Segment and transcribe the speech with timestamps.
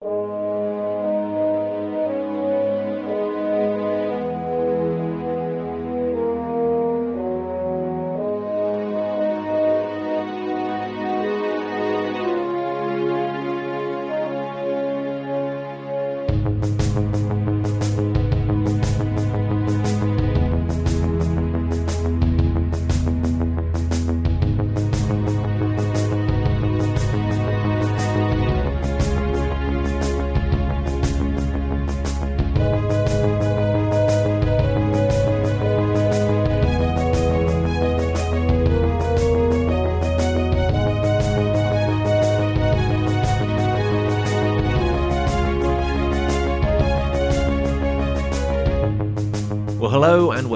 [0.00, 0.45] Well,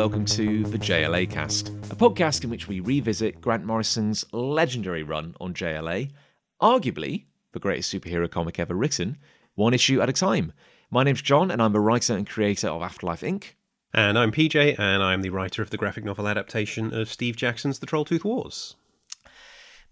[0.00, 5.36] welcome to the JLA cast, a podcast in which we revisit Grant Morrison's legendary run
[5.38, 6.10] on JLA,
[6.58, 9.18] arguably the greatest superhero comic ever written,
[9.56, 10.54] one issue at a time.
[10.90, 13.52] My name's Jon, and I'm the writer and creator of Afterlife Inc.
[13.92, 17.80] And I'm PJ, and I'm the writer of the graphic novel adaptation of Steve Jackson's
[17.80, 18.76] The Trolltooth Wars.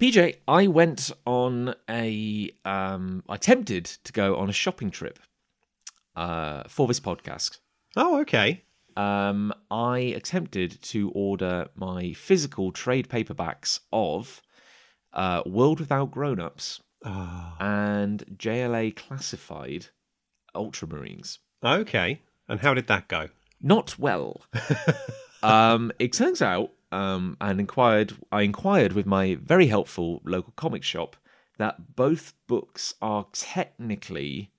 [0.00, 5.18] PJ, I went on a, um, I attempted to go on a shopping trip
[6.16, 7.58] uh, for this podcast.
[7.94, 8.62] Oh, okay.
[8.98, 14.42] Um, I attempted to order my physical trade paperbacks of
[15.12, 17.56] uh, World Without Grown Ups Ah.
[17.60, 19.86] and JLA Classified
[20.54, 21.38] Ultramarines.
[21.64, 22.20] Okay.
[22.48, 23.28] And how did that go?
[23.60, 24.42] Not well.
[25.42, 30.82] um, it turns out, um, and inquired, I inquired with my very helpful local comic
[30.82, 31.16] shop
[31.58, 34.50] that both books are technically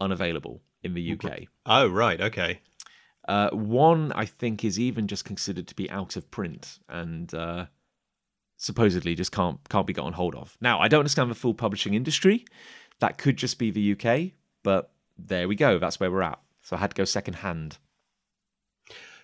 [0.00, 1.42] unavailable in the UK.
[1.66, 2.20] Oh, right.
[2.20, 2.60] Okay.
[3.30, 7.66] Uh, one, I think, is even just considered to be out of print and uh,
[8.56, 10.58] supposedly just can't can't be gotten hold of.
[10.60, 12.44] Now, I don't understand the full publishing industry.
[12.98, 14.32] That could just be the UK,
[14.64, 15.78] but there we go.
[15.78, 16.40] That's where we're at.
[16.62, 17.78] So I had to go second hand.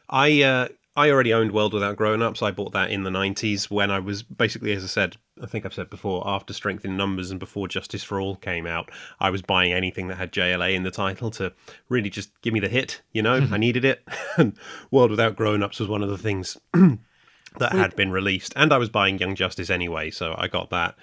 [0.09, 2.43] I uh, I already owned World Without Grown Ups.
[2.43, 5.67] I bought that in the 90s when I was basically, as I said, I think
[5.67, 8.91] I've said before, after Strength in Numbers and before Justice for All came out,
[9.21, 11.53] I was buying anything that had JLA in the title to
[11.91, 13.41] really just give me the hit, you know?
[13.41, 13.53] Mm-hmm.
[13.53, 14.09] I needed it.
[14.39, 14.57] and
[14.91, 18.55] World Without Grown Ups was one of the things that had been released.
[18.57, 20.97] And I was buying Young Justice anyway, so I got that.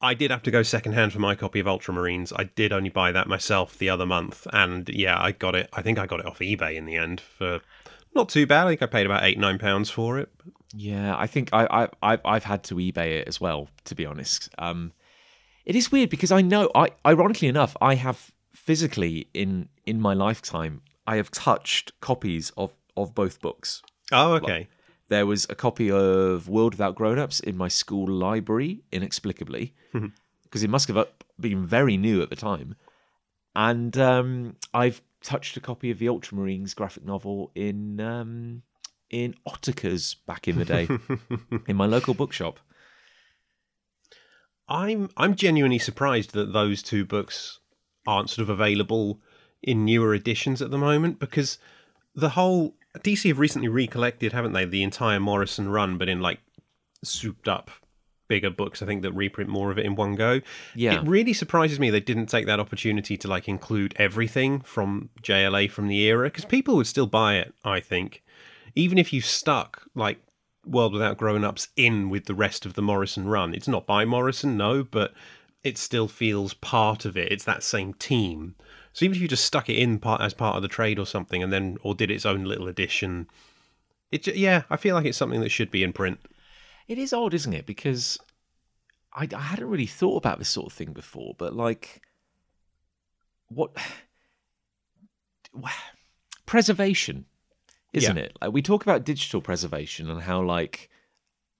[0.00, 2.32] I did have to go secondhand for my copy of Ultramarines.
[2.36, 5.68] I did only buy that myself the other month, and yeah, I got it.
[5.72, 7.60] I think I got it off eBay in the end for
[8.14, 8.66] not too bad.
[8.66, 10.30] I think I paid about eight nine pounds for it.
[10.74, 13.68] Yeah, I think I, I I've I've had to eBay it as well.
[13.84, 14.92] To be honest, um,
[15.64, 20.14] it is weird because I know I ironically enough I have physically in in my
[20.14, 23.82] lifetime I have touched copies of of both books.
[24.12, 24.68] Oh, okay.
[25.08, 29.74] There was a copy of World Without Grown Ups in my school library, inexplicably,
[30.42, 31.08] because it must have
[31.40, 32.76] been very new at the time.
[33.56, 38.62] And um, I've touched a copy of the Ultramarines graphic novel in um,
[39.10, 40.88] in Ottakar's back in the day,
[41.66, 42.60] in my local bookshop.
[44.68, 47.60] I'm I'm genuinely surprised that those two books
[48.06, 49.20] aren't sort of available
[49.62, 51.58] in newer editions at the moment because
[52.14, 56.40] the whole DC have recently recollected, haven't they, the entire Morrison run, but in like
[57.02, 57.70] souped up
[58.28, 58.82] bigger books.
[58.82, 60.40] I think that reprint more of it in one go.
[60.74, 61.00] Yeah.
[61.00, 65.70] It really surprises me they didn't take that opportunity to like include everything from JLA
[65.70, 68.22] from the era because people would still buy it, I think.
[68.74, 70.20] Even if you stuck like
[70.68, 73.54] World Without Grown Ups in with the rest of the Morrison run.
[73.54, 75.14] It's not by Morrison, no, but
[75.64, 77.32] it still feels part of it.
[77.32, 78.54] It's that same team.
[78.92, 81.06] So even if you just stuck it in part as part of the trade or
[81.06, 83.28] something, and then or did its own little edition,
[84.10, 86.20] it yeah, I feel like it's something that should be in print.
[86.88, 87.66] It is odd, isn't it?
[87.66, 88.18] Because
[89.14, 92.02] I, I hadn't really thought about this sort of thing before, but like,
[93.48, 93.76] what
[96.46, 97.26] preservation,
[97.92, 98.24] isn't Yeah.
[98.24, 98.36] it?
[98.40, 100.88] Like we talk about digital preservation and how like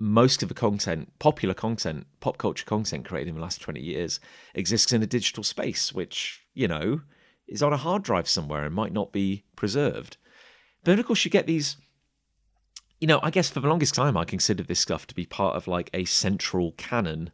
[0.00, 4.20] most of the content, popular content, pop culture content created in the last twenty years
[4.54, 7.02] exists in a digital space, which you know
[7.46, 10.16] is on a hard drive somewhere and might not be preserved.
[10.84, 11.76] But then, of course, you get these
[13.00, 15.56] you know, I guess for the longest time, I considered this stuff to be part
[15.56, 17.30] of like a central canon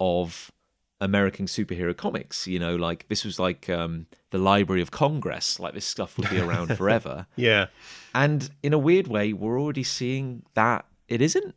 [0.00, 0.50] of
[1.00, 2.46] American superhero comics.
[2.46, 5.60] You know, like this was like um, the Library of Congress.
[5.60, 7.26] Like this stuff would be around forever.
[7.36, 7.66] Yeah,
[8.14, 11.54] And in a weird way, we're already seeing that it isn't.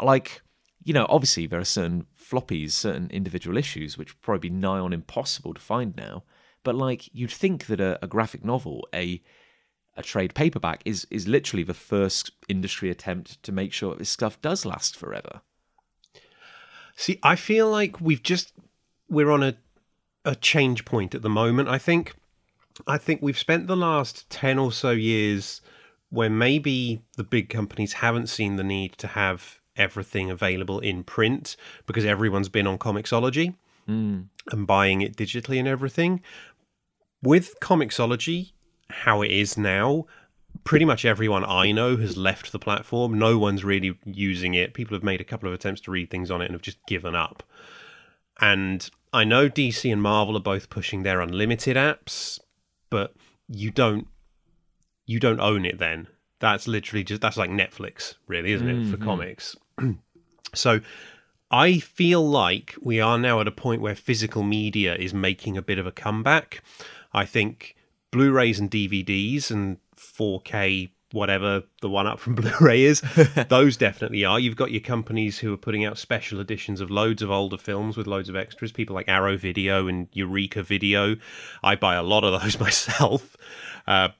[0.00, 0.40] Like,
[0.82, 4.78] you know, obviously there are certain floppies, certain individual issues, which would probably be nigh
[4.78, 6.22] on impossible to find now.
[6.62, 9.20] But like, you'd think that a, a graphic novel, a
[10.00, 14.40] a trade paperback, is is literally the first industry attempt to make sure this stuff
[14.42, 15.40] does last forever.
[16.96, 18.52] See, I feel like we've just
[19.08, 19.56] we're on a
[20.24, 21.68] a change point at the moment.
[21.68, 22.14] I think
[22.86, 25.60] I think we've spent the last 10 or so years
[26.10, 31.56] where maybe the big companies haven't seen the need to have everything available in print
[31.86, 33.54] because everyone's been on Comixology
[33.88, 34.26] Mm.
[34.52, 36.20] and buying it digitally and everything.
[37.22, 38.52] With Comixology,
[38.90, 40.06] how it is now,
[40.64, 43.18] pretty much everyone I know has left the platform.
[43.18, 44.74] No one's really using it.
[44.74, 46.84] People have made a couple of attempts to read things on it and have just
[46.86, 47.42] given up.
[48.40, 52.38] And I know DC and Marvel are both pushing their unlimited apps,
[52.88, 53.14] but
[53.48, 54.06] you don't
[55.06, 56.06] you don't own it then.
[56.38, 59.04] That's literally just that's like Netflix, really, isn't it, for mm-hmm.
[59.04, 59.56] comics?
[60.54, 60.80] so
[61.50, 65.62] I feel like we are now at a point where physical media is making a
[65.62, 66.62] bit of a comeback.
[67.12, 67.74] I think
[68.10, 73.02] Blu-rays and DVDs and 4K whatever the one up from Blu-ray is,
[73.48, 74.38] those definitely are.
[74.38, 77.96] You've got your companies who are putting out special editions of loads of older films
[77.96, 81.16] with loads of extras, people like Arrow Video and Eureka Video.
[81.62, 83.36] I buy a lot of those myself.
[83.86, 84.10] Uh,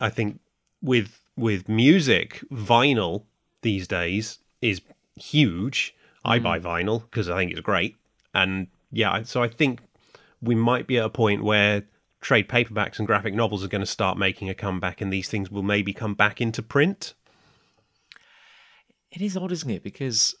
[0.00, 0.40] I think
[0.80, 3.24] with with music, vinyl
[3.62, 4.82] these days is
[5.16, 5.94] huge.
[6.24, 7.96] I buy vinyl because I think it's great,
[8.32, 9.80] and yeah, so I think
[10.40, 11.82] we might be at a point where
[12.22, 15.50] trade paperbacks and graphic novels are going to start making a comeback, and these things
[15.50, 17.12] will maybe come back into print.
[19.10, 19.82] It is odd, isn't it?
[19.82, 20.34] Because,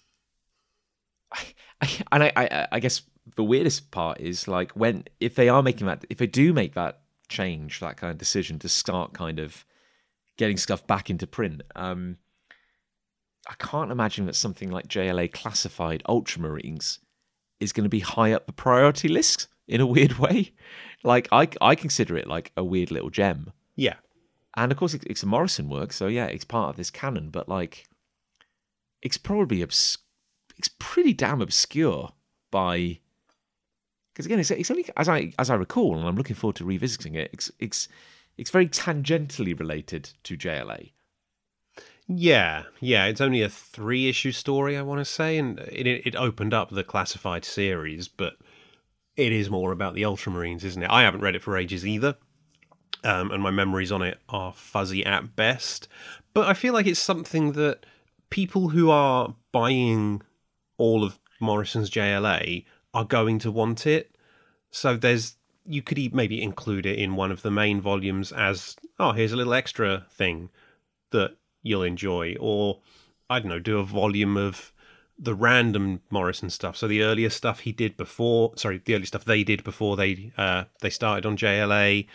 [1.30, 1.44] I,
[1.82, 3.02] I, and I, I, I guess
[3.36, 6.74] the weirdest part is like when if they are making that, if they do make
[6.74, 9.64] that change, that kind of decision to start kind of
[10.38, 11.62] getting stuff back into print.
[11.74, 12.18] Um,
[13.48, 16.98] I can't imagine that something like JLA classified Ultramarines
[17.58, 20.52] is going to be high up the priority list in a weird way.
[21.04, 23.96] Like I, I consider it like a weird little gem, Yeah,
[24.56, 27.30] and of course it's a Morrison work, so yeah, it's part of this canon.
[27.30, 27.86] But like,
[29.02, 29.98] it's probably obs-
[30.56, 32.12] it's pretty damn obscure
[32.50, 33.00] by
[34.12, 36.64] because again, it's, it's only as I as I recall, and I'm looking forward to
[36.64, 37.30] revisiting it.
[37.32, 37.88] It's it's
[38.38, 40.92] it's very tangentially related to JLA.
[42.06, 43.06] yeah, yeah.
[43.06, 46.70] It's only a three issue story, I want to say, and it it opened up
[46.70, 48.34] the classified series, but
[49.16, 50.90] it is more about the Ultramarines, isn't it?
[50.90, 52.16] I haven't read it for ages either.
[53.04, 55.88] Um, and my memories on it are fuzzy at best.
[56.34, 57.84] But I feel like it's something that
[58.30, 60.22] people who are buying
[60.78, 62.64] all of Morrison's JLA
[62.94, 64.16] are going to want it.
[64.70, 69.12] So there's you could maybe include it in one of the main volumes as oh
[69.12, 70.50] here's a little extra thing
[71.10, 72.80] that you'll enjoy, or
[73.28, 74.72] I don't know, do a volume of
[75.18, 76.76] the random Morrison stuff.
[76.76, 80.32] So the earlier stuff he did before, sorry, the early stuff they did before they
[80.36, 82.06] uh, they started on JLA,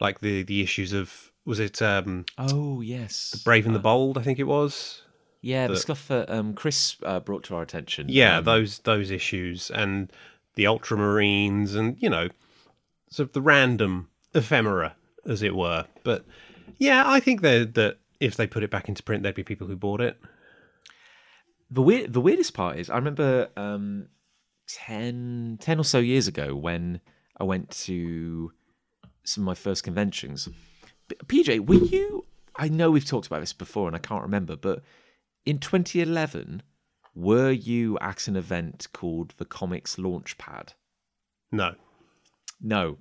[0.00, 4.18] like the the issues of was it um, Oh yes, the Brave and the Bold?
[4.18, 5.02] I think it was.
[5.40, 8.06] yeah, the, the- stuff that um, Chris uh, brought to our attention.
[8.08, 10.12] Yeah, um, those those issues and
[10.54, 12.28] the Ultramarines and you know,
[13.10, 14.96] sort of the random ephemera,
[15.26, 15.86] as it were.
[16.04, 16.24] But
[16.78, 19.66] yeah, I think that that if they put it back into print, there'd be people
[19.66, 20.18] who bought it.
[21.70, 24.08] The weird the weirdest part is I remember um
[24.70, 27.00] 10, 10 or so years ago when
[27.38, 28.52] I went to
[29.24, 30.48] some of my first conventions.
[31.26, 32.26] PJ, were you?
[32.56, 34.82] I know we've talked about this before, and I can't remember, but
[35.44, 36.62] in 2011,
[37.14, 40.74] were you at an event called the Comics Launchpad?
[41.50, 41.74] No.
[42.60, 42.98] No.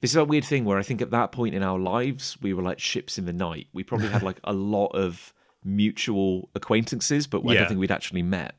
[0.00, 2.54] This is a weird thing where I think at that point in our lives, we
[2.54, 3.66] were like ships in the night.
[3.72, 5.34] We probably had like a lot of
[5.64, 8.54] mutual acquaintances, but I don't think we'd actually met.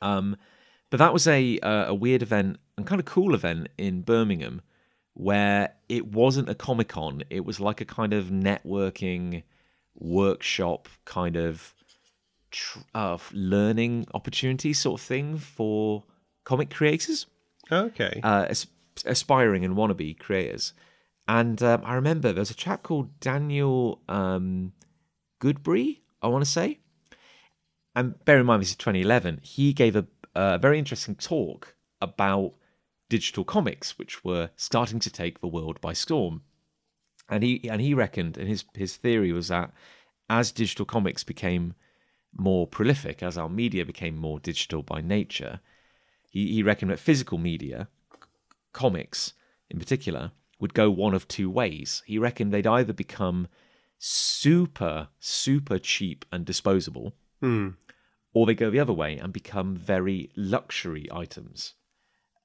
[0.00, 0.36] Um,
[0.90, 4.60] but that was a uh, a weird event and kind of cool event in Birmingham,
[5.14, 7.22] where it wasn't a comic con.
[7.30, 9.42] It was like a kind of networking
[9.94, 11.74] workshop kind of
[12.50, 16.04] tr- uh, learning opportunity sort of thing for
[16.44, 17.26] comic creators
[17.70, 18.20] Okay.
[18.22, 18.66] uh, as-
[19.06, 20.72] aspiring and wannabe creators.
[21.28, 24.72] And um, I remember there was a chap called Daniel um,
[25.40, 26.78] Goodbrey, I want to say.
[27.94, 29.40] And bear in mind, this is 2011.
[29.42, 32.54] He gave a, a very interesting talk about
[33.08, 36.42] digital comics, which were starting to take the world by storm.
[37.28, 39.72] And he and he reckoned, and his his theory was that
[40.28, 41.74] as digital comics became
[42.34, 45.60] more prolific, as our media became more digital by nature,
[46.30, 47.88] he, he reckoned that physical media,
[48.72, 49.34] comics
[49.68, 52.02] in particular, would go one of two ways.
[52.06, 53.48] He reckoned they'd either become
[54.04, 57.68] super, super cheap and disposable, Hmm.
[58.32, 61.74] or they go the other way and become very luxury items.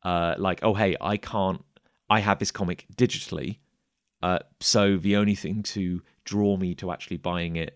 [0.03, 1.65] Uh, like, oh, hey, I can't,
[2.09, 3.57] I have this comic digitally,
[4.21, 7.75] uh, so the only thing to draw me to actually buying it,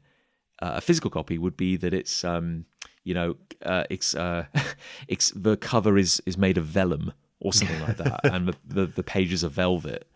[0.61, 2.65] uh, a physical copy, would be that it's, um,
[3.03, 3.35] you know,
[3.65, 4.45] uh, it's, uh,
[5.07, 8.85] it's the cover is is made of vellum or something like that, and the, the,
[8.85, 10.07] the pages are velvet.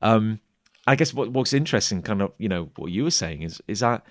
[0.00, 0.38] Um,
[0.86, 3.80] I guess what, what's interesting, kind of, you know, what you were saying is is
[3.80, 4.04] that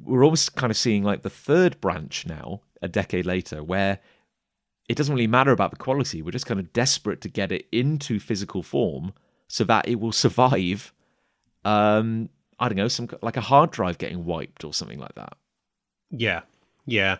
[0.00, 3.98] we're almost kind of seeing like the third branch now, a decade later, where
[4.88, 6.22] it doesn't really matter about the quality.
[6.22, 9.12] We're just kind of desperate to get it into physical form
[9.48, 10.92] so that it will survive.
[11.64, 15.36] Um, I don't know, some like a hard drive getting wiped or something like that.
[16.10, 16.42] Yeah,
[16.86, 17.18] yeah.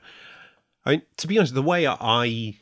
[0.84, 2.56] I mean, to be honest, the way I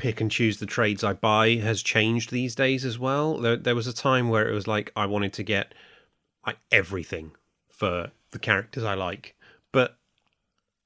[0.00, 3.36] pick and choose the trades I buy has changed these days as well.
[3.36, 5.74] There, there was a time where it was like I wanted to get
[6.46, 7.32] like everything
[7.68, 9.36] for the characters I like,
[9.72, 9.98] but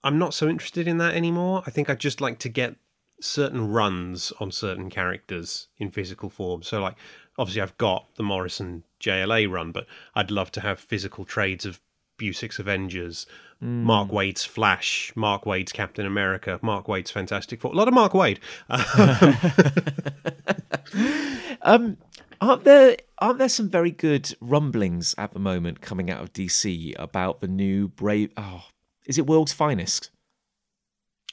[0.02, 1.62] I'm not so interested in that anymore.
[1.64, 2.74] I think I just like to get
[3.20, 6.64] certain runs on certain characters in physical form.
[6.64, 6.96] So, like,
[7.38, 11.80] obviously, I've got the Morrison JLA run, but I'd love to have physical trades of
[12.16, 13.26] Busiek's Avengers,
[13.62, 13.82] mm.
[13.82, 17.72] Mark Waid's Flash, Mark Waid's Captain America, Mark Waid's Fantastic Four.
[17.72, 18.38] A lot of Mark Waid.
[21.62, 21.96] um,
[22.40, 26.94] aren't there aren't there some very good rumblings at the moment coming out of DC
[26.98, 28.30] about the new Brave?
[28.36, 28.64] Oh,
[29.06, 30.10] is it World's Finest?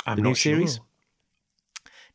[0.05, 0.75] I'm the new series.
[0.75, 0.85] Sure.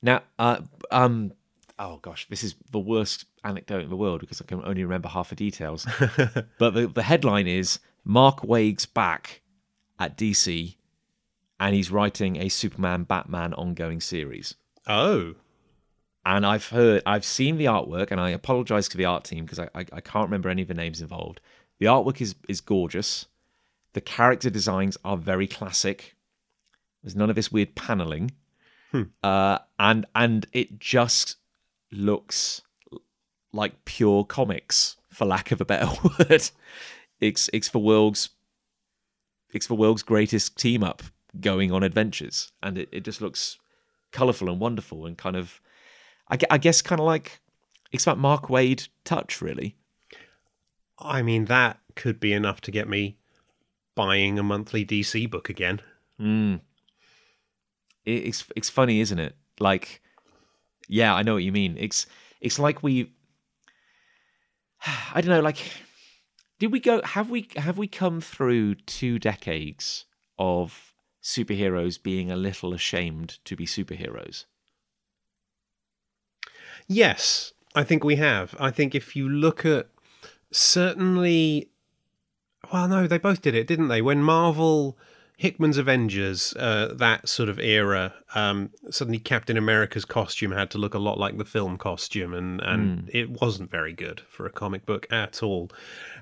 [0.03, 1.33] Now, uh, um,
[1.79, 5.09] oh gosh, this is the worst anecdote in the world because I can only remember
[5.09, 5.87] half the details.
[6.59, 9.43] but the, the headline is Mark Waid's back
[9.99, 10.77] at DC
[11.59, 14.55] and he's writing a Superman Batman ongoing series.
[14.87, 15.35] Oh.
[16.25, 19.59] And I've heard, I've seen the artwork, and I apologize to the art team because
[19.59, 21.41] I, I, I can't remember any of the names involved.
[21.79, 23.27] The artwork is is gorgeous.
[23.93, 26.17] The character designs are very classic.
[27.03, 28.33] There's none of this weird paneling.
[28.93, 29.03] Hmm.
[29.23, 31.37] Uh, and and it just
[31.93, 32.63] looks
[33.53, 36.51] like pure comics, for lack of a better word.
[37.21, 38.31] It's it's the world's
[39.53, 41.03] it's the world's greatest team up
[41.41, 43.59] going on adventures, and it, it just looks
[44.13, 45.61] colourful and wonderful and kind of,
[46.31, 47.41] I, I guess, kind of like
[47.93, 49.77] it's that Mark Waid touch, really.
[50.99, 53.19] I mean, that could be enough to get me
[53.95, 55.81] buying a monthly DC book again.
[56.21, 56.61] Mm
[58.07, 59.37] it's it's funny, isn't it?
[59.59, 60.01] Like,
[60.89, 61.77] yeah, I know what you mean.
[61.79, 62.07] It's
[62.41, 63.13] it's like we,
[65.15, 65.59] I don't know, like,
[66.59, 67.03] did we go?
[67.03, 70.07] Have we have we come through two decades
[70.39, 74.45] of superheroes being a little ashamed to be superheroes?
[76.89, 78.55] Yes, I think we have.
[78.59, 79.89] I think if you look at
[80.53, 81.69] certainly,
[82.73, 84.01] well, no, they both did it, didn't they?
[84.01, 84.97] When Marvel
[85.39, 90.95] Hickman's Avengers, uh, that sort of era, um, suddenly Captain America's costume had to look
[90.95, 93.11] a lot like the film costume, and, and mm.
[93.13, 95.71] it wasn't very good for a comic book at all.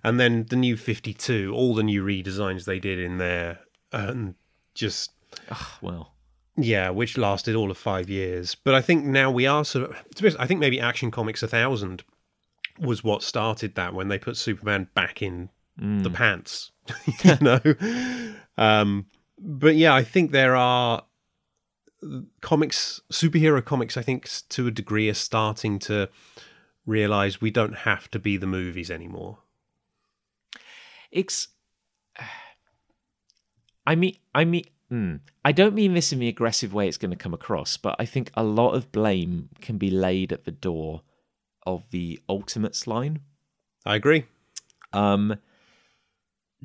[0.02, 3.60] And then the new 52, all the new redesigns they did in there,
[3.92, 4.34] and
[4.74, 5.12] just.
[5.48, 6.14] Ugh, well.
[6.56, 8.56] Yeah, which lasted all of five years.
[8.56, 10.36] But I think now we are sort of.
[10.38, 12.02] I think maybe Action Comics 1000
[12.80, 16.02] was what started that when they put Superman back in mm.
[16.02, 16.72] the pants.
[17.24, 17.60] you know?
[18.56, 19.06] Um,
[19.38, 21.04] but yeah, I think there are
[22.40, 26.08] comics, superhero comics, I think to a degree are starting to
[26.86, 29.38] realize we don't have to be the movies anymore.
[31.10, 31.48] It's.
[33.86, 37.10] I mean, I mean, mm, I don't mean this in the aggressive way it's going
[37.10, 40.50] to come across, but I think a lot of blame can be laid at the
[40.50, 41.02] door
[41.66, 43.20] of the Ultimates line.
[43.84, 44.24] I agree.
[44.94, 45.36] Um,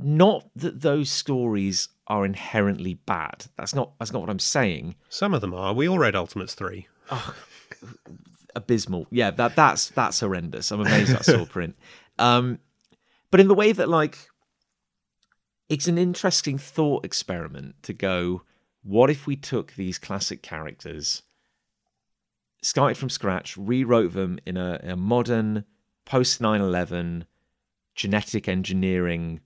[0.02, 3.46] not that those stories are inherently bad.
[3.58, 4.96] That's not that's not what I'm saying.
[5.10, 5.74] Some of them are.
[5.74, 6.88] We all read Ultimates three.
[7.12, 7.36] Oh,
[8.56, 9.08] abysmal.
[9.12, 10.72] Yeah, that that's that's horrendous.
[10.72, 11.76] I'm amazed I saw print.
[12.18, 12.60] Um,
[13.32, 14.30] but in the way that like
[15.70, 18.44] it's an interesting thought experiment to go,
[18.84, 21.22] what if we took these classic characters,
[22.64, 25.66] started from scratch, rewrote them in a, a modern
[26.06, 27.24] post 9/11
[27.96, 29.42] genetic engineering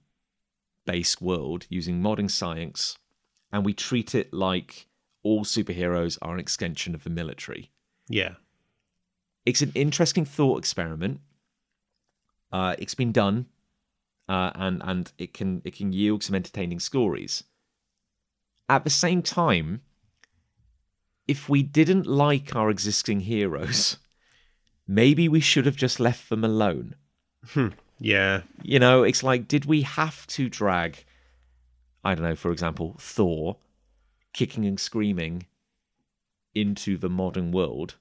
[0.86, 2.98] based world using modern science,
[3.52, 4.88] and we treat it like
[5.24, 7.72] all superheroes are an extension of the military.
[8.10, 8.36] Yeah.
[9.46, 11.22] It's an interesting thought experiment.
[12.52, 13.48] Uh, it's been done,
[14.30, 17.44] uh, and and it can it can yield some entertaining stories.
[18.70, 19.82] At the same time,
[21.28, 23.98] if we didn't like our existing heroes,
[24.88, 26.96] maybe we should have just left them alone.
[27.50, 27.70] Hmm.
[28.04, 28.42] Yeah.
[28.62, 31.06] You know, it's like, did we have to drag,
[32.04, 33.56] I don't know, for example, Thor
[34.34, 35.46] kicking and screaming
[36.54, 37.96] into the modern world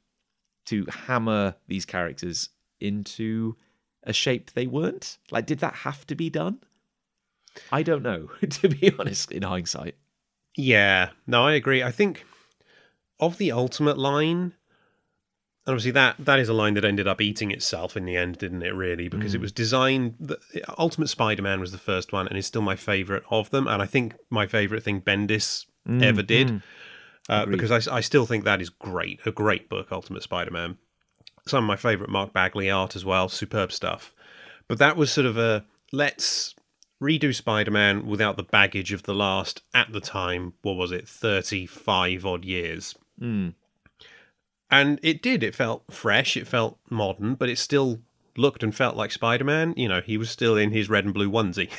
[0.66, 2.48] to hammer these characters
[2.80, 3.54] into
[4.02, 5.18] a shape they weren't?
[5.30, 6.58] Like, did that have to be done?
[7.70, 9.94] I don't know, to be honest, in hindsight.
[10.56, 11.80] Yeah, no, I agree.
[11.80, 12.24] I think
[13.20, 14.54] of the ultimate line,
[15.64, 18.38] And obviously, that that is a line that ended up eating itself in the end,
[18.38, 18.74] didn't it?
[18.74, 19.42] Really, because it mm.
[19.42, 20.16] was designed.
[20.18, 20.38] The,
[20.76, 23.68] Ultimate Spider-Man was the first one, and is still my favorite of them.
[23.68, 26.62] And I think my favorite thing Bendis mm, ever did, mm.
[27.28, 30.78] uh, because I, I still think that is great, a great book, Ultimate Spider-Man.
[31.46, 34.12] Some of my favorite Mark Bagley art as well, superb stuff.
[34.66, 36.56] But that was sort of a let's
[37.00, 40.54] redo Spider-Man without the baggage of the last at the time.
[40.62, 42.96] What was it, thirty-five odd years?
[44.72, 45.44] And it did.
[45.44, 46.36] It felt fresh.
[46.36, 48.00] It felt modern, but it still
[48.36, 49.74] looked and felt like Spider Man.
[49.76, 51.70] You know, he was still in his red and blue onesie.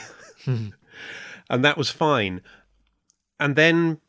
[0.46, 0.68] Hmm.
[1.50, 2.42] and that was fine.
[3.40, 4.00] And then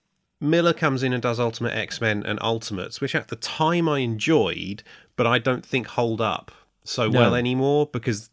[0.40, 4.00] Millar comes in and does Ultimate X Men and Ultimates, which at the time I
[4.00, 4.82] enjoyed,
[5.16, 6.52] but I don't think hold up
[6.84, 7.20] so No.
[7.20, 8.30] well anymore because.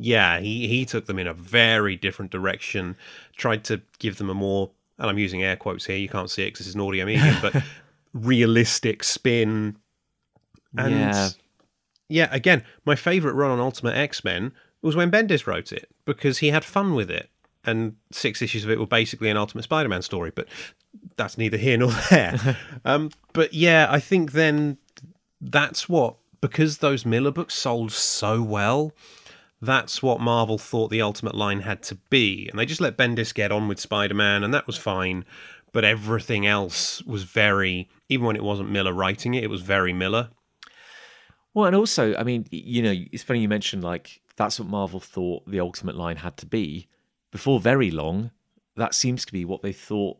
[0.00, 2.94] Yeah, he, he took them in a very different direction,
[3.36, 6.44] tried to give them a more, and I'm using air quotes here, you can't see
[6.44, 7.64] it because it's an audio medium, but
[8.12, 9.76] realistic spin.
[10.76, 11.28] And Yeah.
[12.08, 16.38] yeah, again, my favorite run on Ultimate X Men was when Bendis wrote it because
[16.38, 17.30] he had fun with it.
[17.64, 20.46] And six issues of it were basically an Ultimate Spider Man story, but
[21.16, 22.56] that's neither here nor there.
[22.84, 24.78] um, but yeah, I think then
[25.40, 28.92] that's what, because those Millar books sold so well,
[29.60, 32.48] that's what Marvel thought the Ultimate line had to be.
[32.48, 35.24] And they just let Bendis get on with Spider Man, and that was fine.
[35.72, 39.92] But everything else was very, even when it wasn't Millar writing it, it was very
[39.92, 40.30] Millar.
[41.54, 45.00] Well, and also, I mean, you know, it's funny you mentioned like that's what Marvel
[45.00, 46.88] thought the Ultimate line had to be.
[47.30, 48.30] Before very long,
[48.76, 50.18] that seems to be what they thought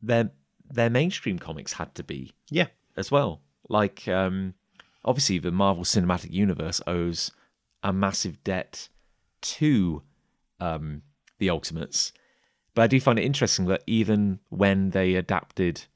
[0.00, 0.30] their
[0.68, 2.66] their mainstream comics had to be Yeah.
[2.96, 3.40] as well.
[3.68, 4.54] Like, um,
[5.04, 7.30] obviously, the Marvel Cinematic Universe owes
[7.82, 8.88] a massive debt
[9.42, 10.02] to
[10.58, 11.02] um,
[11.38, 12.12] the Ultimates.
[12.76, 15.86] But I do find it interesting that even when they adapted,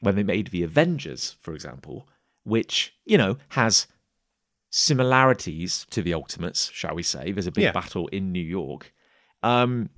[0.00, 2.08] when they made the Avengers, for example,
[2.42, 3.86] which, you know, has
[4.70, 7.72] similarities to the Ultimates, shall we say, there's a big Yeah.
[7.72, 8.92] battle in New York.
[9.42, 9.90] Um,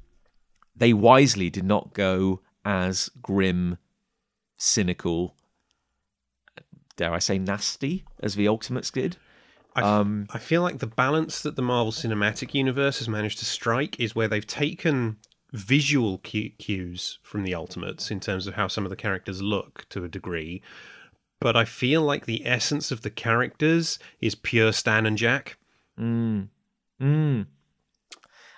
[0.75, 3.79] they wisely did not go as grim,
[4.57, 5.37] cynical,
[6.97, 9.17] dare I say, nasty as the Ultimates did.
[9.77, 13.39] I, f- Um, I feel like the balance that the Marvel Cinematic Universe has managed
[13.39, 15.19] to strike is where they've taken
[15.55, 20.05] visual cues from the Ultimates in terms of how some of the characters look to
[20.05, 20.61] a degree.
[21.41, 25.57] But I feel like the essence of the characters is pure Stan and Jack.
[25.99, 26.49] Mm.
[27.01, 27.47] Mm.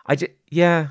[0.06, 0.88] I just, yeah.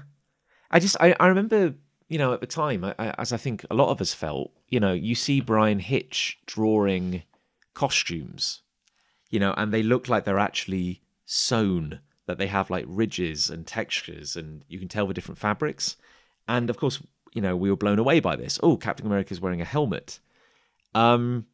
[0.70, 1.74] I just, I, I remember,
[2.08, 4.52] you know, at the time, I, I, as I think a lot of us felt,
[4.70, 7.24] you know, you see Bryan Hitch drawing
[7.74, 8.62] costumes,
[9.32, 13.66] you know, and they look like they're actually sewn, that they have like ridges and
[13.68, 15.96] textures, and you can tell the different fabrics.
[16.48, 17.02] And of course,
[17.34, 18.60] you know, we were blown away by this.
[18.64, 20.20] Oh, Captain America is wearing a helmet.
[20.94, 21.46] Um,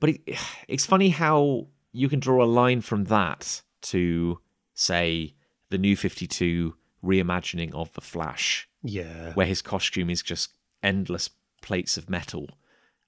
[0.00, 0.20] but it,
[0.68, 4.40] it's funny how you can draw a line from that to
[4.74, 5.34] say
[5.70, 6.74] the new 52
[7.04, 9.32] reimagining of the flash Yeah.
[9.34, 11.30] where his costume is just endless
[11.62, 12.48] plates of metal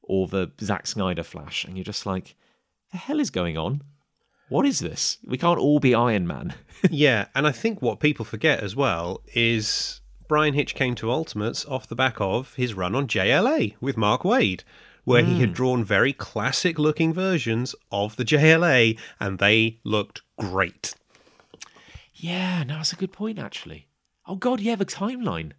[0.03, 2.37] or the Zack Snyder flash and you're just like
[2.93, 3.83] the hell is going on
[4.50, 6.54] what is this we can't all be iron man
[6.90, 11.64] yeah, and I think what people forget as well is Bryan Hitch came to Ultimates
[11.66, 14.62] off the back of his run on JLA with Mark Waid,
[15.04, 20.94] where he had drawn very classic looking versions of the JLA, and they looked great.
[22.14, 23.86] yeah no that's a good point actually
[24.26, 25.52] oh god yeah the timeline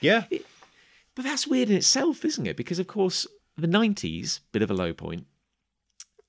[0.00, 0.24] Yeah.
[1.14, 2.56] But that's weird in itself, isn't it?
[2.56, 3.26] Because of course,
[3.56, 5.26] the '90s, bit of a low point.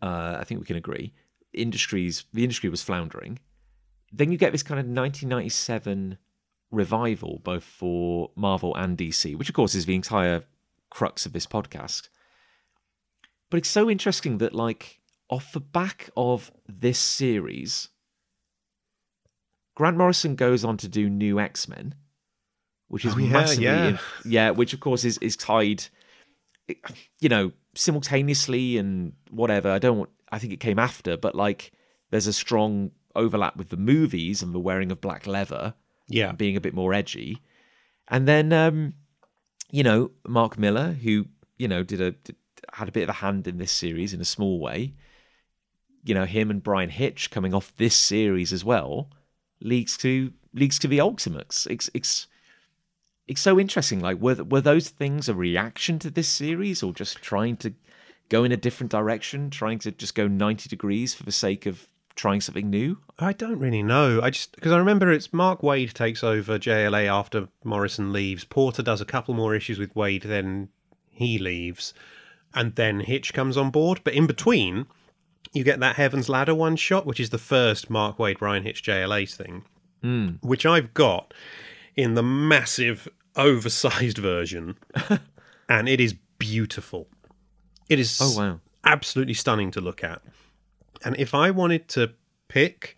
[0.02, 1.14] Uh, I think we can agree.
[1.54, 3.40] Industries, the industry was floundering.
[4.12, 6.18] Then you get this kind of 1997
[6.72, 10.44] revival, both for Marvel and DC, which of course is the entire
[10.90, 12.10] crux of this podcast.
[13.50, 17.90] But it's so interesting that, like, off the back of this series,
[19.76, 21.96] Grant Morrison goes on to do New X Men,
[22.88, 23.88] which is Oh, yeah, massively, yeah.
[23.88, 25.86] in- yeah, which of course is is tied,
[27.20, 29.70] you know, simultaneously and whatever.
[29.72, 29.98] I don't.
[30.00, 31.72] want- I think it came after, but like,
[32.12, 35.74] there's a strong overlap with the movies and the wearing of black leather
[36.08, 36.32] Yeah.
[36.34, 37.42] being a bit more edgy.
[38.08, 38.94] And then, um,
[39.72, 42.36] you know, Mark Millar, who you know did a did,
[42.74, 44.94] had a bit of a hand in this series in a small way.
[46.04, 49.10] You know, him and Bryan Hitch coming off this series as well
[49.62, 51.66] leads to leads to the Ultimates.
[51.68, 52.28] It's it's
[53.28, 54.00] it's so interesting.
[54.00, 57.74] Like, were were those things a reaction to this series, or just trying to
[58.30, 61.88] go in a different direction, trying to just go ninety degrees for the sake of
[62.16, 63.00] trying something new?
[63.18, 64.22] I don't really know.
[64.22, 68.44] I just because I remember it's Mark Waid takes over JLA after Morrison leaves.
[68.44, 70.70] Porter does a couple more issues with Waid, then
[71.12, 71.94] he leaves.
[72.54, 74.02] and then Hitch comes on board.
[74.04, 74.88] But in between,
[75.54, 78.84] you get that Heaven's Ladder one shot, which is the first Mark Waid Bryan Hitch
[78.84, 79.64] JLA thing,
[80.02, 80.28] hmm.
[80.42, 81.34] which I've got
[81.96, 84.78] in the massive oversized version,
[85.70, 87.08] and it is beautiful.
[87.90, 88.60] It is Oh wow.
[88.86, 90.22] absolutely stunning to look at.
[91.04, 92.12] And if I wanted to
[92.48, 92.98] pick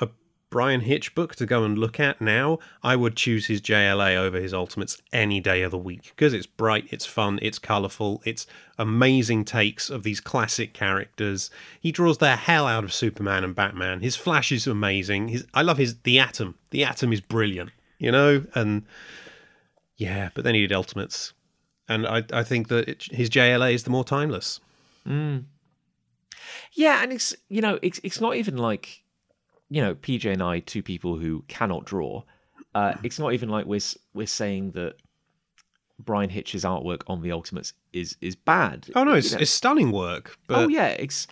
[0.00, 0.08] a
[0.50, 4.38] Bryan Hitch book to go and look at now, I would choose his JLA over
[4.40, 8.46] his Ultimates any day of the week because it's bright, it's fun, it's colourful, it's
[8.78, 11.50] amazing takes of these classic characters.
[11.80, 14.00] He draws the hell out of Superman and Batman.
[14.00, 15.28] His Flash is amazing.
[15.28, 16.56] His I love his the Atom.
[16.70, 18.84] The Atom is brilliant, you know, and
[19.96, 21.32] yeah, but then he did Ultimates.
[21.90, 24.60] And I, I think that it, his JLA is the more timeless.
[26.72, 29.02] Yeah, and it's you know it's it's not even like
[29.68, 32.22] you know PJ and I, two people who cannot draw.
[32.76, 33.80] Uh, it's not even like we're
[34.14, 34.94] we're saying that
[35.98, 38.86] Bryan Hitch's artwork on the Ultimates is is bad.
[38.94, 39.38] Oh no, You it's, know?
[39.40, 40.36] it's stunning work.
[40.46, 41.26] But oh yeah, it's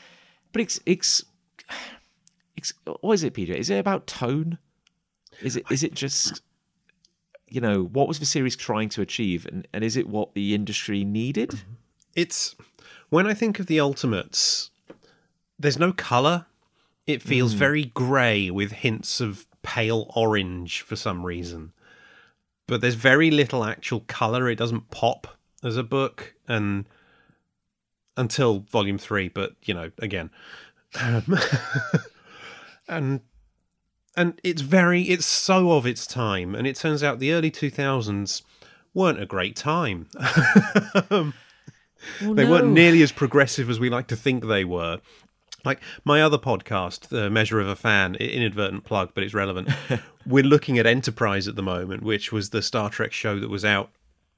[0.53, 1.25] but it's it's
[2.57, 3.51] it's what is it, PJ?
[3.51, 4.59] Is it about tone?
[5.41, 6.43] Is it is it just
[7.51, 10.55] you know what was the series trying to achieve, and and is it what the
[10.55, 11.61] industry needed?
[12.19, 12.57] it's
[13.11, 14.71] when I think of the Ultimates,
[15.59, 16.47] there's no color.
[17.07, 21.73] It feels very grey with hints of pale orange for some reason.
[22.67, 24.51] But there's very little actual color.
[24.51, 26.87] It doesn't pop as a book, and
[28.17, 29.29] until volume three.
[29.29, 30.31] But you know, again,
[31.01, 31.39] um,
[32.89, 33.21] and
[34.17, 36.55] and it's very it's so of its time.
[36.55, 38.43] And it turns out the early two thousands
[38.95, 40.09] weren't a great time.
[42.23, 45.01] Well, They weren't nearly as progressive as we like to think they were.
[45.65, 49.69] Like my other podcast, The Measure of a Fan, inadvertent plug, but it's relevant.
[50.27, 53.65] We're looking at Enterprise at the moment, which was the Star Trek show that was
[53.65, 53.91] out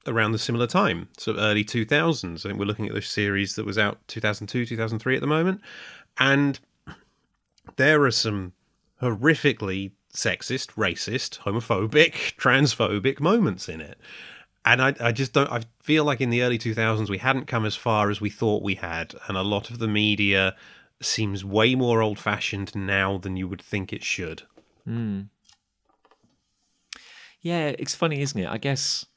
[0.07, 2.39] around the similar time, so early 2000s.
[2.39, 5.61] I think we're looking at the series that was out 2002, 2003 at the moment.
[6.17, 6.59] And
[7.75, 8.53] there are some
[9.01, 13.97] horrifically sexist, racist, homophobic, transphobic moments in it.
[14.63, 15.51] And I, I just don't.
[15.51, 18.61] I feel like in the early 2000s we hadn't come as far as we thought
[18.61, 20.55] we had, and a lot of the media
[21.01, 24.43] seems way more old-fashioned now than you would think it should.
[24.85, 25.21] Hmm.
[27.41, 28.47] Yeah, it's funny, isn't it?
[28.47, 29.07] I guess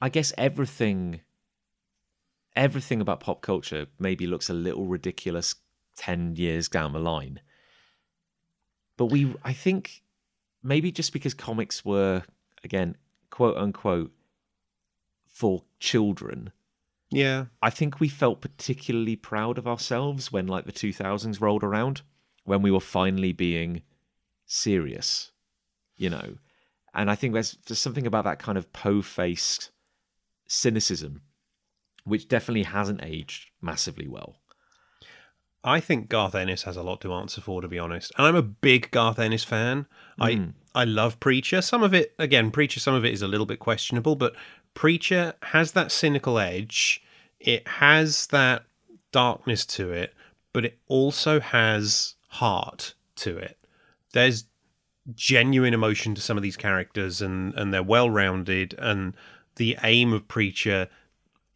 [0.00, 1.22] I guess everything
[2.56, 5.54] everything about pop culture maybe looks a little ridiculous
[5.96, 7.40] 10 years down the line.
[9.00, 10.02] But we I think
[10.62, 12.22] maybe just because comics were
[12.62, 12.98] again
[13.30, 14.12] quote unquote
[15.24, 16.52] for children,
[17.10, 22.02] Yeah, I think we felt particularly proud of ourselves when like the 2000s rolled around,
[22.44, 23.84] when we were finally being
[24.44, 25.32] serious,
[25.96, 26.36] you know.
[26.92, 29.70] And I think there's, there's something about that kind of po-faced
[30.46, 31.22] cynicism,
[32.04, 34.39] which definitely hasn't aged massively well.
[35.62, 38.12] I think Garth Ennis has a lot to answer for, to be honest.
[38.16, 39.86] And I'm a big Garth Ennis fan.
[40.18, 40.44] I hmm.
[40.74, 41.60] I love Preacher.
[41.62, 42.80] Some of it, again, Preacher.
[42.80, 44.34] Some of it is a little bit questionable, but
[44.72, 47.02] Preacher has that cynical edge.
[47.40, 48.64] It has that
[49.10, 50.14] darkness to it,
[50.52, 53.58] but it also has heart to it.
[54.12, 54.44] There's
[55.14, 58.74] genuine emotion to some of these characters, and and they're well rounded.
[58.78, 59.14] And
[59.56, 60.88] the aim of Preacher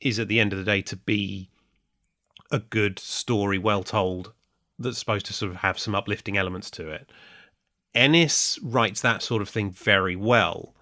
[0.01, 1.49] is, at the end of the day, to be
[2.51, 4.33] a good story, well told,
[4.79, 7.11] that's supposed to sort of have some uplifting elements to it.
[7.95, 10.75] Ennis writes that sort of thing very well.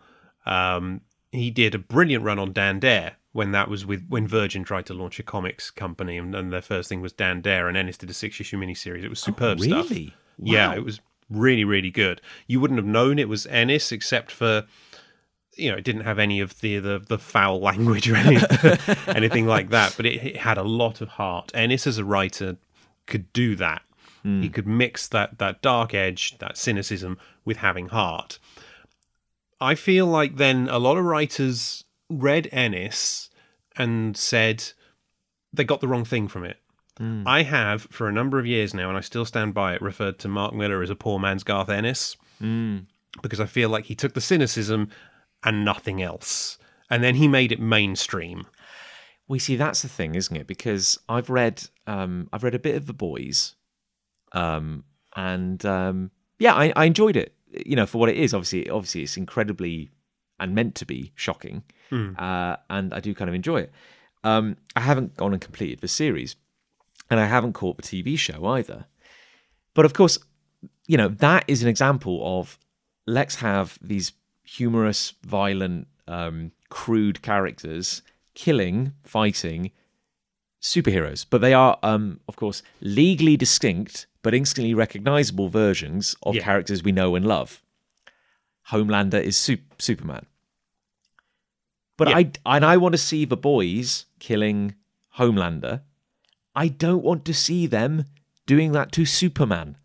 [0.47, 4.65] Um, he did a brilliant run on Dan Dare when that was with when Virgin
[4.65, 7.77] tried to launch a comics company, and, and their first thing was Dan Dare, and
[7.77, 9.03] Ennis did a six issue miniseries.
[9.05, 9.91] It was superb stuff.
[9.91, 10.15] really?
[10.39, 10.75] Yeah, Wow.
[10.77, 12.21] it was really, really good.
[12.47, 14.65] You wouldn't have known it was Ennis except for
[15.57, 18.39] you know, it didn't have any of the the, the foul language or any,
[19.07, 21.51] anything like that, but it, it had a lot of heart.
[21.55, 22.57] Ennis as a writer
[23.07, 23.83] could do that.
[24.23, 24.43] Hmm.
[24.43, 28.39] He could mix that that dark edge, that cynicism, with having heart.
[29.61, 33.31] I feel like then a lot of writers read Ennis
[33.77, 34.73] and said
[35.53, 36.59] they got the wrong thing from it.
[36.99, 37.23] Hmm.
[37.27, 40.19] I have, for a number of years now, and I still stand by it, referred
[40.21, 42.79] to Mark Millar as a poor man's Garth Ennis hmm.
[43.23, 44.91] because I feel like he took the cynicism
[45.45, 46.59] and nothing else.
[46.91, 48.47] And then he made it mainstream.
[49.29, 50.47] We see that's the thing, isn't it?
[50.47, 53.55] Because I've read um, I've read a bit of the boys,
[54.33, 54.85] um,
[55.17, 57.35] and um, yeah, I, I enjoyed it.
[57.67, 58.35] You know, for what it is.
[58.35, 59.91] Obviously, obviously, it's incredibly
[60.39, 61.63] and meant to be shocking,
[62.19, 63.73] uh, and I do kind of enjoy it.
[64.25, 66.37] Um, I haven't gone and completed the series,
[67.11, 68.87] and I haven't caught the TV show either.
[69.75, 70.19] But of course,
[70.87, 72.59] you know that is an example of
[73.07, 74.13] let's have these
[74.57, 78.03] humorous, violent, um, crude characters
[78.35, 79.71] killing, fighting,
[80.61, 86.45] superheroes, but they are, um, of course, legally distinct but instantly recognizable versions of Yeah.
[86.45, 87.61] characters we know and love.
[88.71, 90.27] Homelander is Sup- Superman.
[91.97, 92.17] But Yeah.
[92.19, 94.75] I and I want to see the boys killing
[95.19, 95.83] Homelander.
[96.55, 98.05] I don't want to see them
[98.47, 99.77] doing that to Superman.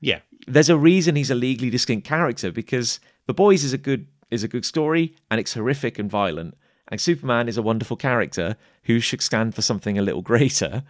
[0.00, 0.20] Yeah.
[0.46, 4.42] There's a reason he's a legally distinct character because The Boys is a good is
[4.42, 6.56] a good story and it's horrific and violent.
[6.88, 10.84] And Superman is a wonderful character who should stand for something a little greater.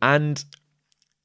[0.00, 0.44] And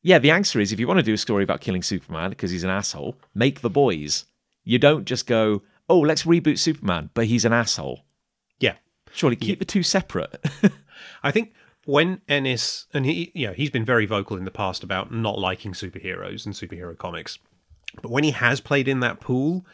[0.02, 2.52] yeah, the answer is if you want to do a story about killing Superman because
[2.52, 4.26] he's an asshole, make The Boys.
[4.64, 8.06] You don't just go, oh, let's reboot Superman, but he's an asshole.
[8.60, 8.76] Yeah.
[9.12, 10.44] Surely keep the two separate.
[11.24, 11.54] I think
[11.86, 15.40] when Ennis and he you know, he's been very vocal in the past about not
[15.40, 17.40] liking superheroes and superhero comics.
[18.02, 19.66] But when he has played in that pool,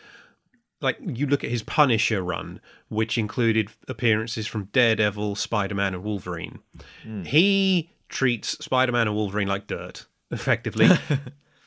[0.81, 6.59] like you look at his Punisher run, which included appearances from Daredevil, Spider-Man and Wolverine.
[7.03, 7.23] Hmm.
[7.23, 10.89] He treats Spider-Man and Wolverine like dirt, effectively.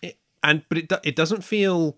[0.02, 1.96] It- and but it it doesn't feel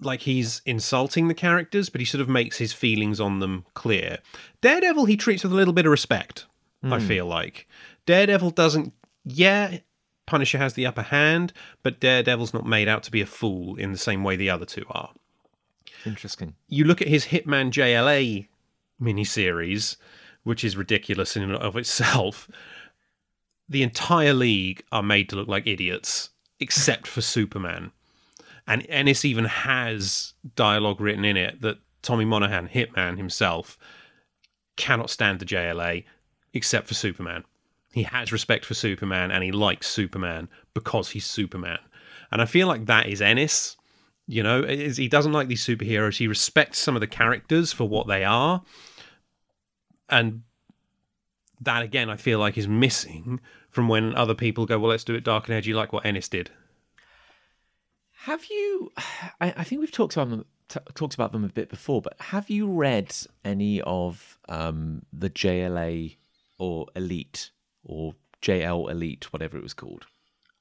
[0.00, 4.18] like he's insulting the characters, but he sort of makes his feelings on them clear.
[4.60, 6.46] Daredevil he treats with a little bit of respect,
[6.82, 7.06] I hmm.
[7.06, 7.68] feel like.
[8.06, 8.92] Daredevil doesn't
[9.24, 9.78] yeah,
[10.26, 13.92] Punisher has the upper hand, but Daredevil's not made out to be a fool in
[13.92, 15.12] the same way the other two are.
[16.06, 16.54] Interesting.
[16.68, 18.48] You look at his Hitman JLA
[19.00, 19.96] miniseries,
[20.42, 22.48] which is ridiculous in and of itself.
[23.68, 27.92] The entire league are made to look like idiots, except for Superman.
[28.66, 33.78] And Ennis even has dialogue written in it that Tommy Monaghan, Hitman himself,
[34.76, 36.04] cannot stand the JLA
[36.52, 37.44] except for Superman.
[37.94, 41.78] He has respect for Superman and he likes Superman because he's Superman.
[42.32, 43.76] And I feel like that is Ennis.
[44.26, 46.16] You know, is- he doesn't like these superheroes.
[46.16, 48.62] He respects some of the characters for what they are.
[50.10, 50.42] And
[51.60, 55.14] that, again, I feel like is missing from when other people go, well, let's do
[55.14, 56.50] it dark and edgy like what Ennis did.
[58.24, 58.90] Have you?
[59.40, 62.16] I, I think we've talked about them t- talked about them a bit before, but
[62.20, 66.16] have you read any of um, the JLA
[66.58, 67.50] or Elite
[67.84, 70.06] or JL Elite, whatever it was called?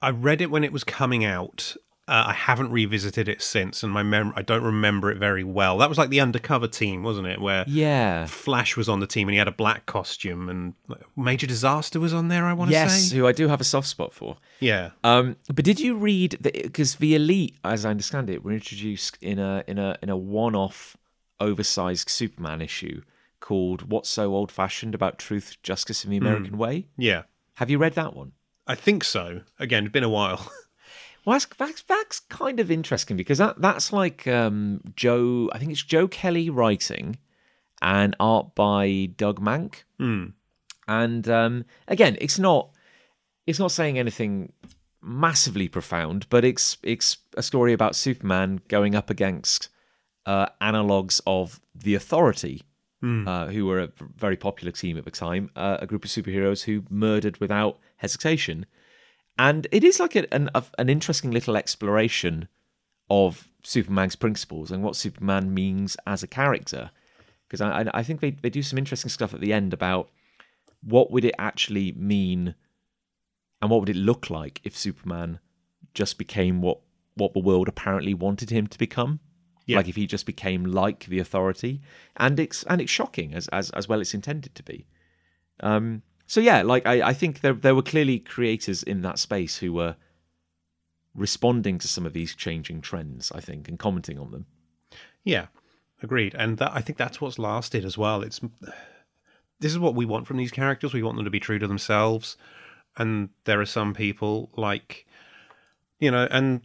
[0.02, 1.76] I read it when it was coming out.
[2.06, 5.78] Uh, I haven't revisited it since, and my mem- I don't remember it very well.
[5.78, 7.40] That was like the undercover team, wasn't it?
[7.40, 8.26] Where Yeah.
[8.26, 10.74] Flash was on the team and he had a black costume, and
[11.16, 12.44] Major Disaster was on there.
[12.46, 14.36] I want to Yes, say, who I do have a soft spot for.
[14.60, 19.18] yeah, Um, but did you read because the elite, as I understand it, were introduced
[19.22, 20.98] in a in a in a one-off,
[21.40, 23.02] oversized Superman issue
[23.43, 27.23] called "What's So Old-Fashioned About Truth, Justice, and the American Way." yeah.
[27.58, 28.32] Have you read that one?
[28.65, 29.41] I think so.
[29.60, 30.51] Again, it's been a while.
[31.25, 35.49] Well, that's, that's that's kind of interesting because that that's like um, Joe.
[35.53, 37.17] I think it's Joe Kelly writing,
[37.82, 39.84] and art by Doug Mahnke.
[39.97, 40.25] Hmm.
[40.86, 42.71] And um, again, it's not
[43.47, 44.51] it's not saying anything
[45.01, 49.69] massively profound, but it's it's a story about Superman going up against
[50.25, 52.63] uh, analogs of the Authority,
[53.04, 56.63] uh, who were a very popular team at the time, uh, a group of superheroes
[56.63, 58.66] who murdered without hesitation.
[59.38, 62.48] And it is like a, an a, an interesting little exploration
[63.10, 66.92] of Superman's principles and what Superman means as a character.
[67.48, 70.10] Because I, I I think they, they do some interesting stuff at the end about
[70.82, 72.56] what would it actually mean
[73.62, 75.39] and what would it look like if Superman
[75.94, 76.80] just became what
[77.16, 79.20] what the world apparently wanted him to become.
[79.65, 79.78] Yeah.
[79.78, 81.82] Like if he just became like the authority.
[82.17, 84.88] And it's and it's shocking as as, as well it's intended to be.
[85.60, 89.58] Um so yeah, like I, I think there there were clearly creators in that space
[89.58, 89.95] who were
[91.15, 94.45] responding to some of these changing trends, I think, and commenting on them.
[95.23, 95.47] Yeah,
[96.02, 96.36] agreed.
[96.36, 98.21] And that, I think that's what's lasted as well.
[98.23, 98.41] It's
[99.60, 100.93] this is what we want from these characters.
[100.93, 102.36] We want them to be true to themselves.
[102.97, 105.06] And there are some people like,
[105.99, 106.62] you know, and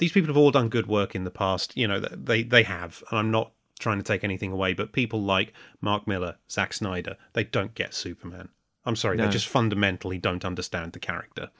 [0.00, 1.76] these people have all done good work in the past.
[1.76, 5.22] You know, they they have, and I'm not trying to take anything away, but people
[5.22, 8.48] like Mark Millar, Zack Snyder, they don't get Superman.
[8.84, 9.24] I'm sorry, No.
[9.26, 11.50] they just fundamentally don't understand the character.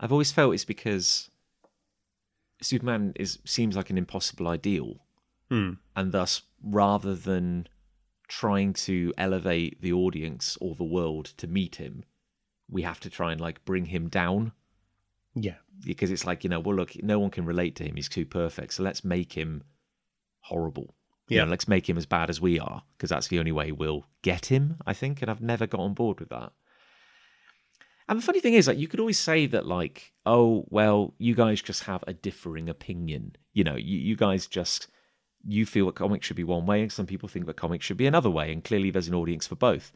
[0.00, 1.30] I've always felt it's because
[2.60, 5.00] Superman is seems like an impossible ideal,
[5.50, 5.74] Hmm.
[5.94, 7.68] and thus, rather than
[8.28, 12.04] trying to elevate the audience or the world to meet him,
[12.68, 14.52] we have to try and like bring him down
[15.34, 18.08] Yeah, because it's like you know, well, look, no one can relate to him; he's
[18.08, 18.74] too perfect.
[18.74, 19.62] So let's make him
[20.40, 20.94] horrible.
[21.28, 21.44] You Yeah.
[21.44, 24.06] know, let's make him as bad as we are because that's the only way we'll
[24.22, 24.76] get him.
[24.86, 26.52] I think, and I've never got on board with that.
[28.06, 31.34] And the funny thing is, like, you could always say that, like, oh, well, you
[31.34, 33.36] guys just have a differing opinion.
[33.54, 34.88] You know, you, you guys just
[35.46, 37.96] you feel that comics should be one way, and some people think that comics should
[37.96, 39.92] be another way, and clearly there's an audience for both.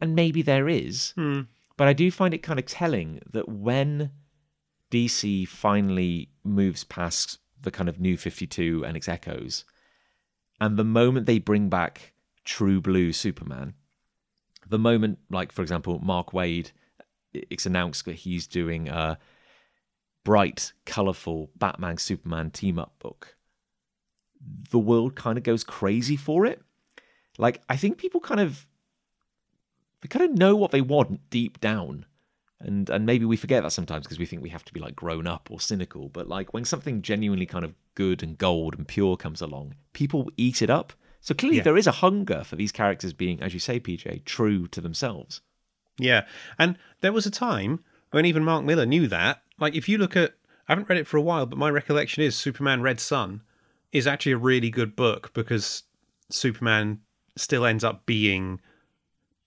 [0.00, 1.42] and maybe there is, Hmm.
[1.76, 4.10] but I do find it kind of telling that when
[4.92, 9.64] DC finally moves past the kind of new 52 and its echoes,
[10.60, 12.12] and the moment they bring back
[12.44, 13.74] true blue Superman,
[14.68, 16.72] the moment, like, for example, Mark Waid,
[17.32, 19.18] it's announced that he's doing a
[20.24, 23.36] bright, colourful Batman Superman team up book,
[24.70, 26.62] the world kind of goes crazy for it.
[27.38, 28.66] Like, I think people kind of
[30.02, 32.06] they kind of know what they want deep down
[32.64, 34.96] and and maybe we forget that sometimes because we think we have to be like
[34.96, 38.86] grown up or cynical but like when something genuinely kind of good and gold and
[38.88, 41.62] pure comes along people eat it up so clearly Yeah.
[41.64, 45.40] there is a hunger for these characters being as you say pj true to themselves
[45.98, 46.22] Yeah.
[46.58, 47.80] And there was a time
[48.12, 49.42] when even Mark Millar knew that.
[49.58, 50.30] Like, if you look at,
[50.66, 53.42] I haven't read it for a while, but my recollection is Superman Red Son
[53.92, 55.84] is actually a really good book because
[56.30, 57.00] Superman
[57.36, 58.60] still ends up being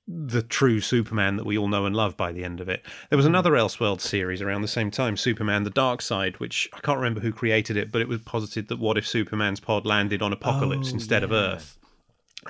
[0.08, 2.86] the true Superman that we all know and love by the end of it.
[3.10, 6.80] There was another Elseworld series around the same time, Superman the Dark Side, which I
[6.80, 10.22] can't remember who created it, but it was posited that what if Superman's pod landed
[10.22, 11.32] on Apokolips Oh, instead of.
[11.32, 11.78] Earth?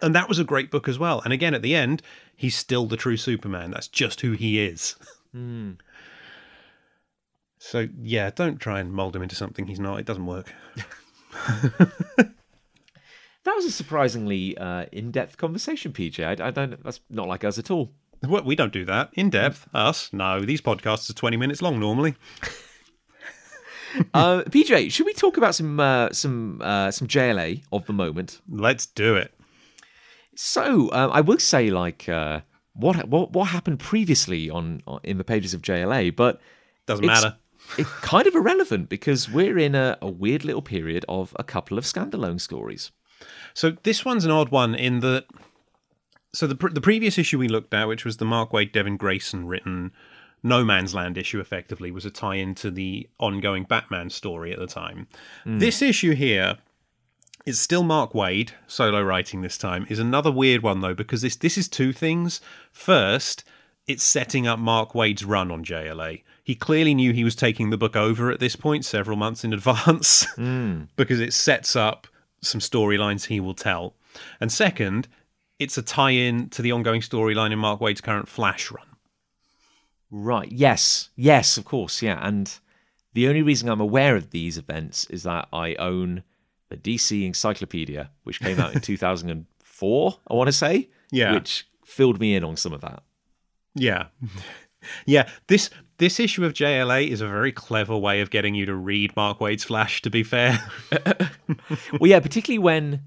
[0.01, 1.21] And that was a great book as well.
[1.23, 2.01] And again, at the end,
[2.35, 3.71] he's still the true Superman.
[3.71, 4.95] That's just who he is.
[5.31, 5.71] Hmm.
[7.57, 9.99] So yeah, don't try and mold him into something he's not.
[9.99, 10.53] It doesn't work.
[13.45, 17.57] that was a surprisingly uh, in-depth conversation pj I, I don't that's not like us
[17.57, 19.67] at all What we don't do that in depth.
[19.73, 20.41] Us, no.
[20.41, 22.15] These podcasts are twenty minutes long normally.
[24.13, 28.41] uh, pj should we talk about some uh, some uh, some jla of the moment
[28.49, 29.31] Let's do it.
[30.35, 32.41] So um, I will say, like, uh,
[32.73, 36.41] what what what happened previously on, on in the pages of JLA, but
[36.87, 37.37] Doesn't It's- matter.
[37.79, 41.77] it's kind of irrelevant because we're in a, a weird little period of a couple
[41.79, 42.91] of standalone stories.
[43.55, 45.25] So this one's an odd one in that.
[46.33, 49.47] So the the previous issue we looked at, which was the Mark Waid Devin Grayson
[49.47, 49.93] written
[50.43, 54.67] No Man's Land issue, effectively was a tie-in to the ongoing Batman story at the
[54.67, 55.07] time.
[55.45, 55.59] Hmm.
[55.59, 56.57] This issue here
[57.45, 59.85] is still Mark Waid solo writing this time.
[59.89, 62.41] Is another weird one though because this this is two things.
[62.73, 63.45] First,
[63.87, 66.23] it's setting up Mark Waid's run on JLA.
[66.43, 69.53] He clearly knew he was taking the book over at this point several months in
[69.53, 70.83] advance hmm.
[70.97, 72.07] because it sets up
[72.41, 73.95] some storylines he will tell.
[74.39, 75.07] And second,
[75.59, 78.87] it's a tie-in to the ongoing storyline in Mark Waid's current Flash run.
[80.11, 80.51] Right.
[80.51, 81.09] Yes.
[81.15, 82.01] Yes, of course.
[82.01, 82.19] Yeah.
[82.21, 82.57] And
[83.13, 86.23] the only reason I'm aware of these events is that I own
[86.69, 90.89] the DC Encyclopedia, which came out in 2004, I want to say.
[91.11, 91.33] Yeah.
[91.33, 93.03] Which filled me in on some of that.
[93.73, 94.07] Yeah.
[95.05, 98.75] yeah, this this issue of JLA is a very clever way of getting you to
[98.75, 100.59] read Mark Waid's Flash to be fair.
[101.99, 103.01] well, yeah, particularly when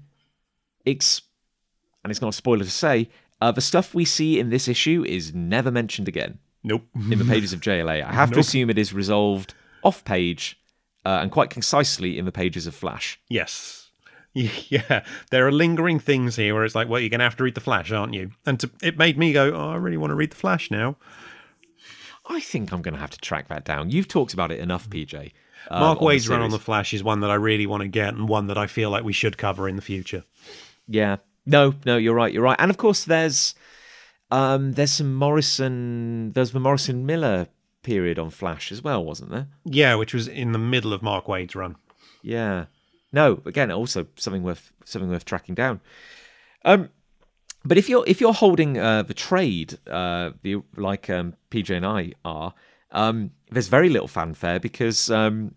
[0.85, 1.21] it's,
[2.03, 3.09] and it's not a spoiler to say,
[3.41, 6.83] uh, the stuff we see in this issue is never mentioned again nope.
[6.95, 8.03] in the pages of JLA.
[8.03, 10.59] I have to assume it is resolved off page
[11.05, 13.19] uh, and quite concisely in the pages of Flash.
[13.29, 13.85] Yes.
[14.69, 17.43] Yeah, there are lingering things here where it's like, well, you're going to have to
[17.43, 18.31] read the Flash, aren't you?
[18.45, 20.95] And to, it made me go, oh, I really want to read the Flash now.
[22.29, 23.89] I think I'm going to have to track that down.
[23.89, 25.31] You've talked about it enough, PJ.
[25.69, 27.87] um, Mark on Waid's run on the Flash is one that I really want to
[27.89, 30.23] get and one that I feel like we should cover in the future.
[30.87, 31.17] Yeah.
[31.45, 32.31] No, no, you're right.
[32.31, 32.57] You're right.
[32.59, 33.55] And of course, there's
[34.31, 36.31] um, there's some Morrison.
[36.33, 37.47] There's the Morrison Millar
[37.81, 39.47] period on Flash as well, wasn't there?
[39.65, 41.75] Yeah, which was in the middle of Mark Waid's run.
[42.21, 42.65] Yeah.
[43.11, 45.81] No, again, also something worth something worth tracking down.
[46.63, 46.89] Um,
[47.69, 51.85] but if you're if you're holding uh, the trade, uh, the like um, PJ and
[51.85, 52.55] I are,
[52.91, 55.53] um, there's very little fanfare because um,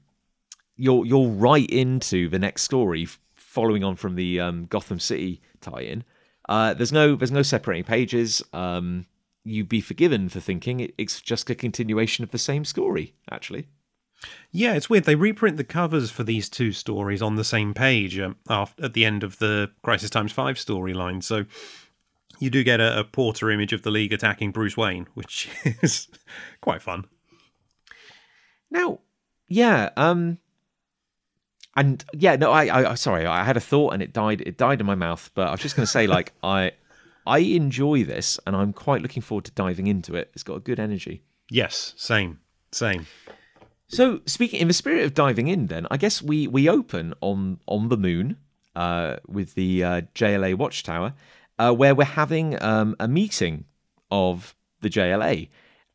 [0.76, 6.04] you're you're right into the next story, following on from the um, Gotham City tie-in.
[6.46, 8.42] Uh, there's no there's no separating pages.
[8.52, 9.06] Um,
[9.42, 13.14] you'd be forgiven for thinking it, it's just a continuation of the same story.
[13.30, 13.68] Actually,
[14.50, 15.04] Yeah, it's weird.
[15.04, 18.92] They reprint the covers for these two stories on the same page um, after, at
[18.92, 21.22] the end of the Crisis Times 5 storyline.
[21.22, 21.46] So
[22.42, 25.48] you do get a, a Porter image of the League attacking Bruce Wayne, which
[25.82, 26.08] is
[26.60, 27.04] quite fun.
[28.70, 29.00] Now,
[29.48, 30.38] yeah, um,
[31.76, 34.40] and yeah, no, I, I, I- sorry, I had a thought and it died.
[34.42, 35.30] It died in my mouth.
[35.34, 36.72] But I was just going to say, like, I,
[37.26, 40.30] I enjoy this, and I'm quite looking forward to diving into it.
[40.34, 41.22] It's got a good energy.
[41.50, 42.40] Yes, same,
[42.72, 43.06] same.
[43.88, 47.60] So, speaking in the spirit of diving in, then I guess we we open on
[47.66, 48.38] on the moon,
[48.74, 51.12] uh, with the uh, JLA Watchtower,
[51.58, 53.64] uh, where we're having um, a meeting
[54.10, 55.48] of the JLA.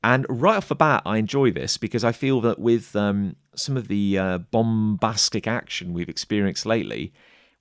[0.04, 3.76] And right off the bat, I enjoy this because I feel that with um, some
[3.76, 7.12] of the uh, bombastic action we've experienced lately,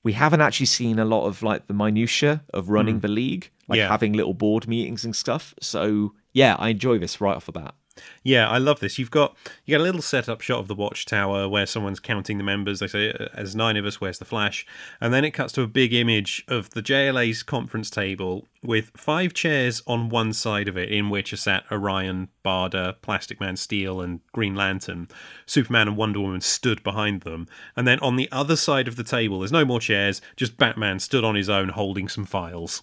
[0.05, 3.78] we haven't actually seen a lot of like the minutia of running the league, like
[3.78, 3.88] Yeah.
[3.88, 5.55] having little board meetings and stuff.
[5.61, 7.74] So yeah, I enjoy this right off the bat.
[8.22, 8.99] Yeah, I love this.
[8.99, 12.44] You've got you got a little setup shot of the watchtower where someone's counting the
[12.44, 12.80] members.
[12.80, 14.66] They say, uh, "As nine of us, where's the Flash?"
[15.01, 19.32] And then it cuts to a big image of the JLA's conference table with five
[19.32, 24.01] chairs on one side of it, in which are sat Orion, Barda, Plastic Man, Steel,
[24.01, 25.09] and Green Lantern.
[25.47, 29.05] Superman and Wonder Woman stood behind them, and then on the other side of the
[29.05, 32.82] table, there's no more chairs, just Batman stood on his own holding some files.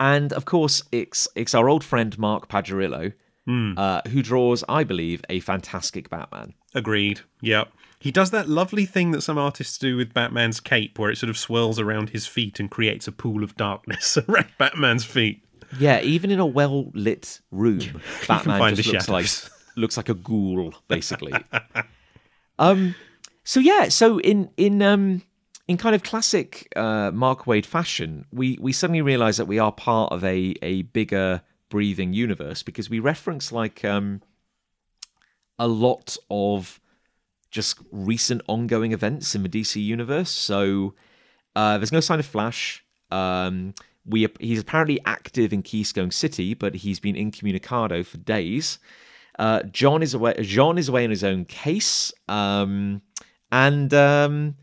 [0.00, 2.48] And of course, it's it's our old friend Mark
[3.48, 6.54] Pajarillo, uh, who draws, I believe, a fantastic Batman.
[6.74, 7.20] Agreed.
[7.40, 7.72] Yep.
[8.00, 11.30] He does that lovely thing that some artists do with Batman's cape, where it sort
[11.30, 15.42] of swirls around his feet and creates a pool of darkness around Batman's feet.
[15.78, 19.26] Yeah, even in a well lit room, Batman just looks like
[19.76, 21.32] looks like a ghoul, basically.
[22.58, 22.94] um,
[23.44, 25.22] so yeah, so in in um
[25.66, 29.72] in kind of classic uh, Mark Waid fashion, we we suddenly realise that we are
[29.72, 34.22] part of a a bigger breathing universe because we reference like um
[35.58, 36.80] a lot of
[37.50, 40.30] just recent ongoing events in the DC universe.
[40.30, 40.94] So
[41.56, 42.84] uh, there's no sign of Flash.
[43.10, 48.78] Um, we he's apparently active in Keystone City, but he's been incommunicado for days.
[49.38, 50.34] Uh, John is away.
[50.42, 53.02] John is away in his own case, um,
[53.52, 54.56] and um,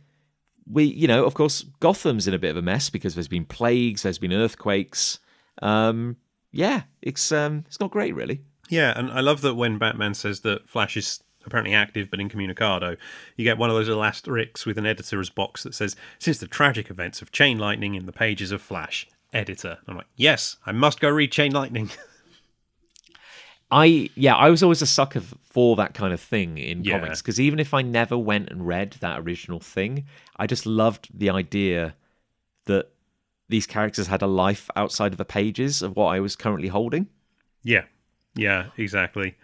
[0.69, 3.45] we, you know, of course, Gotham's in a bit of a mess because there's been
[3.45, 5.19] plagues, there's been earthquakes.
[5.61, 6.17] Um,
[6.55, 8.41] yeah, it's um, it's not great, really.
[8.69, 12.97] Yeah, and I love that when Batman says that Flash is apparently active but incommunicado,
[13.37, 16.89] you get one of those asterisks with an editor's box that says, Since the tragic
[16.89, 19.77] events of Chain Lightning in the pages of Flash, editor.
[19.87, 21.91] I'm like, Yes, I must go read Chain Lightning.
[23.71, 26.99] I yeah, I was always a sucker for that kind of thing in Yeah.
[26.99, 30.05] comics because even if I never went and read that original thing,
[30.37, 31.95] I just loved the idea
[32.65, 32.89] that
[33.49, 37.07] these characters had a life outside of the pages of what I was currently holding.
[37.63, 37.85] yeah,
[38.35, 39.35] yeah, exactly.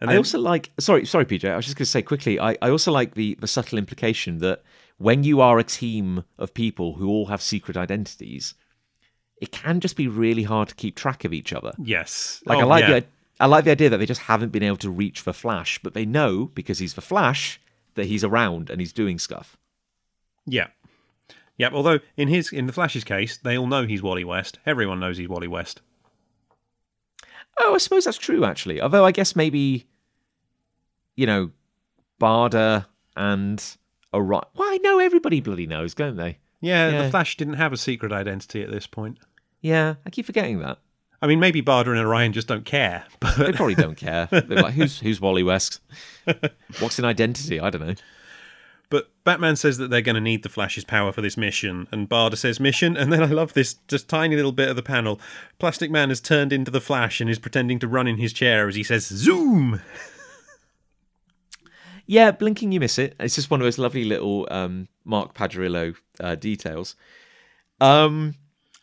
[0.00, 1.50] And I also like sorry, sorry, PJ.
[1.50, 2.38] I was just going to say quickly.
[2.38, 4.62] I, I also like the the subtle implication that
[4.96, 8.54] when you are a team of people who all have secret identities,
[9.40, 11.72] it can just be really hard to keep track of each other.
[11.82, 12.42] yes.
[12.46, 13.00] Like Oh, I like yeah.
[13.00, 13.06] the
[13.40, 15.94] I like the idea that they just haven't been able to reach for Flash, but
[15.94, 17.60] they know because he's the Flash
[17.94, 19.56] that he's around and he's doing stuff.
[20.46, 20.68] Yeah.
[21.58, 24.58] Yeah, although in his in the Flash's case, they all know he's Wally West.
[24.64, 25.82] Everyone knows he's Wally West.
[27.60, 28.80] Oh, I suppose that's true actually.
[28.80, 29.86] Although I guess maybe
[31.16, 31.50] you know
[32.20, 32.86] Barda
[33.16, 33.62] and
[34.14, 34.44] Orion.
[34.54, 36.38] Well, I know everybody bloody knows, don't they?
[36.60, 37.02] Yeah, Yeah.
[37.02, 39.18] the Flash didn't have a secret identity at this point.
[39.60, 40.78] Yeah, I keep forgetting that.
[41.20, 43.04] I mean, maybe Barda and Orion just don't care,
[43.38, 44.26] They probably don't care.
[44.30, 45.80] They're like, who's who's Wally West?
[46.78, 47.58] What's an identity?
[47.58, 47.94] I don't know.
[48.90, 52.08] But Batman says that they're going to need the Flash's power for this mission, and
[52.08, 55.20] Barda says mission, and then I love this just tiny little bit of the panel.
[55.58, 58.66] Plastic Man has turned into the Flash and is pretending to run in his chair
[58.68, 59.82] as he says "Zoom."
[62.10, 63.14] Yeah, blinking you miss it.
[63.20, 66.96] It's just one of those lovely little um, Mark Pajarillo uh, details.
[67.82, 68.36] Um,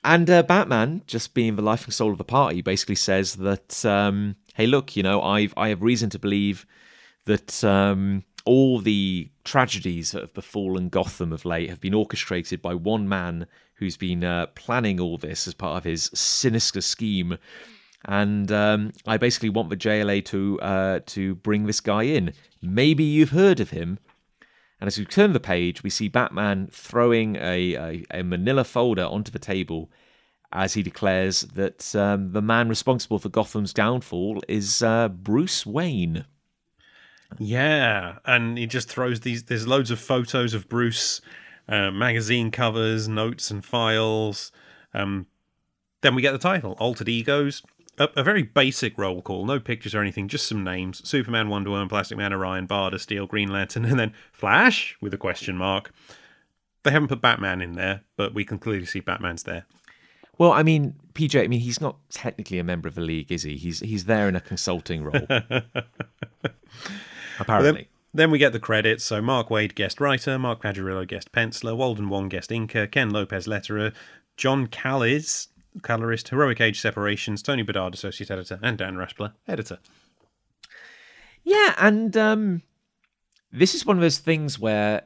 [0.03, 3.83] and uh, Batman, just being the life and soul of the party, basically says that,
[3.83, 6.67] um, "Hey, look, you know, I've I have reason to believe
[7.25, 12.73] that um, all the tragedies that have befallen Gotham of late have been orchestrated by
[12.73, 17.37] one man who's been uh, planning all this as part of his sinister scheme."
[18.07, 22.33] and um, I basically want the JLA to uh, to bring this guy in.
[22.61, 23.99] Maybe you've heard of him.
[24.79, 29.05] And as we turn the page, we see Batman throwing a, a, a manila folder
[29.05, 29.89] onto the table
[30.51, 36.25] as he declares that um, the man responsible for Gotham's downfall is uh, Bruce Wayne.
[37.37, 39.43] Yeah, and he just throws these.
[39.43, 41.21] There's loads of photos of Bruce,
[41.67, 44.51] uh, magazine covers, notes, and files.
[44.93, 45.27] Um,
[46.01, 47.61] then we get the title: Altered Egos.
[47.97, 51.69] A, a very basic roll call, no pictures or anything, just some names: Superman, Wonder
[51.71, 55.91] Woman, Plastic Man, Orion, Barda, Steel, Green Lantern, and then Flash with a question mark.
[56.83, 59.65] They haven't put Batman in there, but we can clearly see Batman's there.
[60.37, 63.43] Well, I mean, PJ, I mean, he's not technically a member of the league, is
[63.43, 63.55] he?
[63.55, 65.25] He's he's there in a consulting role.
[67.39, 67.89] Apparently.
[68.13, 69.03] Then we get the credits.
[69.03, 73.45] So Mark Waid, guest writer, Mark Pajarillo, guest penciler, Walden Wong, guest inker, Ken Lopez,
[73.45, 73.93] letterer,
[74.37, 75.47] John Kalisz,
[75.81, 79.79] colorist, Heroic Age Separations, Tony Bedard, associate editor, and Dan Raspler, editor.
[81.43, 82.61] Yeah, and um,
[83.51, 85.03] this is one of those things where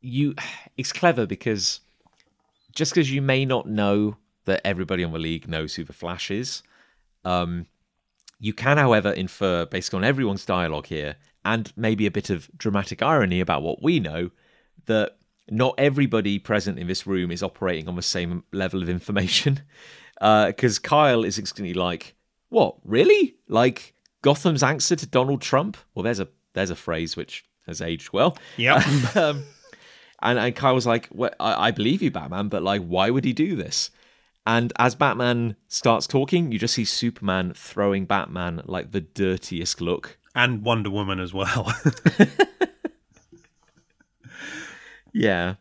[0.00, 0.34] you
[0.76, 1.80] it's clever because
[2.72, 6.30] just because you may not know that everybody on the league knows who the Flash
[6.30, 6.62] is,
[7.24, 7.66] um,
[8.40, 13.02] you can, however, infer based on everyone's dialogue here and maybe a bit of dramatic
[13.02, 14.30] irony about what we know
[14.86, 15.18] that
[15.50, 19.60] not everybody present in this room is operating on the same level of information.
[20.14, 22.14] Because uh, Kyle is instantly like,
[22.48, 22.76] "What?
[22.84, 23.36] Really?
[23.46, 28.12] Like Gotham's answer to Donald Trump?" Well, there's a there's a phrase which has aged
[28.12, 28.38] well.
[28.56, 28.82] Yeah.
[29.14, 29.44] um,
[30.22, 33.24] and, and Kyle was like, well, I, I believe you, Batman, but like, why would
[33.24, 33.90] he do this?
[34.50, 40.18] And as Batman starts talking, you just see Superman throwing Batman like the dirtiest look.
[40.34, 41.72] And Wonder Woman as well.
[45.12, 45.54] yeah.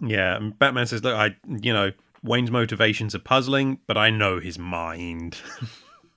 [0.00, 0.36] Yeah.
[0.36, 1.90] And Batman says, Look, I, you know,
[2.22, 5.38] Wayne's motivations are puzzling, but I know his mind.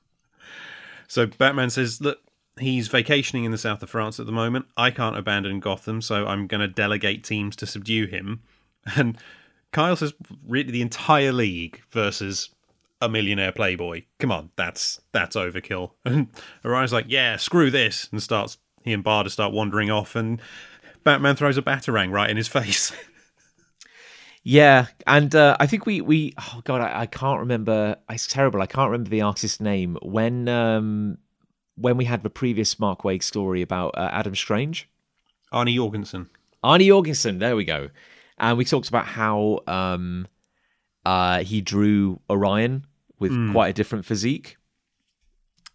[1.08, 2.20] so Batman says, Look,
[2.60, 4.68] he's vacationing in the south of France at the moment.
[4.78, 8.42] I can't abandon Gotham, so I'm going to delegate teams to subdue him.
[8.96, 9.18] And
[9.72, 10.14] Kyle says,
[10.46, 12.50] really, the entire league versus
[13.02, 14.04] a millionaire playboy.
[14.20, 15.92] Come on, that's that's overkill.
[16.06, 16.28] And
[16.66, 20.42] Orion's like, yeah, screw this, and starts he and Barda start wandering off, and
[21.04, 22.92] Batman throws a batarang right in his face.
[24.44, 27.98] Yeah, and uh, I think we we oh god, I, I, can't remember.
[28.10, 28.62] It's terrible.
[28.62, 31.18] I can't remember the artist's name when um
[31.76, 34.90] when we had the previous Mark Waid story about uh, Adam Strange.
[35.54, 36.30] Arnie Jorgensen.
[36.64, 37.40] Arnie Jorgensen.
[37.40, 37.90] There we go
[38.38, 40.28] and we talked about how um,
[41.06, 42.86] uh, he drew Orion
[43.20, 43.52] with mm.
[43.52, 44.58] quite a different physique.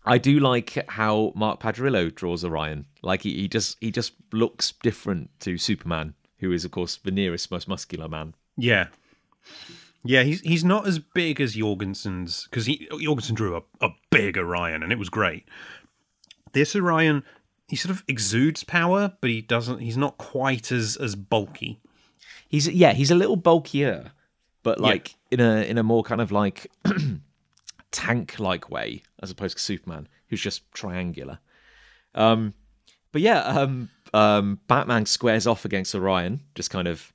[0.04, 2.86] I do like how Mark Pajarillo draws Orion.
[3.02, 7.10] Like he, he just he just looks different to Superman, who is of course the
[7.10, 8.34] nearest most muscular man.
[8.56, 8.88] Yeah,
[10.04, 10.22] yeah.
[10.24, 14.92] He's he's not as big as Jorgensen's because Jorgensen drew a, a big Orion and
[14.92, 15.48] it was great.
[16.52, 17.22] This Orion,
[17.68, 19.78] he sort of exudes power, but he doesn't.
[19.78, 21.80] He's not quite as as bulky.
[22.52, 24.12] He's yeah, he's a little bulkier,
[24.62, 25.38] but like yeah.
[25.38, 26.70] in a in a more kind of like
[27.90, 31.38] tank like way as opposed to Superman, who's just triangular.
[32.14, 32.52] Um,
[33.10, 37.10] but yeah, um, um, Batman squares off against Orion, just kind of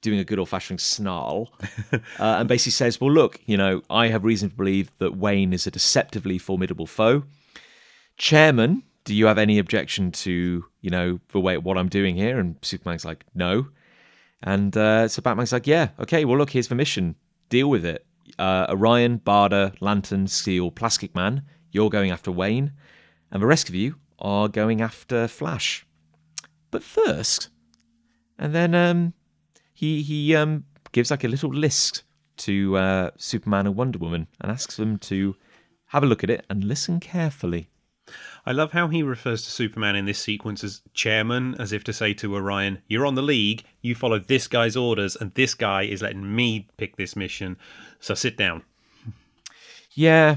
[0.00, 1.52] doing a good old fashioned snarl,
[1.92, 5.52] uh, and basically says, "Well, look, you know, I have reason to believe that Wayne
[5.52, 7.22] is a deceptively formidable foe.
[8.16, 12.40] Chairman, do you have any objection to you know the way what I'm doing here?"
[12.40, 13.68] And Superman's like, "No."
[14.44, 17.16] And uh, so Batman's like, yeah, okay, well, look, here's the mission.
[17.48, 18.06] Deal with it.
[18.38, 21.42] Uh, Orion, Barda, Lantern, Steel, Plastic Man,
[21.72, 22.72] you're going after Wayne,
[23.30, 25.86] and the rest of you are going after Flash.
[26.70, 27.48] But first,
[28.38, 29.14] and then um,
[29.72, 32.02] he he um, gives like a little list
[32.38, 35.36] to uh, Superman and Wonder Woman and asks them to
[35.88, 37.68] have a look at it and listen carefully.
[38.46, 41.92] I love how he refers to Superman in this sequence as chairman, as if to
[41.92, 45.82] say to Orion, You're on the league, you follow this guy's orders, and this guy
[45.82, 47.56] is letting me pick this mission.
[48.00, 48.62] So sit down.
[49.92, 50.36] Yeah.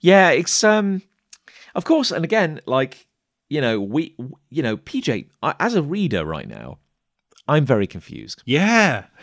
[0.00, 1.02] Yeah, it's um
[1.74, 3.06] of course, and again, like,
[3.48, 4.14] you know, we
[4.48, 6.78] you know, PJ, I, as a reader right now,
[7.48, 8.42] I'm very confused.
[8.44, 9.04] Yeah.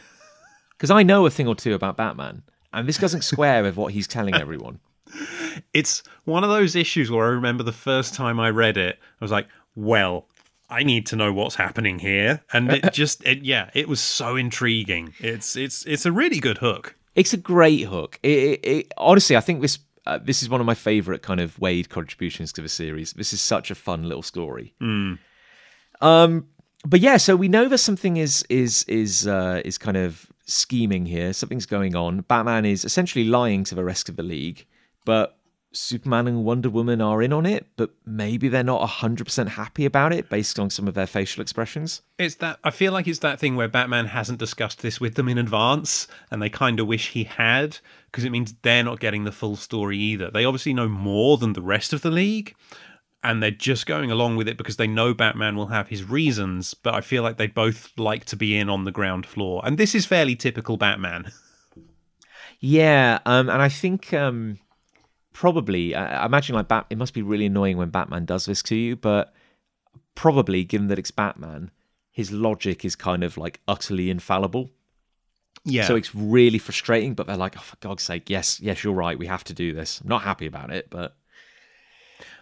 [0.77, 3.93] Because I know a thing or two about Batman, and this doesn't square with what
[3.93, 4.79] he's telling everyone
[5.73, 9.23] it's one of those issues where I remember the first time I read it, I
[9.23, 10.27] was like, well,
[10.69, 14.35] I need to know what's happening here, and it just, it, yeah, it was so
[14.35, 15.13] intriguing.
[15.19, 16.95] It's it's it's a really good hook.
[17.15, 18.19] It's a great hook.
[18.21, 21.39] It, it, it, honestly, I think this uh, this is one of my favorite kind
[21.39, 23.13] of Waid contributions to the series.
[23.13, 24.73] This is such a fun little story.
[24.81, 25.19] Mm.
[26.01, 26.47] Um,
[26.85, 31.05] but yeah, so we know that something is is is uh, is kind of scheming
[31.05, 31.33] here.
[31.33, 32.21] Something's going on.
[32.21, 34.65] Batman is essentially lying to the rest of the league,
[35.05, 35.36] but
[35.77, 40.11] Superman and Wonder Woman are in on it, but maybe they're not 100% happy about
[40.11, 42.01] it based on some of their facial expressions.
[42.17, 45.29] It's that I feel like it's that thing where Batman hasn't discussed this with them
[45.29, 47.77] in advance and they kind of wish he had
[48.11, 50.31] because it means they're not getting the full story either.
[50.31, 52.55] They obviously know more than the rest of the league
[53.23, 56.73] and they're just going along with it because they know Batman will have his reasons,
[56.73, 59.61] but I feel like they both like to be in on the ground floor.
[59.63, 61.31] And this is fairly typical Batman.
[62.59, 64.59] Yeah, um, and I think um,
[65.37, 68.75] probably I imagine like Bat it must be really annoying when Batman does this to
[68.75, 69.35] you, but
[70.15, 71.69] probably given that it's Batman,
[72.11, 74.71] his logic is kind of like utterly infallible.
[75.63, 75.85] Yeah.
[75.85, 79.19] So it's really frustrating, but they're like, oh, for God's sake, yes, yes, you're right.
[79.19, 80.01] We have to do this.
[80.01, 81.15] I'm not happy about it, but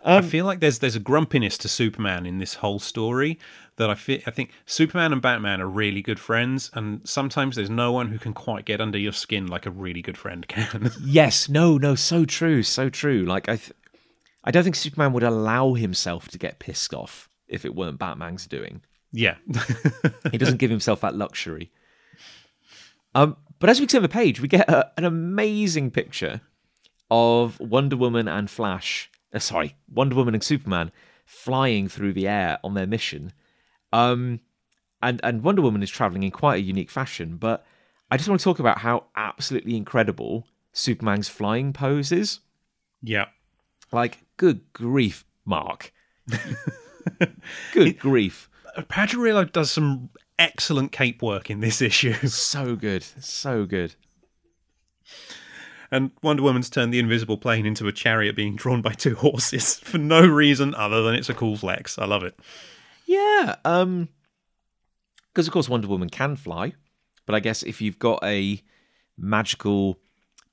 [0.06, 3.40] um, I feel like there's there's a grumpiness to Superman in this whole story
[3.78, 7.70] that I feel I think Superman and Batman are really good friends, and sometimes there's
[7.70, 10.92] no one who can quite get under your skin like a really good friend can.
[11.02, 13.24] yes, no, no, so true, so true.
[13.24, 13.74] Like I, th-
[14.44, 18.48] I don't think Superman would allow himself to get pissed off if it weren't Batman's
[18.48, 18.82] doing.
[19.12, 19.36] Yeah,
[20.32, 21.72] he doesn't give himself that luxury.
[23.14, 26.42] Um, but as we turn the page, we get a, an amazing picture
[27.10, 30.92] of Wonder Woman and Flash uh, sorry, Wonder Woman and Superman
[31.26, 33.34] flying through the air on their mission.
[33.96, 34.42] Um,
[35.02, 37.38] and and Wonder Woman is traveling in quite a unique fashion.
[37.38, 37.66] But
[38.12, 42.40] I just want to talk about how absolutely incredible Superman's flying pose is.
[43.02, 43.26] Yeah.
[43.92, 45.94] Like, good grief, Mark.
[47.72, 48.50] good grief.
[48.78, 52.14] Pajarillo does some excellent cape work in this issue.
[52.28, 53.04] So good.
[53.04, 53.96] So good.
[55.92, 59.76] And Wonder Woman's turned the invisible plane into a chariot being drawn by two horses
[59.84, 61.98] for no reason other than it's a cool flex.
[61.98, 62.38] I love it.
[63.06, 63.56] Yeah.
[63.64, 64.10] Um
[65.34, 66.74] because of course Wonder Woman can fly,
[67.26, 68.62] but I guess if you've got a
[69.18, 70.00] magical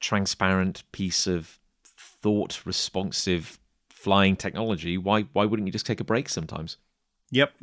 [0.00, 6.28] transparent piece of thought responsive flying technology, why why wouldn't you just take a break
[6.28, 6.76] sometimes?
[7.32, 7.54] Yep.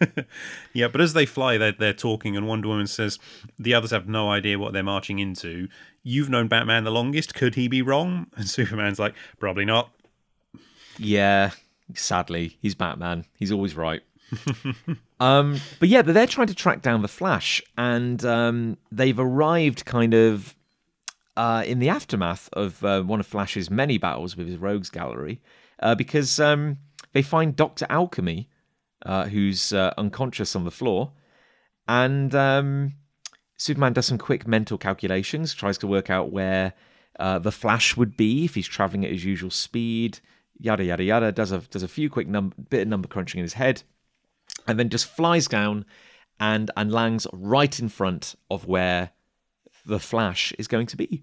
[0.72, 3.18] yeah, but as they fly, they're, they're talking, and Wonder Woman says,
[3.58, 5.68] The others have no idea what they're marching into.
[6.02, 7.34] You've known Batman the longest.
[7.34, 8.28] Could he be wrong?
[8.36, 9.90] And Superman's like, Probably not.
[10.98, 11.50] Yeah,
[11.94, 13.24] sadly, he's Batman.
[13.36, 14.02] He's always right.
[15.20, 19.84] um, but yeah, but they're trying to track down the Flash, and um, they've arrived
[19.84, 20.54] kind of
[21.36, 25.40] uh, in the aftermath of uh, one of Flash's many battles with his rogues gallery,
[25.80, 26.78] uh, because um,
[27.12, 28.48] they find Doctor Alchemy,
[29.04, 31.12] uh, who's uh, unconscious on the floor,
[31.86, 32.94] and um,
[33.56, 36.72] Superman does some quick mental calculations, tries to work out where
[37.18, 40.18] uh, the Flash would be if he's traveling at his usual speed.
[40.58, 41.32] Yada yada yada.
[41.32, 43.82] Does a does a few quick num- bit of number crunching in his head,
[44.66, 45.84] and then just flies down
[46.38, 49.10] and and lands right in front of where
[49.84, 51.22] the Flash is going to be.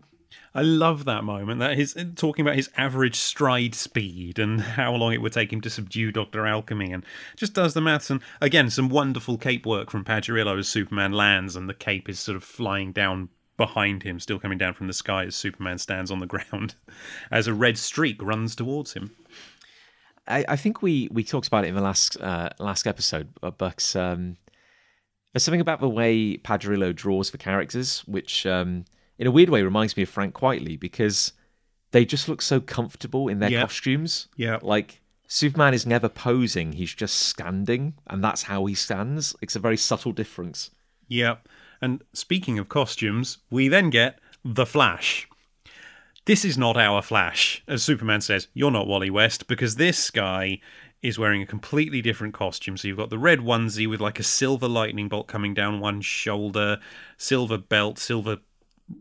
[0.55, 1.59] I love that moment.
[1.59, 5.61] That is talking about his average stride speed and how long it would take him
[5.61, 7.05] to subdue Doctor Alchemy, and
[7.35, 8.09] just does the maths.
[8.09, 12.19] And again, some wonderful cape work from Pajarillo as Superman lands, and the cape is
[12.19, 16.11] sort of flying down behind him, still coming down from the sky as Superman stands
[16.11, 16.75] on the ground,
[17.31, 19.15] as a red streak runs towards him.
[20.27, 23.95] I, I think we we talked about it in the last uh, last episode, but
[23.95, 24.37] um,
[25.33, 28.85] there's something about the way Pajarillo draws the characters, which um,
[29.17, 31.33] in a weird way reminds me of Frank Quitely because
[31.91, 33.61] they just look so comfortable in their Yeah.
[33.61, 34.27] costumes.
[34.37, 34.59] Yeah.
[34.61, 39.35] Like Superman is never posing, he's just standing, and that's how he stands.
[39.41, 40.71] It's a very subtle difference.
[41.07, 41.47] Yep.
[41.81, 45.27] And speaking of costumes, we then get the Flash.
[46.25, 47.63] This is not our Flash.
[47.67, 50.59] As Superman says, you're not Wally West because this guy
[51.01, 52.77] is wearing a completely different costume.
[52.77, 55.99] So you've got the red onesie with like a silver lightning bolt coming down one
[55.99, 56.79] shoulder,
[57.17, 58.37] silver belt, silver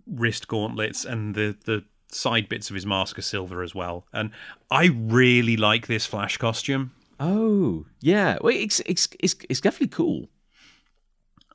[0.07, 4.07] wrist gauntlets, and the the side bits of his mask are silver as well.
[4.13, 4.33] And
[4.71, 6.91] I really like this Flash costume.
[7.21, 8.39] Oh, yeah.
[8.41, 10.29] Well, it's it's it's, it's definitely cool.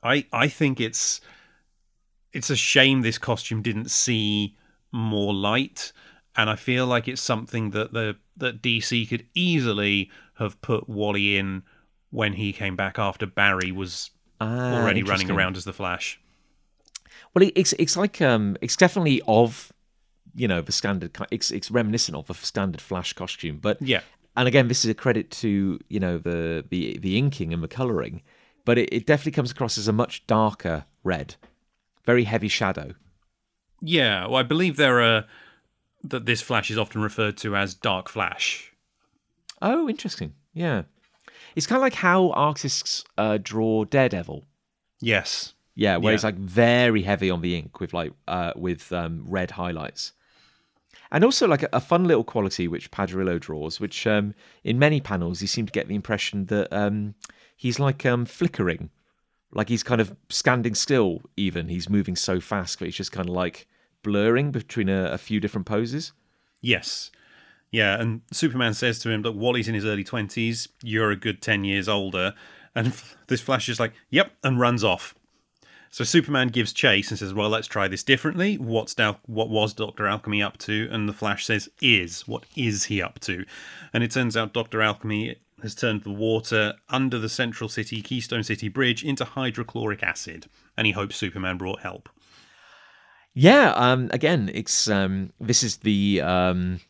[0.02, 1.20] I I think it's
[2.32, 4.56] it's a shame this costume didn't see
[4.92, 5.92] more light,
[6.36, 11.36] and I feel like it's something that the that DC could easily have put Wally
[11.36, 11.62] in
[12.10, 14.10] when he came back after Barry was
[14.40, 16.20] Ah, already running around as the Flash.
[17.34, 19.72] Well, it's it's like um, it's definitely of
[20.34, 21.16] you know the standard.
[21.30, 24.00] It's it's reminiscent of a standard Flash costume, but Yeah.
[24.36, 27.68] and again, this is a credit to you know the the the inking and the
[27.68, 28.22] coloring,
[28.64, 31.34] but it, it definitely comes across as a much darker red,
[32.04, 32.94] very heavy shadow.
[33.80, 35.24] Yeah, well, I believe there are
[36.04, 38.72] that this Flash is often referred to as Dark Flash.
[39.60, 40.34] Oh, interesting.
[40.54, 40.82] Yeah,
[41.56, 44.44] it's kind of like how artists uh, draw Daredevil.
[45.00, 45.54] Yes.
[45.74, 46.14] Yeah, where Yeah.
[46.16, 50.12] it's like very heavy on the ink with like uh, with um, red highlights,
[51.12, 55.00] and also like a, a fun little quality which Pajarillo draws, which um, in many
[55.00, 57.14] panels you seem to get the impression that um,
[57.56, 58.90] he's like um, flickering,
[59.52, 61.22] like he's kind of standing still.
[61.36, 63.66] Even he's moving so fast that he's just kind of like
[64.02, 66.12] blurring between a, a few different poses.
[66.60, 67.10] Yes.
[67.70, 71.42] Yeah, and Superman says to him, Look, Wally's in his early 20s, you're a good
[71.42, 72.34] 10 years older.
[72.74, 72.94] And
[73.26, 75.14] this Flash is like, Yep, and runs off.
[75.90, 78.56] So Superman gives chase and says, Well, let's try this differently.
[78.56, 80.06] What's Dal- what was Dr.
[80.06, 80.88] Alchemy up to?
[80.90, 82.26] And the Flash says, Is.
[82.26, 83.44] What is he up to?
[83.92, 84.80] And it turns out Dr.
[84.80, 90.46] Alchemy has turned the water under the Central City, Keystone City Bridge into hydrochloric acid.
[90.76, 92.08] And he hopes Superman brought help.
[93.34, 93.72] Yeah.
[93.76, 94.08] Um.
[94.12, 95.32] Again, it's um.
[95.40, 96.80] This is the um.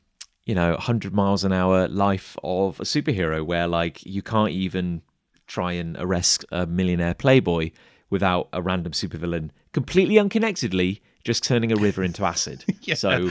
[0.45, 5.03] You know, 100 miles an hour life of a superhero, where like you can't even
[5.47, 7.71] try and arrest a millionaire playboy
[8.09, 12.65] without a random supervillain completely unconnectedly just turning a river into acid.
[12.83, 12.95] Yeah.
[12.95, 13.31] So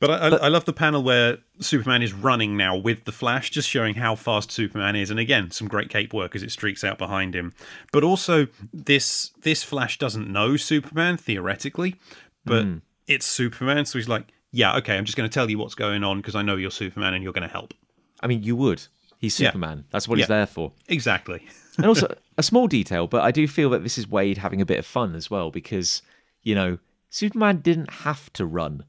[0.00, 3.50] But I, I, I love the panel where Superman is running now with the Flash,
[3.50, 6.84] just showing how fast Superman is, and again, some great cape work as it streaks
[6.84, 7.52] out behind him.
[7.92, 11.96] But also, this this Flash doesn't know Superman theoretically,
[12.44, 12.76] but hmm.
[13.06, 16.04] it's Superman, so he's like, "Yeah, okay, I'm just going to tell you what's going
[16.04, 17.74] on because I know you're Superman and you're going to help."
[18.20, 18.82] I mean, you would.
[19.18, 19.48] He's Yeah.
[19.48, 19.84] Superman.
[19.90, 20.72] That's what he's there for.
[20.86, 21.44] Exactly.
[21.76, 24.66] And also a small detail, but I do feel that this is Waid having a
[24.66, 26.02] bit of fun as well because,
[26.42, 26.78] you know,
[27.10, 28.84] Superman didn't have to run.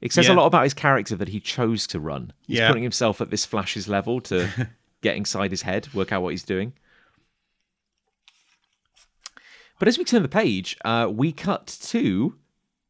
[0.00, 0.34] It says Yeah.
[0.34, 2.32] a lot about his character that he chose to run.
[2.46, 2.68] He's Yeah.
[2.68, 4.48] putting himself at this Flash's level to
[5.02, 6.72] get inside his head, work out what he's doing.
[9.78, 12.36] But as we turn the page, uh, we cut to,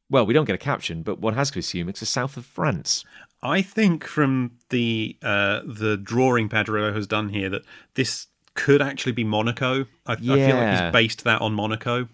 [0.08, 2.44] well, we don't get a caption, but one has to assume it's the south of
[2.44, 3.04] France.
[3.42, 7.62] I think from the uh, the drawing Pajarillo has done here that
[7.94, 9.86] this could actually be Monaco.
[10.06, 12.08] I, I feel like he's based that on Monaco.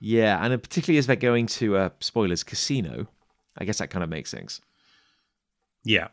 [0.00, 3.06] Yeah, and particularly as they're going to, uh, spoilers, casino.
[3.56, 4.60] I guess that kind of makes sense.
[5.84, 6.08] Yeah.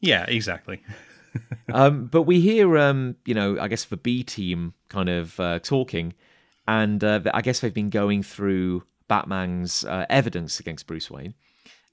[0.00, 0.82] Yeah, exactly.
[1.72, 5.58] um, but we hear, um, you know, I guess the B team kind of uh,
[5.60, 6.14] talking,
[6.66, 11.34] and uh, I guess they've been going through Batman's uh, evidence against Bruce Wayne,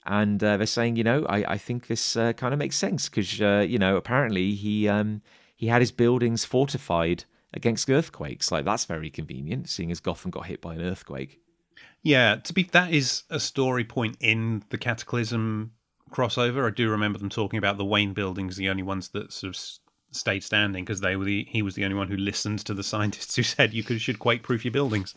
[0.06, 3.10] and uh, they're saying, you know, I, I think this uh, kind of makes sense
[3.10, 5.22] because, uh, you know, apparently he um,
[5.56, 8.52] he had his buildings fortified against earthquakes.
[8.52, 11.40] Like that's very convenient, seeing as Gotham got hit by an earthquake.
[12.04, 15.74] Yeah, to be that is a story point in the Cataclysm
[16.12, 16.68] crossover.
[16.68, 19.62] I do remember them talking about the Wayne buildings, the only ones that sort of
[20.12, 22.84] stayed standing because they were the he was the only one who listened to the
[22.92, 25.16] scientists who said you could should quake proof your buildings.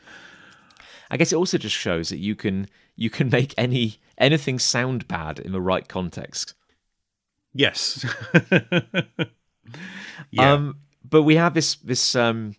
[1.10, 5.08] I guess it also just shows that you can you can make any anything sound
[5.08, 6.54] bad in the right context.
[7.52, 8.04] Yes.
[10.30, 10.52] yeah.
[10.52, 10.78] Um,
[11.08, 12.56] but we have this this um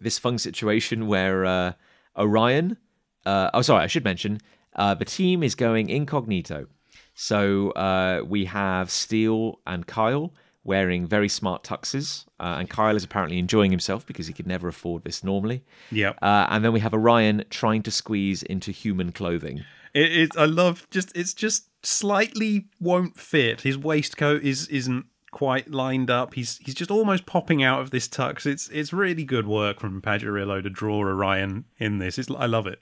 [0.00, 1.72] this fun situation where uh,
[2.16, 2.76] Orion.
[3.24, 4.40] Uh, oh, sorry, I should mention
[4.76, 6.66] uh, the team is going incognito.
[7.14, 10.32] So uh, we have Steel and Kyle
[10.64, 14.68] wearing very smart tuxes, uh, and Kyle is apparently enjoying himself because he could never
[14.68, 15.64] afford this normally.
[15.90, 16.12] yeah.
[16.22, 19.64] Uh, and then we have Orion trying to squeeze into human clothing.
[19.92, 20.30] It is.
[20.36, 21.16] I love just.
[21.16, 23.62] It's just slightly won't fit.
[23.62, 26.34] His waistcoat is isn't quite lined up.
[26.34, 28.46] He's he's just almost popping out of this tux.
[28.46, 32.18] It's it's really good work from Pajarillo to draw Orion in this.
[32.18, 32.80] It's, I love it.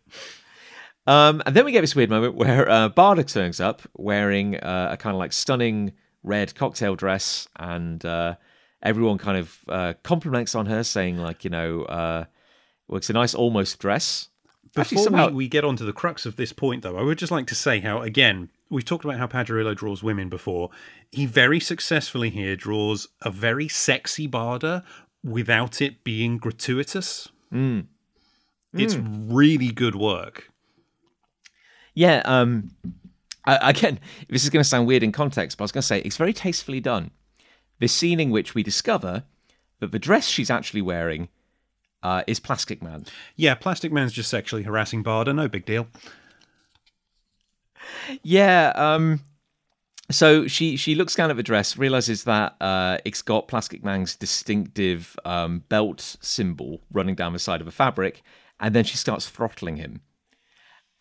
[1.06, 4.88] Um, and then we get this weird moment where uh, Barda turns up wearing uh,
[4.92, 5.92] a kind of like stunning
[6.22, 8.34] red cocktail dress, and uh,
[8.82, 12.24] everyone kind of uh, compliments on her, saying like, you know, uh,
[12.88, 14.28] well, it's a nice almost dress.
[14.76, 17.02] Actually, Before somehow- we, we get on to the crux of this point, though, I
[17.02, 20.70] would just like to say how, again, we've talked about how Pajarillo draws women before.
[21.10, 24.84] He very successfully here draws a very sexy Barda
[25.24, 27.28] without it being gratuitous.
[28.74, 30.50] It's really good work.
[31.94, 32.22] Yeah.
[32.24, 32.70] Um,
[33.44, 33.98] I, again,
[34.28, 36.16] this is going to sound weird in context, but I was going to say it's
[36.16, 37.10] very tastefully done.
[37.78, 39.24] This scene in which we discover
[39.80, 41.28] that the dress she's actually wearing
[42.02, 43.06] uh, is Plastic Man.
[43.36, 45.88] Yeah, Plastic Man's just sexually harassing Barda, no big deal.
[48.22, 48.72] Yeah.
[48.74, 49.20] Um,
[50.10, 54.16] so she she looks down at the dress, realizes that uh, it's got Plastic Man's
[54.16, 58.22] distinctive um, belt symbol running down the side of the fabric,
[58.58, 60.00] and then she starts throttling him.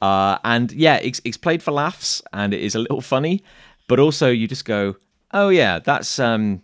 [0.02, 3.44] Uh, and yeah, it's, it's played for laughs, and it is a little funny,
[3.88, 4.96] but also you just go,
[5.34, 6.62] "Oh yeah, that's um,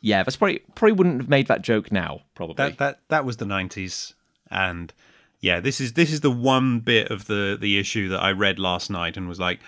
[0.00, 3.36] yeah, that's probably probably wouldn't have made that joke now, probably." That that that was
[3.36, 4.14] the nineties,
[4.50, 4.92] and
[5.40, 8.58] yeah, this is this is the one bit of the the issue that I read
[8.58, 9.60] last night and was like,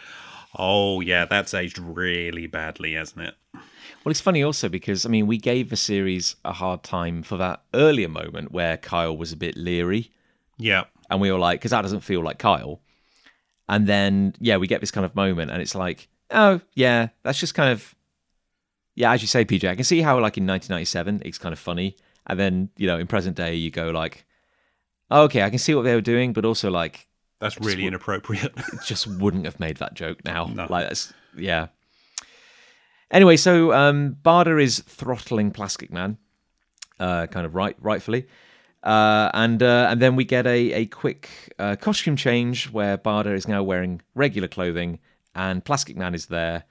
[0.56, 3.34] oh yeah, that's aged really badly, hasn't it?
[3.54, 7.36] Well, it's funny also because I mean we gave the series a hard time for
[7.36, 10.10] that earlier moment where Kyle was a bit leery.
[10.56, 12.80] Yeah, and we were like, because that doesn't feel like Kyle.
[13.68, 17.38] And then, yeah, we get this kind of moment, and it's like, oh, yeah, that's
[17.38, 17.94] just kind of,
[18.94, 21.58] yeah, as you say, PJ, I can see how, like, in 1997, it's kind of
[21.58, 21.96] funny.
[22.26, 24.24] And then, you know, in present day, you go, like,
[25.10, 27.08] oh, okay, I can see what they were doing, but also, like,
[27.40, 28.52] that's really inappropriate.
[28.56, 30.46] it just wouldn't have made that joke now.
[30.46, 30.66] No.
[30.68, 31.68] Like, that's, yeah.
[33.10, 36.18] Anyway, so um, Barda is throttling Plastic Man,
[37.00, 38.26] uh, kind of right, rightfully.
[38.82, 41.28] Uh, and uh, and then we get a, a quick
[41.58, 45.00] uh, costume change where Barda is now wearing regular clothing
[45.34, 46.64] and Plastic Man is there,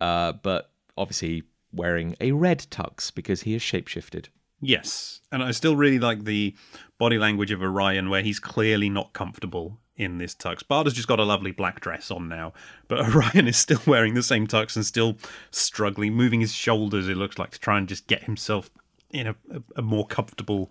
[0.00, 4.28] uh, but obviously wearing a red tux because he is shapeshifted.
[4.60, 6.54] Yes, and I still really like the
[6.98, 10.62] body language of Orion, where he's clearly not comfortable in this tux.
[10.62, 12.52] Barda's just got a lovely black dress on now,
[12.88, 15.16] but Orion is still wearing the same tux and still
[15.50, 17.08] struggling, moving his shoulders.
[17.08, 18.70] It looks like to try and just get himself
[19.10, 19.34] in a,
[19.76, 20.70] a, more comfortable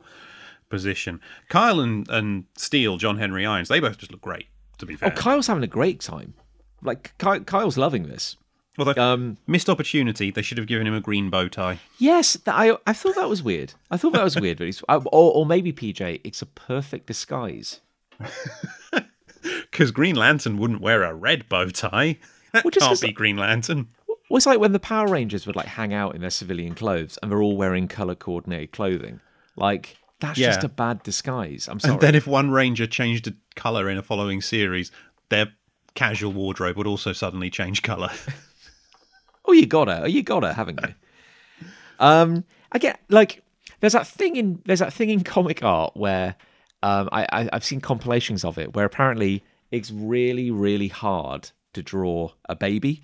[0.70, 1.20] position.
[1.50, 4.48] Kyle and and Steel, John Henry Irons, they both just look great.
[4.80, 6.34] To be oh, fair, Oh, Kyle's having a great time.
[6.82, 8.38] Like Ky- Kyle's loving this.
[8.80, 10.32] Although, Um, missed opportunity.
[10.32, 11.80] They should have given him a green bow tie.
[11.98, 13.74] Yes, th- I I thought that was weird.
[13.92, 17.80] I thought that was weird, but it's, or, or maybe PJ, it's a perfect disguise.
[19.72, 22.18] Because Green Lantern wouldn't wear a red bow tie.
[22.52, 23.88] That Well, just can't be Green Lantern.
[24.30, 27.18] Well, it's like when the Power Rangers would like hang out in their civilian clothes
[27.22, 29.22] and they're all wearing color coordinated clothing.
[29.56, 30.48] Like that's Yeah.
[30.48, 31.70] just a bad disguise.
[31.70, 31.94] I'm sorry.
[31.94, 34.92] And then if one ranger changed a color in a following series,
[35.30, 35.54] their
[35.96, 38.10] casual wardrobe would also suddenly change color.
[39.46, 41.68] Oh, you gotta, oh, you gotta, haven't you?
[42.00, 43.44] um, I get like
[43.80, 46.36] there's that thing in there's that thing in comic art where
[46.84, 51.82] um, I, I I've seen compilations of it where apparently it's really really hard to
[51.82, 53.04] draw a baby.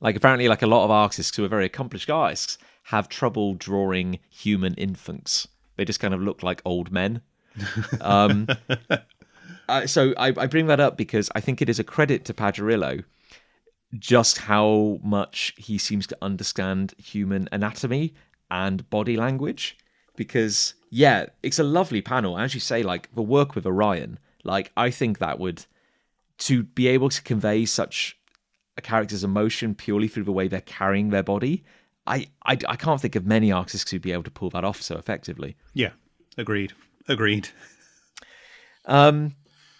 [0.00, 4.18] Like apparently, like a lot of artists who are very accomplished artists have trouble drawing
[4.28, 5.48] human infants.
[5.76, 7.22] They just kind of look like old men.
[8.00, 8.48] Um,
[9.68, 12.34] uh, so I, I bring that up because I think it is a credit to
[12.34, 13.04] Pajarillo
[13.98, 18.14] just how much he seems to understand human anatomy
[18.50, 19.76] and body language.
[20.16, 22.38] Because yeah, it's a lovely panel.
[22.38, 25.66] As you say, like the work with Orion, like I think that would
[26.38, 28.16] to be able to convey such
[28.76, 31.64] a character's emotion purely through the way they're carrying their body.
[32.06, 34.82] I, I, I can't think of many artists who'd be able to pull that off
[34.82, 35.56] so effectively.
[35.72, 35.90] yeah,
[36.36, 36.72] agreed.
[37.08, 37.48] Agreed.
[38.86, 39.34] Um,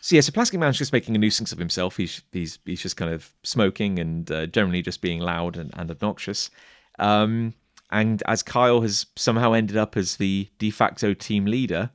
[0.04, 1.96] so yeah, so Plastic Man's just making a nuisance of himself.
[1.96, 5.90] He's he's he's just kind of smoking and uh, generally just being loud and, and
[5.90, 6.50] obnoxious.
[6.98, 7.54] Um,
[7.90, 11.88] and as Kyle has somehow ended up as the de facto team leader,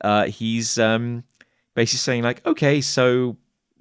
[0.00, 1.24] uh, he's um,
[1.74, 3.36] basically saying like, okay, so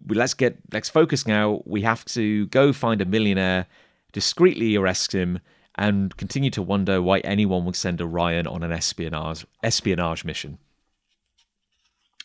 [0.10, 1.62] let's get let's focus now.
[1.66, 3.68] We have to go find a millionaire,
[4.12, 5.40] discreetly arrest him,
[5.76, 10.58] and continue to wonder why anyone would send Orion on an espionage espionage mission.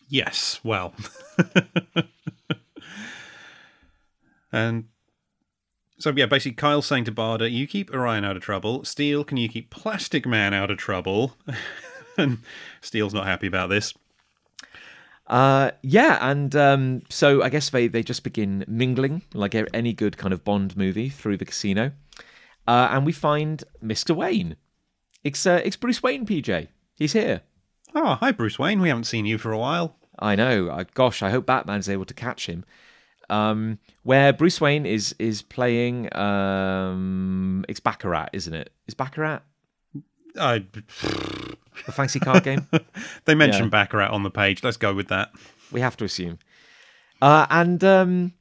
[0.08, 0.94] Yes, well.
[4.52, 4.86] and
[5.98, 8.84] so, yeah, basically, Kyle's saying to Barda, you keep Orion out of trouble.
[8.84, 11.36] Steel, can you keep Plastic Man out of trouble?
[12.16, 12.38] and
[12.80, 13.92] Steel's not happy about this.
[15.26, 20.16] Uh, yeah, and um, so I guess they, they just begin mingling like any good
[20.16, 21.92] kind of Bond movie through the casino,
[22.66, 24.56] uh, and we find Mister Wayne.
[25.22, 26.68] It's uh, it's Bruce Wayne, PJ.
[26.96, 27.42] He's here.
[27.94, 28.80] Oh, hi, Bruce Wayne.
[28.80, 29.96] We haven't seen you for a while.
[30.18, 30.70] I know.
[30.70, 32.64] I, gosh, I hope Batman's able to catch him.
[33.30, 36.14] Um, where Bruce Wayne is is playing.
[36.16, 38.70] Um, it's Baccarat, isn't it?
[38.86, 39.40] Is Baccarat
[40.40, 40.64] I,
[41.86, 42.66] the fancy card game?
[43.26, 43.70] they mentioned Yeah.
[43.84, 44.62] Baccarat on the page.
[44.64, 45.30] Let's go with that.
[45.70, 46.38] We have to assume.
[47.20, 48.32] Uh, and um,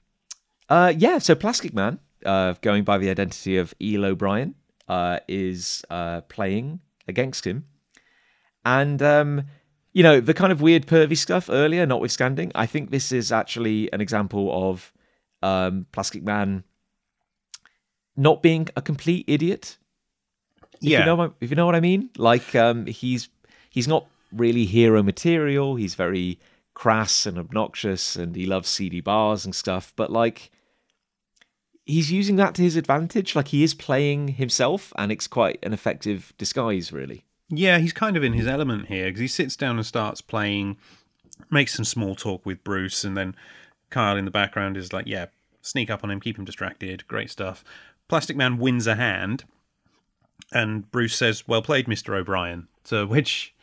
[0.69, 4.55] uh, yeah, so Plastic Man, uh, going by the identity of Eel O'Brien,
[4.87, 7.65] uh, is uh, playing against him.
[8.68, 9.43] And, um,
[9.93, 13.91] you know, the kind of weird pervy stuff earlier, notwithstanding, I think this is actually
[13.93, 14.91] an example of
[15.41, 16.63] um, Plastic Man
[18.15, 19.78] not being a complete idiot.
[20.82, 20.99] If Yeah.
[20.99, 22.09] you know if you know what I mean.
[22.18, 23.30] Like um, he's
[23.70, 25.76] he's not really hero material.
[25.76, 26.38] He's very
[26.74, 29.93] crass and obnoxious, and he loves seedy bars and stuff.
[29.95, 30.51] But like,
[31.86, 33.36] he's using that to his advantage.
[33.36, 37.24] Like he is playing himself, and it's quite an effective disguise, really.
[37.49, 40.77] Yeah, he's kind of in his element here because he sits down and starts playing,
[41.49, 43.35] makes some small talk with Bruce, and then
[43.89, 45.27] Kyle in the background is like, "Yeah,
[45.61, 47.63] sneak up on him, keep him distracted, great stuff."
[48.09, 49.45] Plastic Man wins a hand,
[50.51, 53.53] and Bruce says, "Well played, Mister O'Brien." To which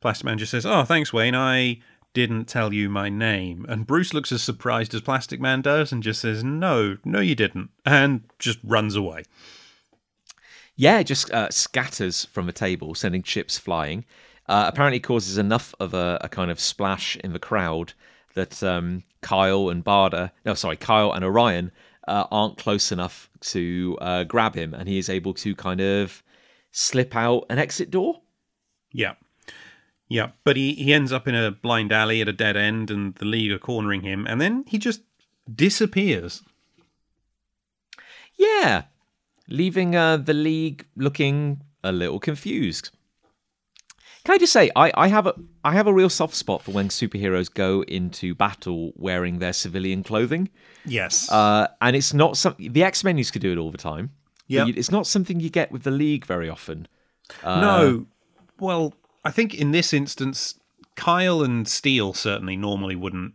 [0.00, 1.34] Plastic Man just says, "Oh, thanks, Wayne.
[1.34, 1.80] I
[2.12, 6.04] didn't tell you my name." And Bruce looks as surprised as Plastic Man does, and
[6.04, 9.24] just says, "No, no, you didn't," and just runs away.
[10.76, 14.04] Yeah, it just uh, scatters from the table, sending chips flying.
[14.48, 17.92] Uh, apparently, causes enough of a, a kind of splash in the crowd
[18.34, 21.70] that um, Kyle and Barda, no, sorry, Kyle and Orion
[22.08, 26.22] uh, aren't close enough to uh, grab him, and he is able to kind of
[26.72, 28.20] slip out an exit door.
[28.92, 29.14] Yeah.
[30.08, 30.30] Yeah.
[30.42, 33.24] But he, he ends up in a blind alley at a dead end and the
[33.24, 35.02] league are cornering him and then he just
[35.52, 36.42] disappears.
[38.36, 38.84] Yeah,
[39.48, 42.90] leaving uh, the league looking a little confused.
[44.24, 45.34] Can I just say, I, I have a
[45.64, 50.02] I have a real soft spot for when superheroes go into battle wearing their civilian
[50.02, 50.48] clothing,
[50.86, 51.30] Yes.
[51.30, 54.12] uh, and it's not something the X Men used to do it all the time.
[54.46, 56.86] you- it's not something you get with the league very often.
[57.42, 58.06] Uh, no.
[58.58, 60.58] Well, I think in this instance,
[60.96, 63.34] Kyle and Steel certainly normally wouldn't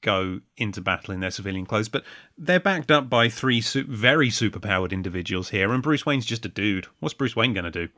[0.00, 2.04] go into battle in their civilian clothes, but
[2.36, 6.48] they're backed up by three su- very superpowered individuals here, and Bruce Wayne's just a
[6.48, 6.86] dude.
[7.00, 7.88] What's Bruce Wayne going to do?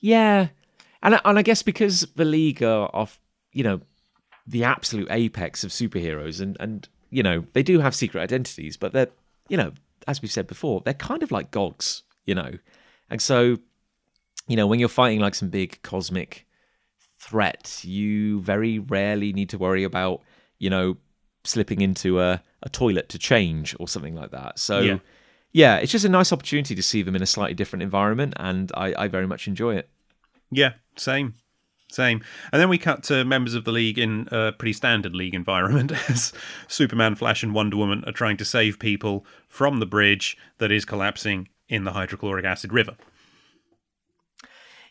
[0.00, 0.48] Yeah,
[1.02, 3.20] and I- and I guess because the league are off,
[3.52, 3.80] you know,
[4.46, 8.92] the absolute apex of superheroes, and and you know they do have secret identities, but
[8.92, 9.08] they're
[9.48, 9.72] you know
[10.06, 12.52] as we've said before, they're kind of like gods, you know,
[13.10, 13.56] and so
[14.46, 16.46] you know when you're fighting like some big cosmic
[17.18, 20.22] threat, you very rarely need to worry about
[20.58, 20.96] you know
[21.44, 24.58] slipping into a, a toilet to change or something like that.
[24.58, 24.98] So Yeah.
[25.52, 28.72] yeah, it's just a nice opportunity to see them in a slightly different environment, and
[28.74, 29.88] I, I very much enjoy it.
[30.50, 31.34] Yeah, same.
[31.88, 32.20] Same.
[32.52, 35.92] And then we cut to members of the League in a pretty standard League environment
[36.10, 36.32] as
[36.66, 40.84] Superman, Flash, and Wonder Woman are trying to save people from the bridge that is
[40.84, 42.96] collapsing in the hydrochloric acid river.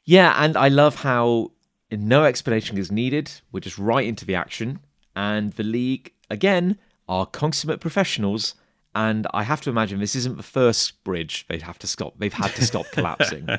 [0.05, 1.51] Yeah, and I love how
[1.91, 3.31] no explanation is needed.
[3.51, 4.79] We're just right into the action.
[5.15, 8.55] And the League, again, are consummate professionals.
[8.93, 12.13] And I have to imagine this isn't the first bridge they'd have to stop.
[12.17, 13.49] They've had to stop collapsing.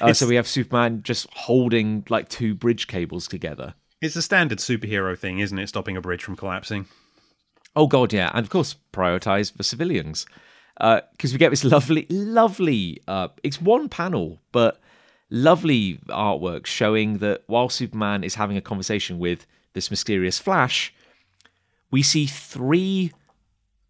[0.00, 3.74] Uh, so we have Superman just holding like two bridge cables together.
[4.00, 5.68] It's a standard superhero thing, isn't it?
[5.68, 6.86] Stopping a bridge from collapsing.
[7.74, 10.26] Oh god, yeah, and of course prioritize the civilians
[10.76, 13.00] because uh, we get this lovely, lovely.
[13.06, 14.80] Uh, it's one panel, but
[15.28, 20.92] lovely artwork showing that while Superman is having a conversation with this mysterious Flash,
[21.90, 23.12] we see three.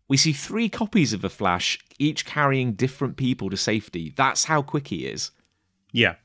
[0.09, 4.13] We see three copies of the Flash, each carrying different people to safety.
[4.17, 5.31] That's how quick he is.
[5.93, 6.17] Yeah,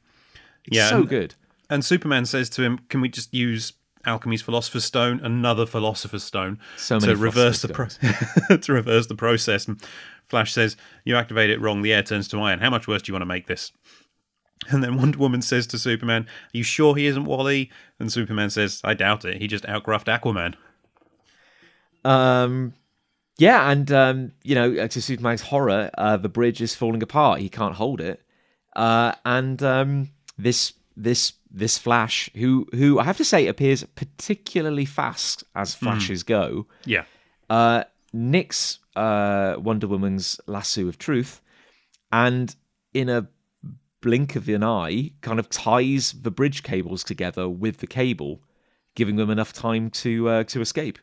[0.65, 1.35] It's yeah, so and- good.
[1.69, 3.73] And Superman says to him, "Can we just use
[4.05, 7.87] alchemy's philosopher's stone, another philosopher's stone, So to reverse the pro-
[8.57, 9.81] to reverse the process?" And
[10.25, 11.81] Flash says, "You activate it wrong.
[11.81, 12.59] The air turns to iron.
[12.59, 13.71] How much worse do you want to make this?"
[14.69, 17.69] And then Wonder Woman says to Superman, Are you sure he isn't Wally?
[17.99, 19.39] And Superman says, I doubt it.
[19.41, 20.55] He just outgruffed Aquaman.
[22.03, 22.73] Um,
[23.37, 27.41] yeah, and um, you know, to Superman's horror, uh, the bridge is falling apart.
[27.41, 28.21] He can't hold it,
[28.75, 34.85] uh, and um, this this this Flash, who who I have to say appears particularly
[34.85, 37.03] fast as flashes go, Yeah.
[37.49, 37.83] uh,
[38.13, 41.41] nicks uh, Wonder Woman's lasso of truth,
[42.11, 42.55] and
[42.93, 43.27] in a
[44.05, 48.43] blink of an eye, kind of ties the bridge cables together with the cable,
[48.93, 50.99] giving them enough time to uh, to escape.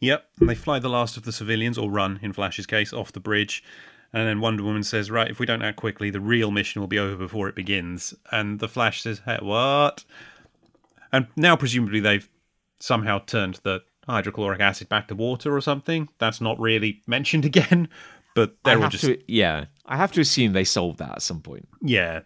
[0.00, 0.24] Yep.
[0.40, 3.20] And they fly the last of the civilians, or run, in Flash's case, off the
[3.20, 3.62] bridge.
[4.10, 6.88] And then Wonder Woman says, Right, if we don't act quickly, the real mission will
[6.88, 8.14] be over before it begins.
[8.32, 10.04] And the Flash says, Hey, what?
[11.12, 12.28] And now, presumably, they've
[12.78, 16.08] somehow turned the hydrochloric acid back to water or something.
[16.18, 17.90] That's not really mentioned again.
[18.34, 19.04] But they're all just.
[19.04, 21.68] to, yeah, I have to assume they solved that at some point.
[21.82, 22.20] Yeah.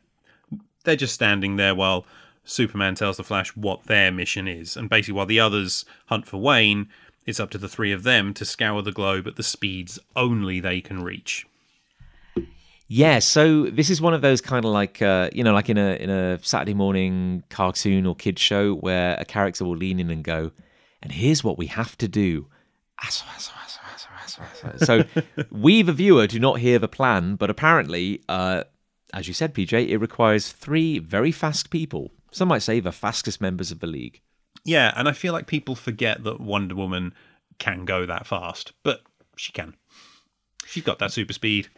[0.84, 2.04] They're just standing there while
[2.44, 4.76] Superman tells the Flash what their mission is.
[4.76, 6.88] And basically, while the others hunt for Wayne,
[7.24, 10.60] it's up to the three of them to scour the globe at the speeds only
[10.60, 11.46] they can reach.
[12.86, 15.78] Yeah, so this is one of those kind of like uh, you know, like in
[15.78, 20.10] a in a Saturday morning cartoon or kids show where a character will lean in
[20.10, 20.52] and go,
[21.02, 22.46] "And here's what we have to do."
[24.78, 25.04] So
[25.50, 28.64] we, the viewer, do not hear the plan, but apparently, uh,
[29.12, 32.10] as you said, PJ, it requires three very fast people.
[32.30, 34.20] Some might say the fastest members of the league.
[34.64, 37.14] Yeah, and I feel like people forget that Wonder Woman
[37.58, 39.02] can go that fast, but
[39.36, 39.74] she can.
[40.66, 41.68] She's got that super speed.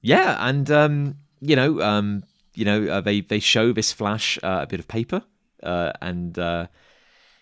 [0.00, 2.22] Yeah, and um, you know, um,
[2.54, 5.22] you know, uh, they they show this Flash uh, a bit of paper,
[5.62, 6.66] uh, and uh,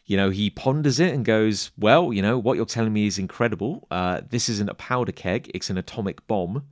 [0.06, 3.18] you know, he ponders it and goes, "Well, you know, what you're telling me is
[3.18, 3.86] incredible.
[3.90, 6.64] Uh, this isn't a powder keg; it's an atomic bomb."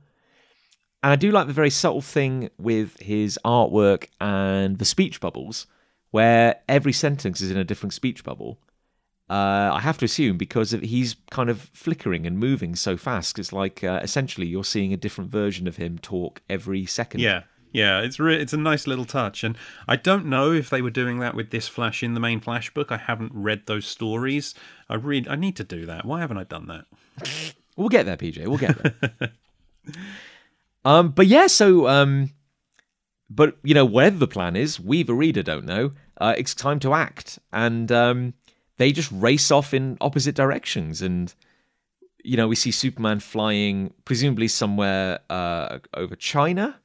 [1.03, 5.67] And I do like the very subtle thing with his artwork and the speech bubbles,
[6.09, 8.59] where every sentence is in a different speech bubble.
[9.29, 13.37] Uh, I have to assume because he's kind of flickering and moving so fast.
[13.37, 17.21] It's like uh, essentially you're seeing a different version of him talk every second.
[17.21, 19.57] Yeah, yeah, it's re- it's a nice little touch, and
[19.87, 22.73] I don't know if they were doing that with this Flash in the main Flash
[22.73, 22.91] book.
[22.91, 24.53] I haven't read those stories.
[24.89, 25.27] I read.
[25.27, 26.05] I need to do that.
[26.05, 26.85] Why haven't I done that?
[27.77, 28.47] We'll get there, PJ.
[28.47, 29.33] We'll get there.
[30.85, 32.31] um, but yeah, so um,
[33.29, 35.91] but you know, whatever the plan is, we the reader don't know.
[36.17, 38.33] Uh, it's time to act, and um,
[38.77, 41.33] they just race off in opposite directions, and
[42.23, 46.79] you know, we see Superman flying, presumably somewhere uh, over China.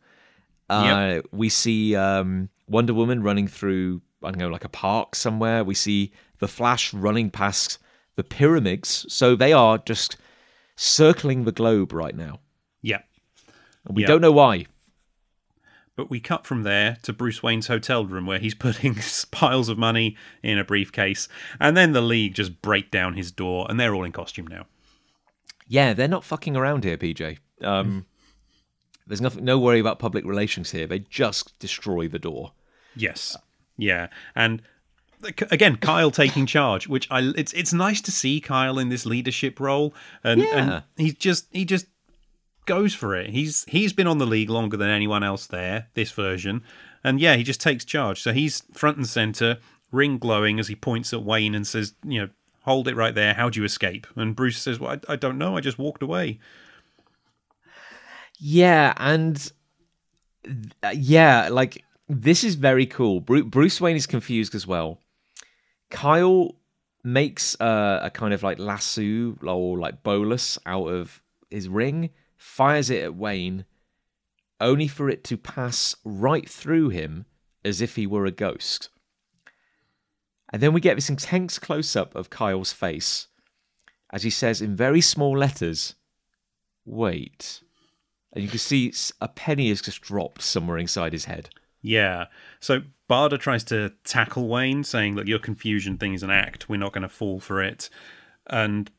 [0.71, 5.65] Uh, We see um, Wonder Woman running through, I don't know, like a park somewhere.
[5.65, 7.79] We see the Flash running past
[8.17, 9.07] the pyramids.
[9.09, 10.17] So they are just
[10.77, 12.41] circling the globe right now.
[12.83, 13.01] Yeah,
[13.87, 14.09] And we Yeah.
[14.09, 14.67] don't know why.
[15.97, 18.97] but we cut from there to Bruce Wayne's hotel room where he's putting
[19.31, 23.67] piles of money in a briefcase, and then the League just break down his door,
[23.69, 24.65] and they're all in costume now.
[25.69, 27.37] Yeah, they're not fucking around here, PJ.
[27.61, 28.07] Um,
[29.11, 30.87] there's nothing, no worry about public relations here.
[30.87, 32.53] They just destroy the door.
[32.97, 33.37] Yes.
[33.77, 34.09] Yeah.
[34.35, 34.63] And
[35.51, 39.61] again, Kyle taking charge, which I it's it's nice to see Kyle in this leadership
[39.61, 39.95] role,
[40.25, 40.57] and Yeah.
[40.57, 41.87] and he's just he just
[42.67, 43.31] goes for it.
[43.31, 45.89] He's he's been on the league longer than anyone else there.
[45.95, 46.63] This version,
[47.05, 48.23] and yeah, he just takes charge.
[48.23, 49.59] So he's front and center,
[49.93, 52.29] ring glowing as he points at Wayne and says, you know.
[52.65, 53.33] Hold it right there.
[53.33, 54.07] How'd you escape?
[54.17, 55.57] And Bruce says, "Well, I, I don't know.
[55.57, 56.39] I just walked away."
[58.41, 59.53] Yeah, and
[60.45, 63.21] th- yeah, like this is very cool.
[63.21, 64.99] Bru- Bruce Wayne is confused as well.
[65.91, 66.55] Kyle
[67.05, 72.91] makes uh, a kind of like lasso or like bolus out of his ring, fires
[72.91, 73.65] it at Wayne,
[74.61, 77.27] only for it to pass right through him
[77.65, 78.89] as if he were a ghost.
[80.53, 83.29] And then we get this intense close up of Kyle's face
[84.13, 85.95] as he says in very small letters,
[86.85, 87.63] Wait.
[88.33, 91.51] And you can see a penny has just dropped somewhere inside his head.
[91.83, 92.27] Yeah.
[92.61, 96.69] So Barda tries to tackle Wayne, saying, Look, your confusion thing is an act.
[96.69, 97.91] We're not going to fall for it.
[98.47, 98.91] And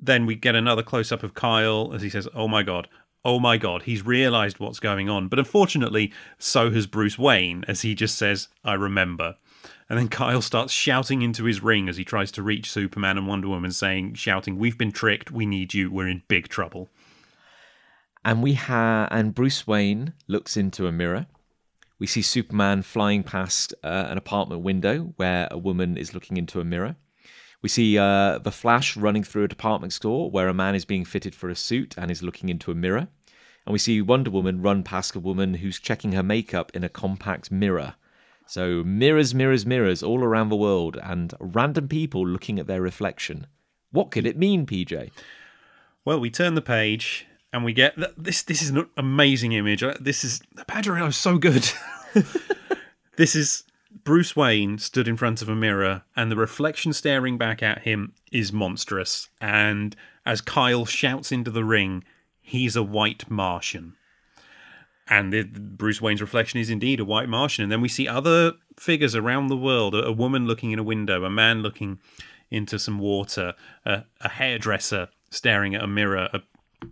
[0.00, 2.88] then we get another close up of Kyle as he says, Oh my God.
[3.24, 5.28] Oh my God, he's realized what's going on.
[5.28, 9.36] But unfortunately, so has Bruce Wayne, as he just says, I remember.
[9.90, 13.26] And then Kyle starts shouting into his ring as he tries to reach Superman and
[13.26, 15.30] Wonder Woman, saying, shouting, We've been tricked.
[15.30, 15.90] We need you.
[15.90, 16.88] We're in big trouble.
[18.28, 21.26] And we have, and Bruce Wayne looks into a mirror
[21.98, 26.60] we see Superman flying past uh, an apartment window where a woman is looking into
[26.60, 26.96] a mirror.
[27.60, 31.04] We see uh, the Flash running through a department store where a man is being
[31.04, 33.08] fitted for a suit and is looking into a mirror.
[33.66, 36.88] And we see Wonder Woman run past a woman who's checking her makeup in a
[36.88, 37.96] compact mirror.
[38.46, 43.46] So, mirrors, mirrors, mirrors all around the world, and random people looking at their reflection.
[43.90, 45.10] What could it mean, PJ?
[46.04, 48.42] Well, we turn the page and we get this.
[48.42, 49.82] This is an amazing image.
[49.82, 50.40] Uh, this is
[50.76, 51.70] is so good.
[53.16, 53.64] this is
[54.04, 58.12] Bruce Wayne stood in front of a mirror, and the reflection staring back at him
[58.30, 59.28] is monstrous.
[59.40, 59.96] And
[60.26, 62.04] as Kyle shouts into the ring,
[62.40, 63.94] he's a white Martian.
[65.10, 67.62] And the, Bruce Wayne's reflection is indeed a white Martian.
[67.62, 70.82] And then we see other figures around the world a, a woman looking in a
[70.82, 71.98] window, a man looking
[72.50, 73.54] into some water,
[73.86, 76.40] a, a hairdresser staring at a mirror, a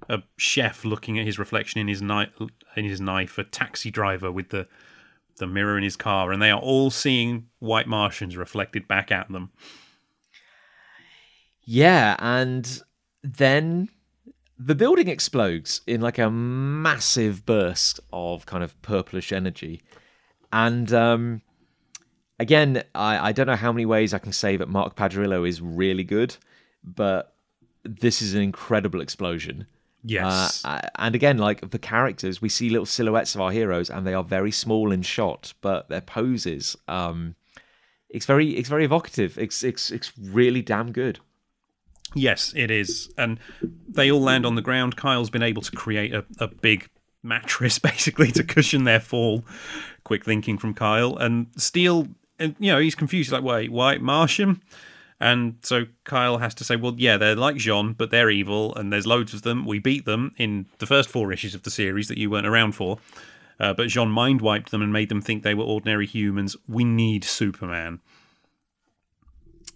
[0.09, 2.31] a chef looking at his reflection in his knife,
[2.77, 4.67] in his knife, a taxi driver with the
[5.39, 9.31] the mirror in his car, and they are all seeing white Martians reflected back at
[9.31, 9.51] them.
[11.63, 12.81] Yeah, and
[13.23, 13.91] then
[14.59, 19.83] the building explodes in like a massive burst of kind of purplish energy,
[20.53, 21.43] and um,
[22.39, 25.61] again, I, I don't know how many ways I can say that Mark Pajarillo is
[25.61, 26.37] really good,
[26.83, 27.35] but
[27.85, 29.67] this is an incredible explosion.
[30.09, 30.65] Yes.
[30.65, 34.15] Uh, and again, like the characters, we see little silhouettes of our heroes, and they
[34.15, 37.35] are very small in shot, but their poses, um,
[38.09, 39.37] it's very, it's very evocative.
[39.37, 41.19] It's, it's, it's really damn good.
[42.15, 43.41] Yes, it is, and
[43.89, 44.97] they all land on the ground.
[44.97, 46.89] Kyle's been able to create a, a big
[47.25, 49.45] mattress, basically, to cushion their fall.
[50.05, 52.07] Quick thinking from Kyle, and Steel,
[52.39, 53.31] and you know, he's confused.
[53.31, 54.63] He's like, wait, white Martian?
[55.19, 58.93] And so Kyle has to say, well, yeah, they're like J'onn, but they're evil, and
[58.93, 59.65] there's loads of them.
[59.65, 62.73] We beat them in the first four issues of the series that you weren't around
[62.73, 62.99] for.
[63.59, 66.55] Uh, but J'onn mind wiped them and made them think they were ordinary humans.
[66.69, 68.01] We need Superman.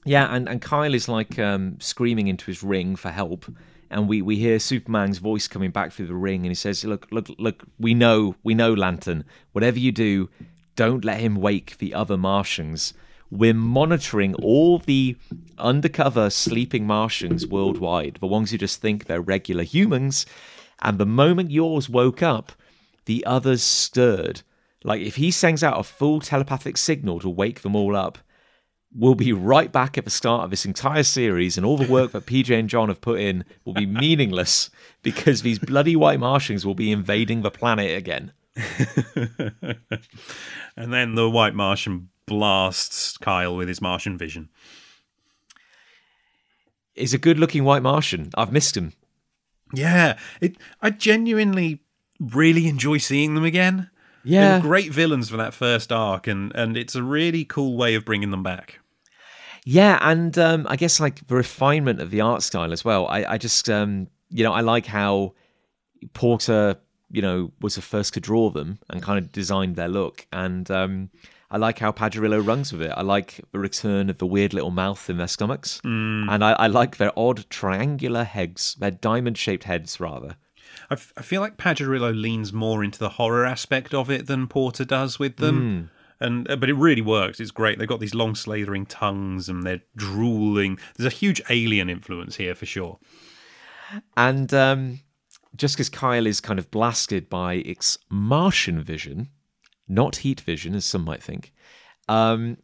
[0.05, 3.47] Yeah, and, and Kyle is like um, screaming into his ring for help.
[3.91, 7.09] And we, we hear Superman's voice coming back through the ring, and he says, "Look,
[7.11, 7.65] look, look!
[7.79, 9.25] We know, we know, Lantern.
[9.53, 10.31] Whatever you do,
[10.77, 12.95] don't let him wake the other Martians
[13.31, 15.17] we're monitoring all the
[15.59, 20.27] undercover sleeping Martians worldwide, the ones who just think they're regular humans.
[20.83, 22.53] And the moment yours woke up,
[23.05, 24.43] the others stirred.
[24.83, 28.19] Like if he sends out a full telepathic signal to wake them all up,
[28.95, 32.13] we'll be right back at the start of this entire series, and all the work
[32.13, 34.71] that PJ and Jon have put in will be meaningless
[35.03, 38.33] because these bloody white Martians will be invading the planet again.
[40.77, 44.49] and then the white Martian blasts Kyle with his Martian vision.
[46.95, 48.31] He's a good-looking white Martian.
[48.37, 48.93] I've missed him.
[49.75, 50.57] Yeah, it.
[50.81, 51.81] I genuinely
[52.19, 53.91] really enjoy seeing them again.
[54.23, 58.05] Yeah, great villains for that first arc, and and it's a really cool way of
[58.05, 58.81] bringing them back.
[59.65, 63.07] Yeah, and um, I guess like the refinement of the art style as well.
[63.09, 65.35] I, I just um, you know I like how
[66.13, 66.77] Porter
[67.11, 70.71] you know was the first to draw them and kind of designed their look, and
[70.71, 71.11] um,
[71.51, 72.93] I like how Pajarillo runs with it.
[72.97, 75.81] I like the return of the weird little mouth in their stomachs.
[75.85, 76.31] Mm.
[76.31, 80.37] And I, I, like their odd triangular heads, their diamond shaped heads, rather.
[80.89, 84.47] I, f- I feel like Pajarillo leans more into the horror aspect of it than
[84.47, 85.91] Porter does with them.
[85.91, 86.25] Mm.
[86.25, 87.41] And, uh, but it really works.
[87.41, 87.79] It's great.
[87.79, 90.79] They've got these long, slathering tongues and they're drooling.
[90.97, 92.99] There's a huge alien influence here for sure.
[94.17, 95.01] And um,
[95.57, 99.31] just because Kyle is kind of blasted by its Martian vision,
[99.91, 101.53] not heat vision, as some might think.
[102.09, 102.59] Um,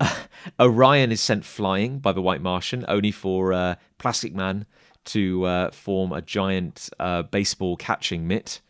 [0.60, 4.66] Orion is sent flying by the White Martian, only for uh, Plastic Man
[5.04, 8.60] to uh, form a giant uh, baseball catching mitt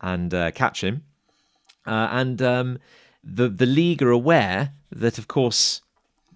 [0.00, 1.04] and uh, catch him.
[1.86, 2.78] Uh, and um,
[3.22, 5.82] the the league are aware that, of course,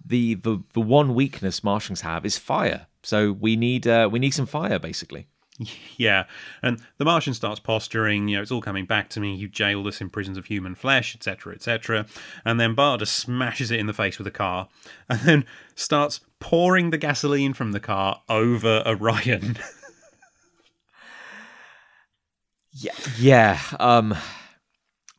[0.05, 2.87] the, the the one weakness Martians have is fire.
[3.03, 5.27] So we need uh, we need some fire, basically.
[5.97, 6.23] Yeah,
[6.63, 9.85] and the Martian starts posturing, you know, it's all coming back to me, you jailed
[9.85, 12.07] us in prisons of human flesh, etc., etc.
[12.43, 14.67] And then Barda smashes it in the face with a car,
[15.07, 19.57] and then starts pouring the gasoline from the car over Orion.
[22.73, 23.59] yeah, yeah.
[23.79, 24.15] Um,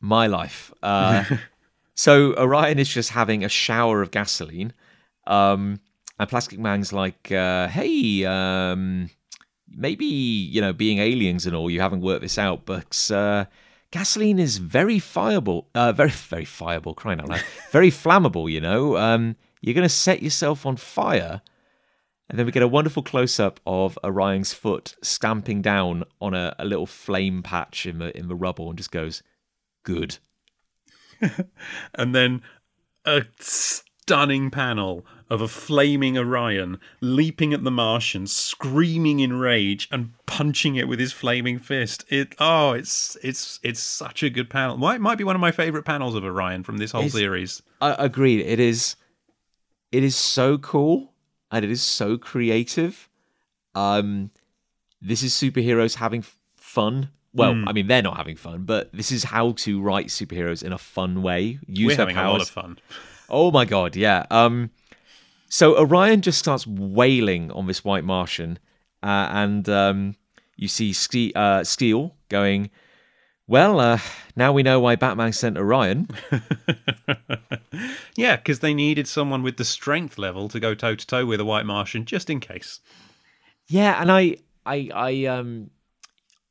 [0.01, 0.73] my life.
[0.83, 1.23] Uh,
[1.95, 4.73] so Orion is just having a shower of gasoline,
[5.27, 5.79] um,
[6.19, 9.09] and Plastic Man's like, uh, "Hey, um,
[9.75, 13.45] maybe you know, being aliens and all, you haven't worked this out, but uh,
[13.91, 16.95] gasoline is very fireable, uh, very very fireable.
[16.95, 18.51] Crying out loud, very flammable.
[18.51, 21.41] You know, um, you're going to set yourself on fire."
[22.29, 26.55] And then we get a wonderful close up of Orion's foot stamping down on a,
[26.57, 29.21] a little flame patch in the in the rubble, and just goes,
[29.83, 30.17] "Good."
[31.93, 32.41] and then
[33.05, 40.13] a stunning panel of a flaming Orion leaping at the Martian, screaming in rage and
[40.27, 42.05] punching it with his flaming fist.
[42.09, 44.77] It oh, it's it's it's such a good panel.
[44.77, 47.61] Might might be one of my favorite panels of Orion from this whole It's- series.
[47.81, 48.41] I agreed.
[48.45, 48.95] It is,
[49.91, 51.13] it is so cool
[51.51, 53.09] and it is so creative.
[53.75, 54.29] Um,
[55.01, 57.09] this is superheroes having f- fun.
[57.33, 60.71] Well, I mean, they're not having fun, but this is how to write superheroes in
[60.71, 61.57] a fun way.
[61.65, 62.41] Use We're their having a lot powers.
[62.43, 62.79] of fun.
[63.29, 64.25] Oh my god, yeah.
[64.29, 64.69] Um,
[65.53, 68.57] so Orion just starts wailing on this white Martian,
[69.03, 70.15] uh, and um,
[70.55, 72.69] you see Ste- uh, Steel going.
[73.45, 73.99] Well, uh,
[74.37, 76.07] now we know why Batman sent Orion.
[78.15, 81.39] Yeah, because they needed someone with the strength level to go toe to toe with
[81.39, 82.79] a White Martian, just in case.
[83.67, 85.71] Yeah, and I, I, I, um,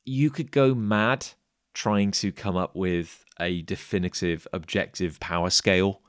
[0.04, 1.28] you could go mad
[1.74, 6.00] trying to come up with a definitive, objective power scale.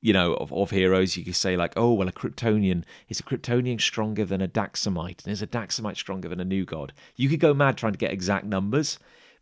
[0.00, 3.22] You know, of, of heroes, you could say like, oh, well, a Kryptonian is a
[3.22, 6.92] Kryptonian stronger than a Daxamite, and is a Daxamite stronger than a New God?
[7.16, 8.98] You could go mad trying to get exact numbers,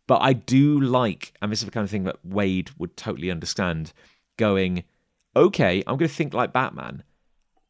[0.07, 3.29] but I do like, and this is the kind of thing that Waid would totally
[3.29, 3.93] understand.
[4.37, 4.83] Going,
[5.35, 7.03] okay, I'm going to think like Batman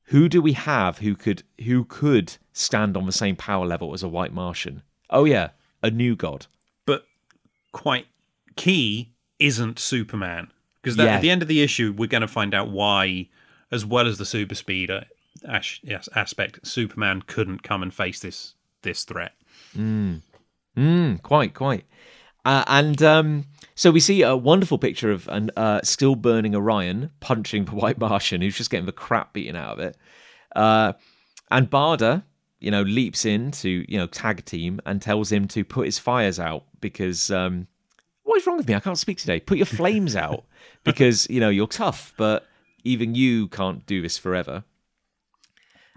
[0.09, 4.03] who do we have who could who could stand on the same power level as
[4.03, 4.83] a white Martian?
[5.09, 5.49] Oh yeah,
[5.81, 6.47] a new god.
[6.85, 7.05] But
[7.71, 8.07] quite
[8.55, 10.51] key isn't Superman.
[10.85, 11.15] Because Yeah.
[11.15, 13.27] at the end of the issue, we're going to find out why,
[13.71, 14.91] as well as the super speed
[15.43, 18.53] as- yes, aspect, Superman couldn't come and face this
[18.83, 19.33] this threat.
[19.75, 20.21] Mm,
[21.23, 21.85] quite, quite.
[22.45, 27.09] Uh, and um, so we see a wonderful picture of an uh, still burning Orion
[27.19, 29.97] punching the White Martian, who's just getting the crap beaten out of it.
[30.55, 30.93] Uh,
[31.49, 32.23] and Barda,
[32.59, 35.97] you know, leaps in to you know tag team and tells him to put his
[35.97, 37.65] fires out because um,
[38.25, 38.75] what is wrong with me?
[38.75, 39.39] I can't speak today.
[39.39, 40.43] Put your flames out
[40.83, 42.45] because you know you're tough, but
[42.83, 44.63] even you can't do this forever.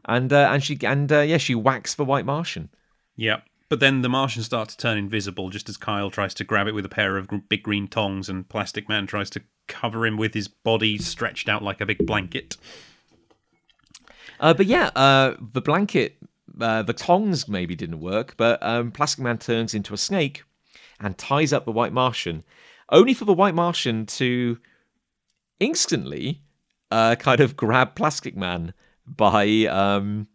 [0.04, 2.70] And uh, and she and uh, yeah, she whacks the White Martian.
[3.16, 6.68] Yeah, But then the Martian starts to turn invisible just as Kyle tries to grab
[6.68, 10.16] it with a pair of big green tongs, and Plastic Man tries to cover him
[10.16, 12.56] with his body stretched out like a big blanket.
[14.40, 16.16] Uh, but yeah, uh, the blanket,
[16.60, 20.44] uh, the tongs maybe didn't work, but um, Plastic Man turns into a snake
[21.00, 22.44] and ties up the White Martian,
[22.90, 24.58] only for the White Martian to
[25.60, 26.42] instantly
[26.90, 28.72] uh, kind of grab Plastic Man
[29.06, 30.28] by um,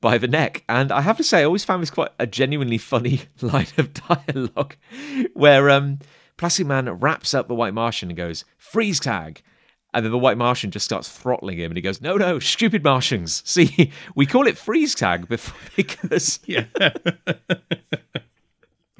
[0.00, 0.64] by the neck.
[0.68, 3.92] And I have to say, I always found this quite a genuinely funny line of
[3.94, 4.76] dialogue,
[5.34, 5.98] where um,
[6.36, 9.42] Plastic Man wraps up the White Martian and goes freeze tag.
[9.92, 12.84] And then the White Martian just starts throttling him, and he goes, "No, no, stupid
[12.84, 13.42] Martians!
[13.48, 15.26] See, we call it freeze tag
[15.76, 16.66] because Yeah.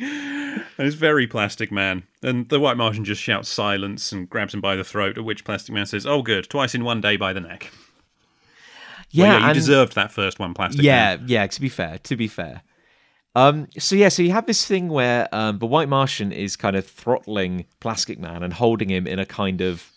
[0.01, 2.05] And it's very Plastic Man.
[2.23, 5.45] And the White Martian just shouts silence and grabs him by the throat, at which
[5.45, 7.71] Plastic Man says, Oh, good, twice in one day by the neck.
[9.11, 11.27] yeah, Well, yeah, you and- deserved that first one, Plastic yeah, Man.
[11.29, 11.41] yeah.
[11.43, 12.63] Yeah, to be fair, to be fair.
[13.37, 16.75] Um, so yeah, so you have this thing where um, the White Martian is kind
[16.75, 19.91] of throttling Plastic Man and holding him in a kind of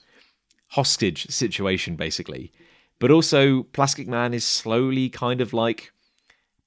[0.70, 2.52] hostage situation, basically.
[3.00, 5.92] But also, Plastic Man is slowly kind of like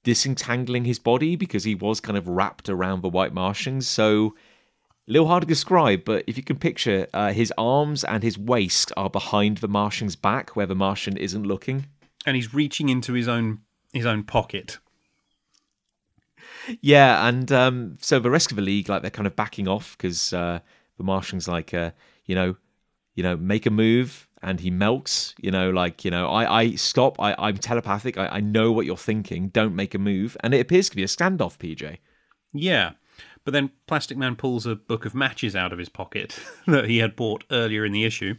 [0.07, 3.81] disentangling his body because he was kind of wrapped around the White Martian.
[3.81, 4.35] So
[5.05, 8.37] a little hard to describe, but if you can picture, uh, his arms and his
[8.37, 11.87] waist are behind the Martian's back, where the Martian isn't looking.
[12.25, 13.59] And he's reaching into his own
[13.91, 14.77] his own pocket.
[16.79, 19.97] Yeah, and um, so the rest of the league, like they're kind of backing off
[19.97, 20.59] because uh,
[20.97, 21.91] the Martians, like, uh,
[22.25, 22.55] you know,
[23.13, 25.35] you know, make a move, and he melts.
[25.39, 27.19] You know, like you know, I, I stop.
[27.19, 28.17] I, I'm telepathic.
[28.17, 29.49] I, I know what you're thinking.
[29.49, 30.37] Don't make a move.
[30.41, 31.97] And it appears to be a standoff, PJ.
[32.53, 32.91] Yeah.
[33.43, 36.37] But then Plastic Man pulls a book of matches out of his pocket
[36.67, 38.35] that he had bought earlier in the issue,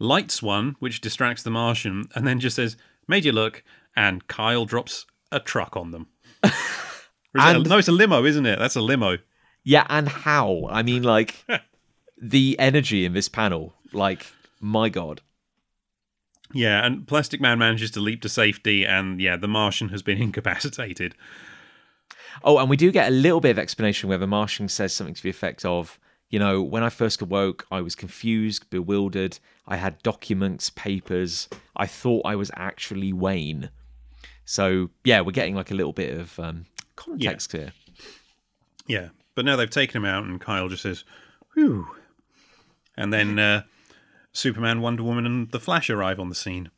[0.00, 2.76] lights one, which distracts the Martian, and then just says,
[3.06, 3.62] Made you look,
[3.94, 6.08] and Kyle drops a truck on them.
[7.34, 8.58] And- a, no, it's a limo, isn't it?
[8.58, 9.16] That's a limo.
[9.64, 10.66] Yeah, and how?
[10.70, 11.46] I mean, like
[12.20, 13.74] the energy in this panel.
[13.92, 14.26] Like,
[14.62, 15.20] my god.
[16.54, 20.20] Yeah, and Plastic Man manages to leap to safety, and yeah, the Martian has been
[20.22, 21.14] incapacitated.
[22.42, 25.14] Oh, and we do get a little bit of explanation where the Martian says something
[25.14, 25.98] to the effect of,
[26.30, 29.38] you know, when I first awoke, I was confused, bewildered.
[29.66, 31.48] I had documents, papers.
[31.76, 33.70] I thought I was actually Wayne.
[34.44, 36.64] So, yeah, we're getting like a little bit of um,
[36.96, 37.72] context here.
[38.86, 41.04] Yeah, but now they've taken him out, and Kyle just says,
[41.54, 41.86] "Whew,"
[42.96, 43.62] and then uh,
[44.32, 46.70] Superman, Wonder Woman, and the Flash arrive on the scene.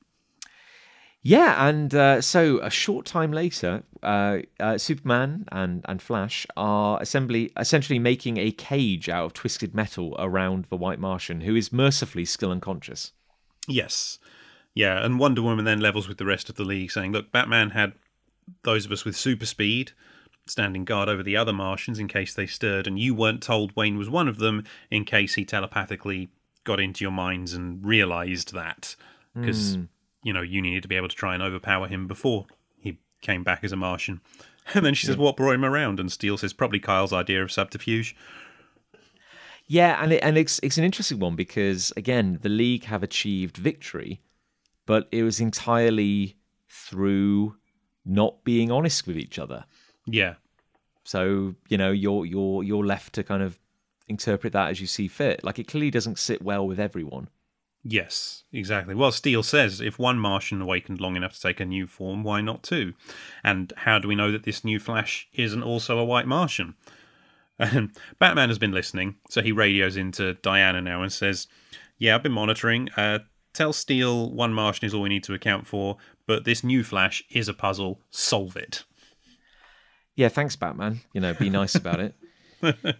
[1.26, 7.00] Yeah, and uh, so a short time later, uh, uh, Superman and, and Flash are
[7.00, 11.72] assembly, essentially making a cage out of twisted metal around the White Martian, who is
[11.72, 13.12] mercifully still unconscious.
[13.66, 14.18] Yes,
[14.74, 17.70] yeah, and Wonder Woman then levels with the rest of the league, saying, "Look, Batman
[17.70, 17.94] had
[18.64, 19.92] those of us with super speed."
[20.46, 23.96] Standing guard over the other Martians in case they stirred, and you weren't told Wayne
[23.96, 26.28] was one of them in case he telepathically
[26.64, 28.96] got into your minds and realized that.
[29.34, 29.82] Because hmm.
[30.22, 32.46] you know, you needed to be able to try and overpower him before
[32.78, 34.20] he came back as a Martian.
[34.72, 36.00] And then she says, What brought him around?
[36.00, 38.16] And Steel says, Probably Kyle's idea of subterfuge.
[39.66, 43.56] Yeah, and it, and it's it's an interesting one because again, the league have achieved
[43.56, 44.22] victory,
[44.86, 46.36] but it was entirely
[46.68, 47.56] through
[48.04, 49.64] not being honest with each other.
[50.06, 50.34] Yeah.
[51.04, 53.58] So you know, you're you're you're left to kind of
[54.08, 55.42] interpret that as you see fit.
[55.44, 57.28] Like it clearly doesn't sit well with everyone.
[57.86, 58.94] Yes, exactly.
[58.94, 62.40] Well, Steel says if one Martian awakened long enough to take a new form, why
[62.40, 62.94] not two?
[63.42, 66.74] And how do we know that this new Flash isn't also a white Martian?
[67.58, 71.46] And Batman has been listening, so he radios into Diana now and says,
[71.98, 72.88] Yeah, I've been monitoring.
[72.96, 73.20] Uh,
[73.52, 77.22] tell Steel one Martian is all we need to account for, but this new Flash
[77.30, 78.00] is a puzzle.
[78.10, 78.84] Solve it.
[80.16, 81.02] Yeah, thanks, Batman.
[81.12, 82.16] You know, be nice about it.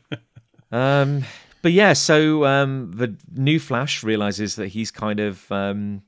[0.75, 1.25] Um,
[1.63, 6.03] but yeah, so um, the new Flash realizes that he's kind of um,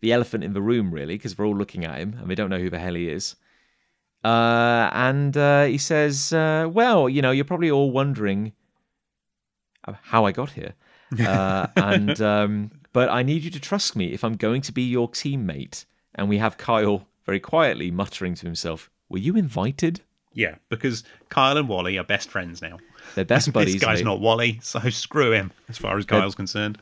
[0.00, 2.48] the elephant in the room, really, because we're all looking at him and we don't
[2.48, 3.34] know who the hell he is.
[4.22, 8.52] Uh, and uh, he says, uh, "Well, you know, you're probably all wondering
[10.02, 10.74] how I got here,
[11.20, 14.82] uh, and um, but I need you to trust me if I'm going to be
[14.82, 15.84] your teammate."
[16.14, 20.00] And we have Kyle very quietly muttering to himself, "Were you invited?"
[20.32, 22.78] Yeah, because Kyle and Wally are best friends now.
[23.14, 23.74] They're best buddies.
[23.74, 26.78] this guy's they- not Wally, so screw him as far as Kyle's concerned.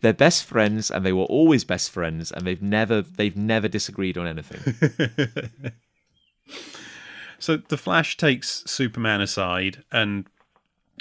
[0.00, 4.16] they're best friends and they were always best friends and they've never they've never disagreed
[4.16, 4.74] on anything
[7.38, 10.26] So the Flash takes Superman aside, and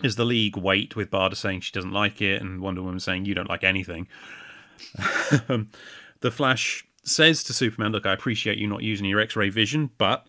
[0.04, 3.24] as the League wait with Barda saying she doesn't like it, and Wonder Woman saying
[3.26, 4.08] you don't like anything,
[5.48, 5.70] um,
[6.20, 10.28] the Flash says to Superman, "Look, I appreciate you not using your X-ray vision, but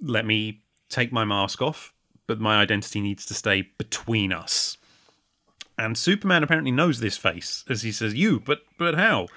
[0.00, 1.92] let me take my mask off.
[2.26, 4.76] But my identity needs to stay between us."
[5.78, 9.28] And Superman apparently knows this face, as he says, "You, but but how?"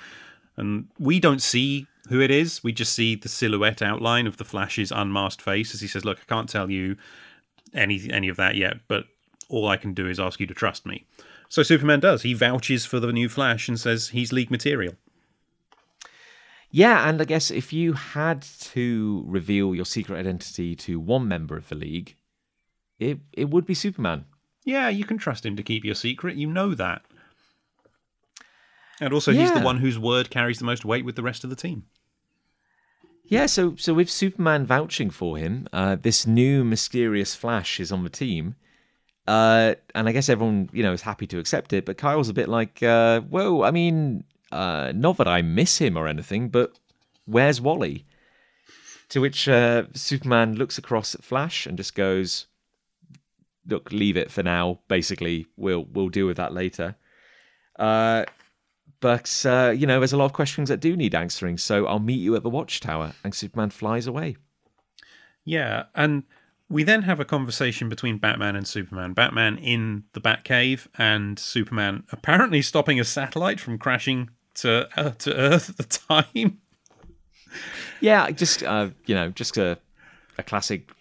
[0.57, 2.63] And we don't see who it is.
[2.63, 6.19] We just see the silhouette outline of the Flash's unmasked face as he says, "Look,
[6.19, 6.95] I can't tell you
[7.73, 9.05] any any of that yet, but
[9.49, 11.05] all I can do is ask you to trust me."
[11.49, 12.21] So Superman does.
[12.23, 14.95] He vouches for the new Flash and says he's League material.
[16.71, 21.57] yeah and i guess if you had to reveal your secret identity to one member
[21.57, 22.15] of the league
[22.99, 24.25] it it would be superman
[24.65, 26.35] Yeah, you can trust him to keep your secret.
[26.35, 27.01] You know that.
[29.01, 31.49] And also, he's the one whose word carries the most weight with the rest of
[31.49, 31.85] the team.
[33.23, 38.03] yeah so so with superman vouching for him uh this new mysterious flash is on
[38.03, 38.55] the team
[39.27, 42.33] uh and i guess everyone you know is happy to accept it but kyle's a
[42.33, 46.73] bit like uh whoa i mean uh not that i miss him or anything but
[47.25, 48.03] where's wally
[49.09, 52.47] to which uh superman looks across at flash and just goes
[53.69, 56.95] look leave it for now basically we'll we'll deal with that later
[57.77, 58.25] uh
[58.99, 61.57] but uh, you know, there's a lot of questions that do need answering.
[61.57, 64.35] So I'll meet you at the watchtower, and Superman flies away.
[65.45, 66.23] Yeah, and
[66.69, 69.13] we then have a conversation between Batman and Superman.
[69.13, 75.33] Batman in the Batcave, and Superman apparently stopping a satellite from crashing to uh, to
[75.33, 76.59] Earth at the time.
[78.01, 79.79] Yeah, just uh, you know, just a
[80.37, 80.91] a classic,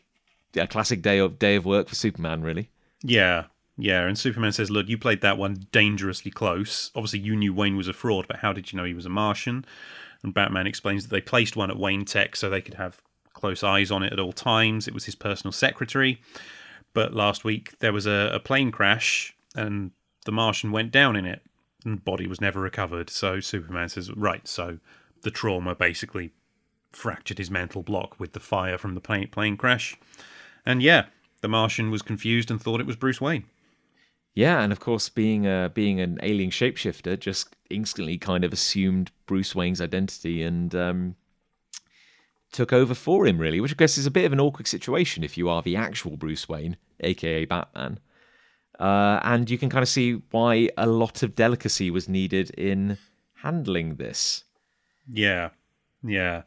[0.57, 2.71] a classic day of day of work for Superman, really.
[3.03, 3.45] Yeah,
[3.77, 6.91] Yeah, and Superman says, Look, you played that one dangerously close.
[6.97, 9.11] Obviously, you knew Wayne was a fraud, but how did you know he was a
[9.11, 9.65] Martian?
[10.23, 13.01] And Batman explains that they placed one at Wayne Tech so they could have
[13.33, 14.89] close eyes on it at all times.
[14.89, 16.21] It was his personal secretary.
[16.93, 19.93] But last week, there was a, a plane crash, and
[20.25, 21.43] the Martian went down in it,
[21.85, 23.11] and body was never recovered.
[23.11, 24.79] So Superman says, Right, so
[25.23, 26.33] the trauma basically
[26.91, 29.97] fractured his mental block with the fire from the plane, plane crash.
[30.69, 31.07] And yeah,
[31.41, 33.45] the Martian was confused and thought it was Bruce Wayne.
[34.35, 39.11] Yeah, and of course, being a, being an alien shapeshifter, just instantly kind of assumed
[39.25, 41.17] Bruce Wayne's identity and um,
[42.53, 43.63] took over for him, really.
[43.63, 46.19] Which I guess is a bit of an awkward situation if you are the actual
[46.19, 47.99] Bruce Wayne, aka Batman.
[48.79, 52.99] Uh, and you can kind of see why a lot of delicacy was needed in
[53.37, 54.45] handling this.
[55.11, 55.49] Yeah,
[56.05, 56.43] yeah.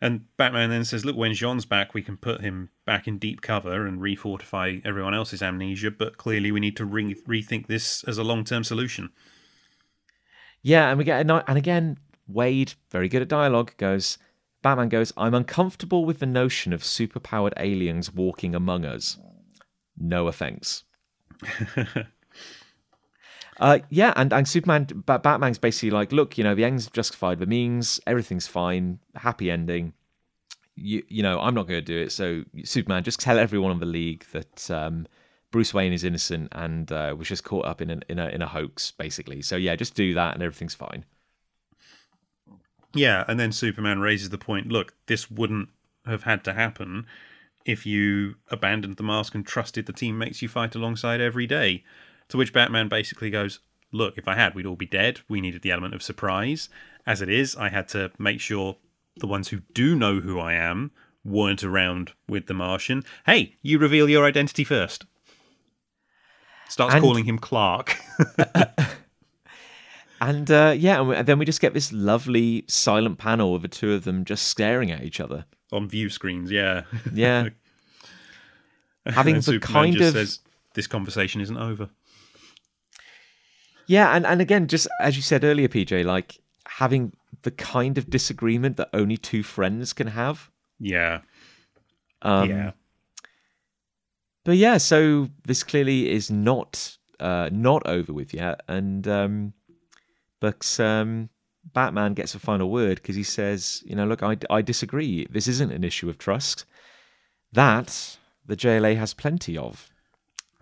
[0.00, 3.40] And Batman then says, Look, when J'onn's back, we can put him back in deep
[3.40, 8.18] cover and refortify everyone else's amnesia, but clearly we need to re- rethink this as
[8.18, 9.10] a long term solution.
[10.62, 11.98] Yeah, and we get, a, and again,
[12.30, 14.18] Waid, very good at dialogue, goes,
[14.62, 19.18] Batman goes, I'm uncomfortable with the notion of superpowered aliens walking among us.
[19.96, 20.84] No offense.
[23.58, 27.46] uh, yeah, and, and Superman, Batman's basically like, look, you know, the ends justified the
[27.46, 29.92] means, everything's fine, happy ending.
[30.74, 32.12] You, you know, I'm not going to do it.
[32.12, 35.06] So Superman, just tell everyone in the league that um,
[35.50, 38.42] Bruce Wayne is innocent and uh, was just caught up in a, in a in
[38.42, 39.40] a hoax, basically.
[39.40, 41.06] So yeah, just do that and everything's fine.
[42.94, 45.70] Yeah, and then Superman raises the point: look, this wouldn't
[46.04, 47.06] have had to happen
[47.64, 51.84] if you abandoned the mask and trusted the teammates you fight alongside every day.
[52.28, 53.60] To which Batman basically goes,
[53.92, 55.20] Look, if I had, we'd all be dead.
[55.28, 56.68] We needed the element of surprise.
[57.06, 58.76] As it is, I had to make sure
[59.16, 60.90] the ones who do know who I am
[61.24, 63.04] weren't around with the Martian.
[63.24, 65.06] Hey, you reveal your identity first.
[66.68, 67.96] Starts and, calling him Clark.
[70.20, 73.92] and uh, yeah, and then we just get this lovely silent panel of the two
[73.92, 76.50] of them just staring at each other on view screens.
[76.50, 76.82] Yeah,
[77.12, 77.50] yeah.
[79.06, 80.40] Having the Superman kind of says,
[80.74, 81.90] "This conversation isn't over."
[83.88, 88.10] Yeah, and, and again, just as you said earlier, PJ, like having the kind of
[88.10, 90.50] disagreement that only two friends can have.
[90.78, 91.20] Yeah.
[92.22, 92.72] Um, yeah.
[94.44, 99.52] But yeah, so this clearly is not uh, not over with yet, and um,
[100.38, 101.30] but um,
[101.72, 105.26] Batman gets a final word because he says, you know, look, I, I disagree.
[105.28, 106.64] This isn't an issue of trust.
[107.52, 109.90] That the JLA has plenty of,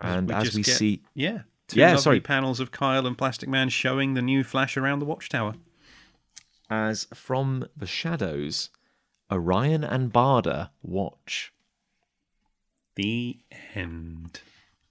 [0.01, 2.19] and we as we get, see, yeah, Two yeah, sorry.
[2.19, 5.55] panels of Kyle and Plastic Man showing the new Flash around the Watchtower.
[6.69, 8.69] As from the shadows,
[9.31, 11.51] Orion and Barda watch.
[12.95, 13.39] The
[13.73, 14.41] end.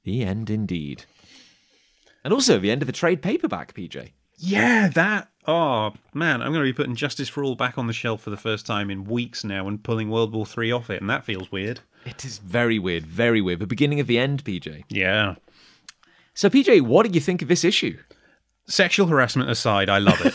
[0.05, 1.05] The end indeed.
[2.23, 4.11] And also the end of the trade paperback, PJ.
[4.37, 5.31] Yeah, that.
[5.47, 8.31] Oh, man, I'm going to be putting Justice for All back on the shelf for
[8.31, 11.25] the first time in weeks now and pulling World War Three off it, and that
[11.25, 11.81] feels weird.
[12.05, 13.61] It is very weird, very weird.
[13.61, 14.85] The beginning of the end, PJ.
[14.89, 15.37] Yeah.
[16.35, 17.99] So, PJ, what do you think of this issue?
[18.67, 20.35] Sexual harassment aside, I love it.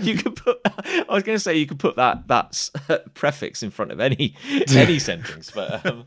[0.02, 0.58] you could put.
[0.64, 2.68] I was going to say you could put that that
[3.14, 4.36] prefix in front of any
[4.70, 6.04] any sentence, but um,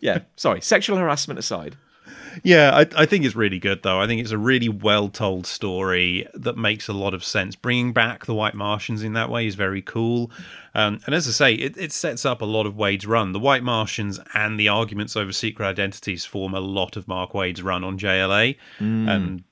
[0.00, 0.20] yeah.
[0.36, 0.60] Sorry.
[0.60, 1.76] Sexual harassment aside.
[2.42, 4.00] Yeah, I, I think it's really good though.
[4.00, 7.56] I think it's a really well told story that makes a lot of sense.
[7.56, 10.30] Bringing back the White Martians in that way is very cool.
[10.74, 13.32] Um, and as I say, it, it sets up a lot of Waid's run.
[13.32, 17.62] The White Martians and the arguments over secret identities form a lot of Mark Waid's
[17.62, 18.56] run on JLA.
[18.78, 19.08] Mm.
[19.08, 19.44] And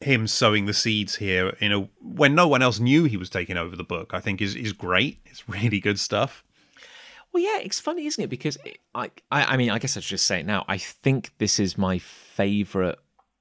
[0.00, 3.56] him sowing the seeds here you know when no one else knew he was taking
[3.56, 5.18] over the book, I think is is great.
[5.26, 6.44] It's really good stuff.
[7.38, 8.26] Well, yeah, it's funny, isn't it?
[8.26, 10.64] Because it, I, I, I mean, I guess I should just say it now.
[10.66, 12.98] I think this is my favorite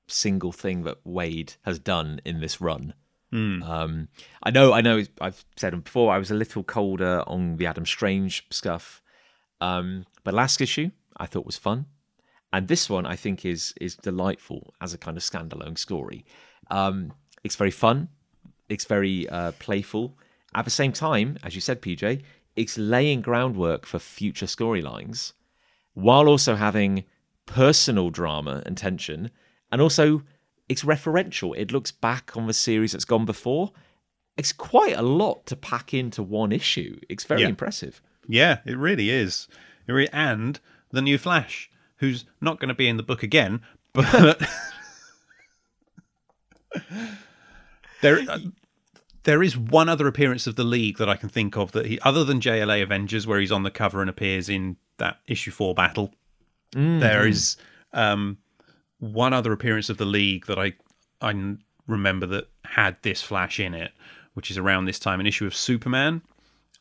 [0.08, 2.94] single thing that Waid has done in this run.
[3.34, 3.68] Mm.
[3.68, 4.08] Um,
[4.44, 5.02] I know, I know.
[5.20, 6.14] I've said it before.
[6.14, 9.02] I was a little colder on the Adam Strange stuff,
[9.62, 11.88] um, but last issue I thought was fun,
[12.54, 16.24] and this one I think is is delightful as a kind of standalone story.
[16.70, 17.14] Um,
[17.44, 18.10] it's very fun.
[18.70, 20.16] It's very uh, playful.
[20.54, 22.22] At the same time, as you said, PJ,
[22.58, 25.34] it's laying groundwork for future storylines
[25.94, 27.06] while also having
[27.46, 29.32] personal drama and tension
[29.72, 30.24] and also
[30.68, 31.56] it's referential.
[31.56, 33.72] It looks back on the series that's gone before.
[34.36, 37.00] It's quite a lot to pack into one issue.
[37.08, 37.48] It's very yeah.
[37.48, 38.02] impressive.
[38.28, 39.48] Yeah it really is.
[40.12, 40.60] And
[40.92, 43.62] the new flash who's not going to be in the book again
[43.94, 44.42] but
[48.02, 48.40] there uh,
[49.28, 52.00] there is one other appearance of the League that I can think of that he,
[52.00, 55.76] other than JLA Avengers, where he's on the cover and appears in that issue four
[55.76, 56.14] battle.
[56.72, 57.58] There is
[57.94, 58.38] um,
[59.00, 60.74] one other appearance of the League that I
[61.22, 61.56] I
[61.88, 63.92] remember that had this Flash in it,
[64.34, 66.22] which is around this time, an issue of Superman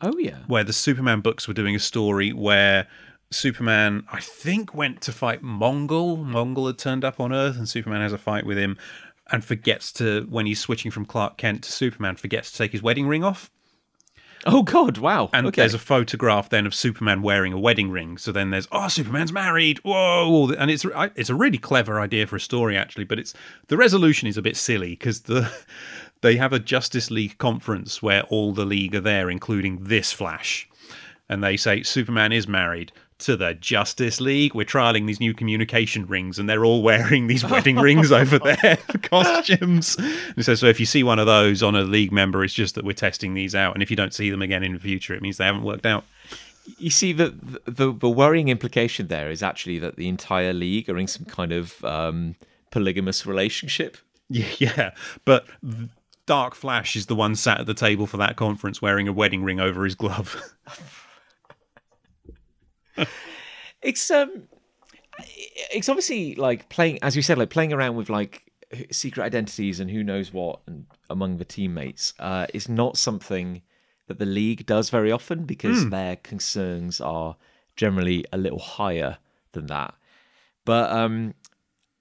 [0.00, 0.38] Oh yeah.
[0.46, 2.86] where the Superman books were doing a story where
[3.32, 6.24] Superman, I think, went to fight Mongul.
[6.24, 8.78] Mongul had turned up on Earth, and Superman has a fight with him,
[9.30, 12.82] and forgets to when he's switching from Clark Kent to Superman, forgets to take his
[12.82, 13.50] wedding ring off.
[14.44, 14.98] Oh God!
[14.98, 15.28] Wow.
[15.32, 15.62] And okay.
[15.62, 18.16] there's a photograph then of Superman wearing a wedding ring.
[18.16, 19.78] So then there's oh, Superman's married.
[19.78, 20.52] Whoa!
[20.52, 20.86] And it's
[21.16, 23.34] it's a really clever idea for a story actually, but it's
[23.66, 25.52] the resolution is a bit silly because the
[26.20, 30.68] they have a Justice League conference where all the league are there, including this Flash,
[31.28, 34.54] and they say Superman is married to the Justice League.
[34.54, 38.76] We're trialing these new communication rings, and they're all wearing these wedding rings over their
[39.02, 39.96] costumes.
[39.96, 42.74] And says, so if you see one of those on a league member, it's just
[42.74, 45.14] that we're testing these out, and if you don't see them again in the future,
[45.14, 46.04] it means they haven't worked out.
[46.78, 47.32] You see, the,
[47.64, 51.52] the the worrying implication there is actually that the entire league are in some kind
[51.52, 52.34] of um,
[52.70, 53.96] polygamous relationship.
[54.28, 54.90] Yeah,
[55.24, 55.46] but
[56.26, 59.44] Dark Flash is the one sat at the table for that conference wearing a wedding
[59.44, 60.42] ring over his glove.
[63.82, 64.48] It's um,
[65.72, 68.50] it's obviously like playing, as you said, like playing around with like
[68.90, 72.14] secret identities and who knows what, and among the teammates.
[72.18, 73.62] Uh, is not something
[74.08, 77.36] that the league does very often because their concerns are
[77.76, 79.18] generally a little higher
[79.52, 79.94] than that.
[80.64, 81.34] But um,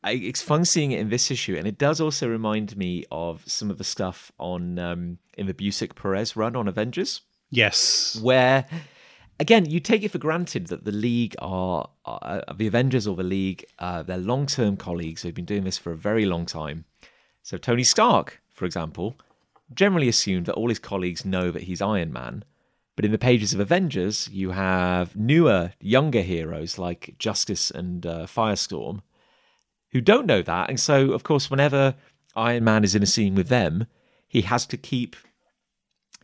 [0.04, 3.44] I, it's fun seeing it in this issue, and it does also remind me of
[3.46, 8.20] some of the stuff on um, in the Busiek Perez run on Avengers yes.
[8.22, 8.66] where
[9.40, 13.24] again you take it for granted that the league are, are the avengers or the
[13.24, 15.22] league uh, they're long-term colleagues.
[15.22, 16.86] Who've been doing this for a very long time.
[17.44, 19.16] So tony stark for example
[19.74, 22.44] generally assumed that all his colleagues know that he's iron man.
[22.96, 28.26] But in the pages of avengers you have newer younger heroes like justice and uh,
[28.26, 29.02] firestorm
[29.92, 30.70] who don't know that.
[30.70, 31.96] And so of course whenever
[32.36, 33.88] iron man is in a scene with them
[34.28, 35.16] he has to keep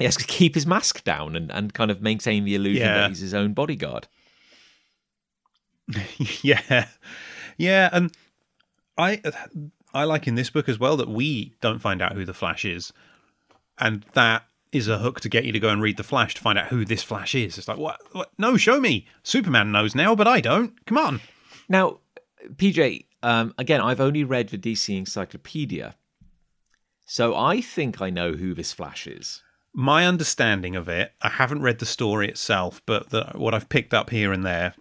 [0.02, 2.94] he has to keep his mask down and, and kind of maintain the illusion Yeah.
[2.98, 4.08] that he's his own bodyguard.
[6.42, 6.88] yeah,
[7.58, 8.12] yeah, and
[8.98, 9.22] I
[9.94, 12.64] I like in this book as well that we don't find out who the Flash
[12.64, 12.94] is,
[13.78, 16.42] and that is a hook to get you to go and read the Flash to
[16.42, 17.58] find out who this Flash is.
[17.58, 18.00] It's like what?
[18.14, 18.30] what?
[18.38, 19.06] No, show me.
[19.24, 20.86] Superman knows now, but I don't.
[20.86, 21.20] Come on.
[21.68, 22.00] Now,
[22.56, 25.96] PJ, um, again, I've only read the DC Encyclopedia,
[27.06, 29.42] so I think I know who this Flash is.
[29.74, 33.94] My understanding of it, I haven't read the story itself, but the, what I've picked
[33.94, 34.74] up here and there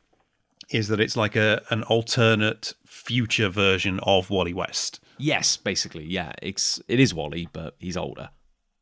[0.70, 5.00] is that it's like a an alternate future version of Wally West.
[5.18, 6.32] Yes, basically, yeah.
[6.42, 8.30] It's it is Wally, but he's older.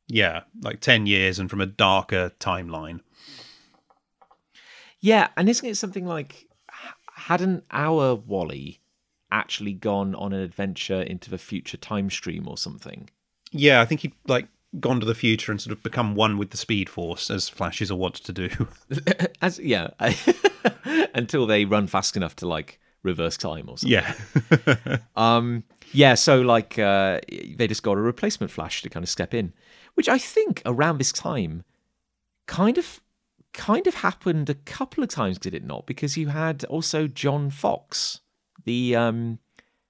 [0.06, 3.01] Yeah, like 10 years and from a darker timeline.
[5.01, 6.47] Yeah, and isn't it something like
[7.14, 8.80] hadn't our Wally
[9.30, 13.10] actually gone on an adventure into the future time stream or something?
[13.51, 14.48] Yeah, I think he'd like
[14.81, 17.90] gone to the future and sort of become one with the Speed Force, as Flashes
[17.90, 18.51] are wont to do.
[19.43, 19.89] As yeah,
[21.15, 24.03] until they run fast enough to like reverse time or something.
[24.03, 24.99] yeah.
[25.16, 29.32] Um, yeah, so like uh, they just got a replacement Flash to kind of step
[29.32, 29.55] in,
[29.95, 31.65] which I think around this time
[32.47, 33.01] kind of
[33.55, 35.86] kind of happened a couple of times, did it not?
[35.86, 38.20] Because you had also John Fox,
[38.65, 39.39] the um,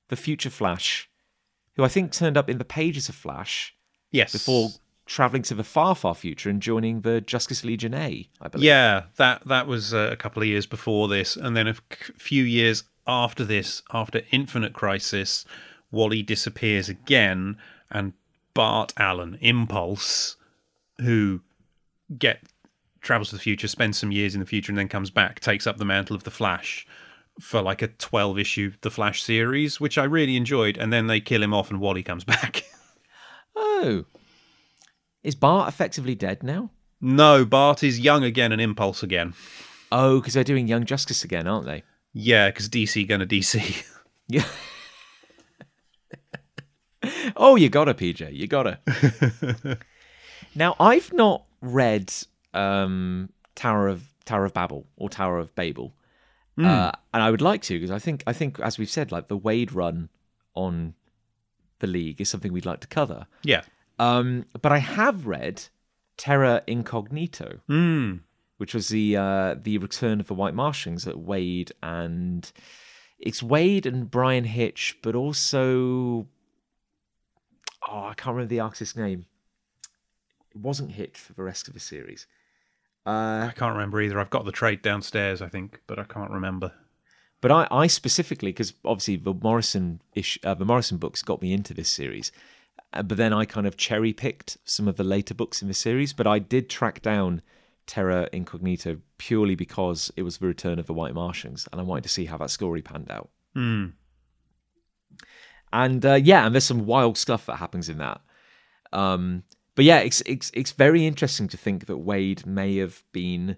[0.08, 1.10] the future Flash,
[1.74, 3.74] who I think turned up in the pages of Flash
[4.10, 4.32] yes.
[4.32, 4.70] before
[5.08, 8.64] traveling to the far, far future and joining the Justice Legion A, I believe.
[8.64, 11.74] Yeah, that that was uh, a couple of years before this, and then a
[12.16, 15.44] few years after this, after Infinite Crisis,
[15.90, 17.56] Wally disappears again,
[17.90, 18.12] and
[18.54, 20.36] Bart Allen, Impulse,
[21.00, 21.40] who
[22.16, 22.42] get
[23.00, 25.66] travels to the future, spends some years in the future, and then comes back, takes
[25.66, 26.86] up the mantle of the Flash
[27.40, 31.20] for like a twelve issue The Flash series, which I really enjoyed, and then they
[31.20, 32.64] kill him off, and Wally comes back.
[33.60, 34.04] Oh,
[35.22, 36.70] is Bart effectively dead now?
[37.00, 39.34] no, Bart is young again and Impulse again.
[39.90, 41.82] Oh, because they're doing Young Justice again, aren't they?
[42.12, 43.84] Yeah, because DC gonna DC.
[44.30, 44.44] Yeah.
[47.36, 48.34] oh, you got to PJ.
[48.34, 49.78] You got to.
[50.54, 52.12] now, I've not read
[52.52, 55.94] um, Tower of Tower of Babel or Tower of Babel,
[56.58, 59.28] uh, and I would like to because I think I think as we've said, like
[59.28, 60.10] the Waid run
[60.54, 60.94] on
[61.80, 63.26] the league is something we'd like to cover.
[63.42, 63.62] yeah.
[64.00, 65.64] Um, but I have read
[66.16, 68.20] Terra Incognito, Mm.
[68.58, 72.50] which was the uh, the return of the White Martians at Waid and
[73.18, 76.28] it's Waid and Bryan Hitch, but also
[77.88, 79.26] oh I can't remember the artist's name.
[80.50, 82.26] It wasn't Hitch for the rest of the series.
[83.06, 84.20] Uh, I can't remember either.
[84.20, 86.72] I've got the trade downstairs, I think, but I can't remember.
[87.40, 91.52] But I, I specifically, because obviously the Morrison ish, uh, the Morrison books got me
[91.52, 92.32] into this series.
[92.92, 95.74] Uh, but then I kind of cherry picked some of the later books in the
[95.74, 96.12] series.
[96.12, 97.42] But I did track down
[97.86, 102.04] Terra Incognita purely because it was the return of the White Martians, and I wanted
[102.04, 103.30] to see how that story panned out.
[103.54, 103.86] Hmm.
[105.72, 108.20] And uh, yeah, and there's some wild stuff that happens in that.
[108.92, 109.42] Um,
[109.74, 113.56] but yeah, it's it's it's very interesting to think that Waid may have been,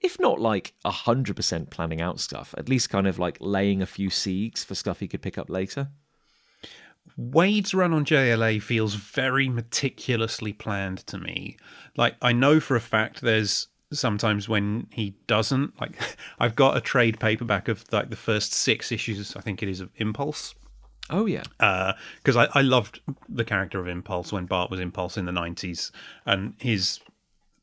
[0.00, 3.86] if not like hundred percent planning out stuff, at least kind of like laying a
[3.86, 5.88] few seeds for stuff he could pick up later.
[7.16, 11.56] Waid's run on JLA feels very meticulously planned to me.
[11.96, 15.80] Like I know for a fact there's sometimes when he doesn't.
[15.80, 15.98] Like
[16.38, 19.80] I've got a trade paperback of like the first six issues, I think it is
[19.80, 20.54] of Impulse.
[21.08, 25.16] Oh yeah, uh, because I, I loved the character of Impulse when Bart was Impulse
[25.16, 25.92] in the nineties,
[26.24, 26.98] and his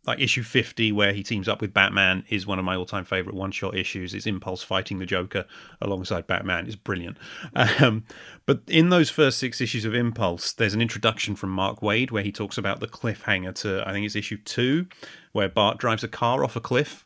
[0.06, 3.06] like issue fifty where he teams up with Batman is one of my all time
[3.06, 4.14] favorite one shot issues.
[4.14, 5.46] It's Impulse fighting the Joker
[5.82, 6.66] alongside Batman.
[6.66, 7.18] It's brilliant.
[7.56, 8.04] Um,
[8.46, 12.24] but in those first six issues of Impulse, there's an introduction from Mark Waid where
[12.24, 14.88] he talks about the cliffhanger to I think it's issue two,
[15.32, 17.06] where Bart drives a car off a cliff.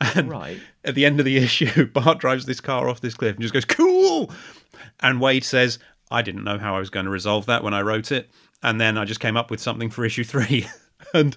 [0.00, 0.58] And right.
[0.84, 3.54] at the end of the issue, Bart drives this car off this cliff and just
[3.54, 4.30] goes, cool.
[5.00, 5.78] And Waid says,
[6.10, 8.30] I didn't know how I was going to resolve that when I wrote it.
[8.62, 10.66] And then I just came up with something for issue three.
[11.14, 11.36] and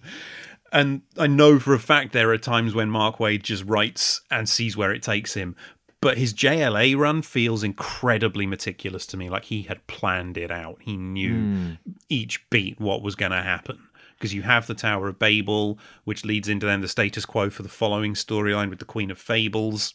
[0.71, 4.47] and I know for a fact there are times when Mark Waid just writes and
[4.47, 5.55] sees where it takes him.
[5.99, 9.29] But his JLA run feels incredibly meticulous to me.
[9.29, 10.77] Like he had planned it out.
[10.81, 11.71] He knew hmm.
[12.07, 13.79] each beat what was going to happen
[14.17, 17.63] because you have the Tower of Babel, which leads into then the status quo for
[17.63, 19.93] the following storyline with the Queen of Fables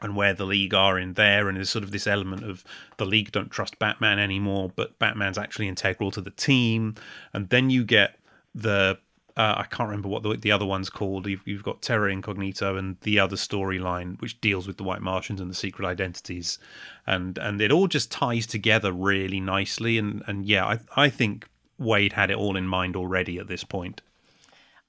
[0.00, 1.48] and where the League are in there.
[1.48, 2.64] And there's sort of this element of
[2.98, 6.94] the League don't trust Batman anymore, but Batman's actually integral to the team.
[7.32, 8.18] And then you get
[8.54, 8.98] the.
[9.38, 11.28] Uh, I can't remember what the, the other one's called.
[11.28, 15.40] You've, you've got Terra Incognito and the other storyline, which deals with the White Martians
[15.40, 16.58] and the secret identities,
[17.06, 19.96] and and it all just ties together really nicely.
[19.96, 21.48] And and yeah, I I think
[21.80, 24.02] Waid had it all in mind already at this point.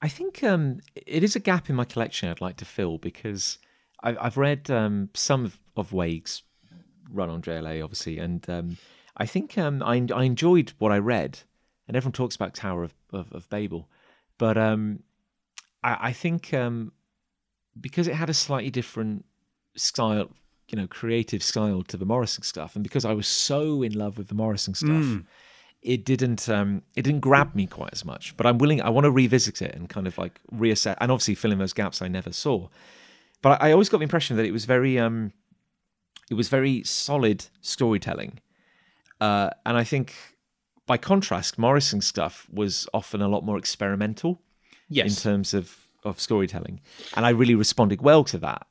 [0.02, 3.58] I think um, it is a gap in my collection I'd like to fill because
[4.02, 6.42] I, I've read um, some of, of Waid's
[7.12, 8.78] run on JLA, obviously, and um,
[9.16, 11.40] I think um, I, I enjoyed what I read.
[11.86, 13.88] And everyone talks about Tower of, of, of Babel,
[14.40, 15.00] but um,
[15.84, 16.92] I, I think um,
[17.78, 19.24] because it had a slightly different
[19.76, 20.30] style,
[20.70, 24.18] you know, creative style to the Morrison stuff, and because I was so in love
[24.18, 25.24] with the Morrison stuff
[25.82, 28.36] it didn't um it didn't grab me quite as much.
[28.36, 31.34] But i'm willing i want to revisit it and kind of like reassess and obviously
[31.34, 32.68] fill in those gaps i never saw.
[33.42, 35.32] But i, I always got the impression that it was very um
[36.30, 38.40] it was very solid storytelling.
[39.20, 40.14] Uh and i think
[40.90, 44.32] by contrast morrison stuff was often a lot more experimental
[44.98, 45.06] Yes.
[45.08, 45.64] in terms of
[46.08, 46.76] of storytelling
[47.14, 48.62] and i really responded well to that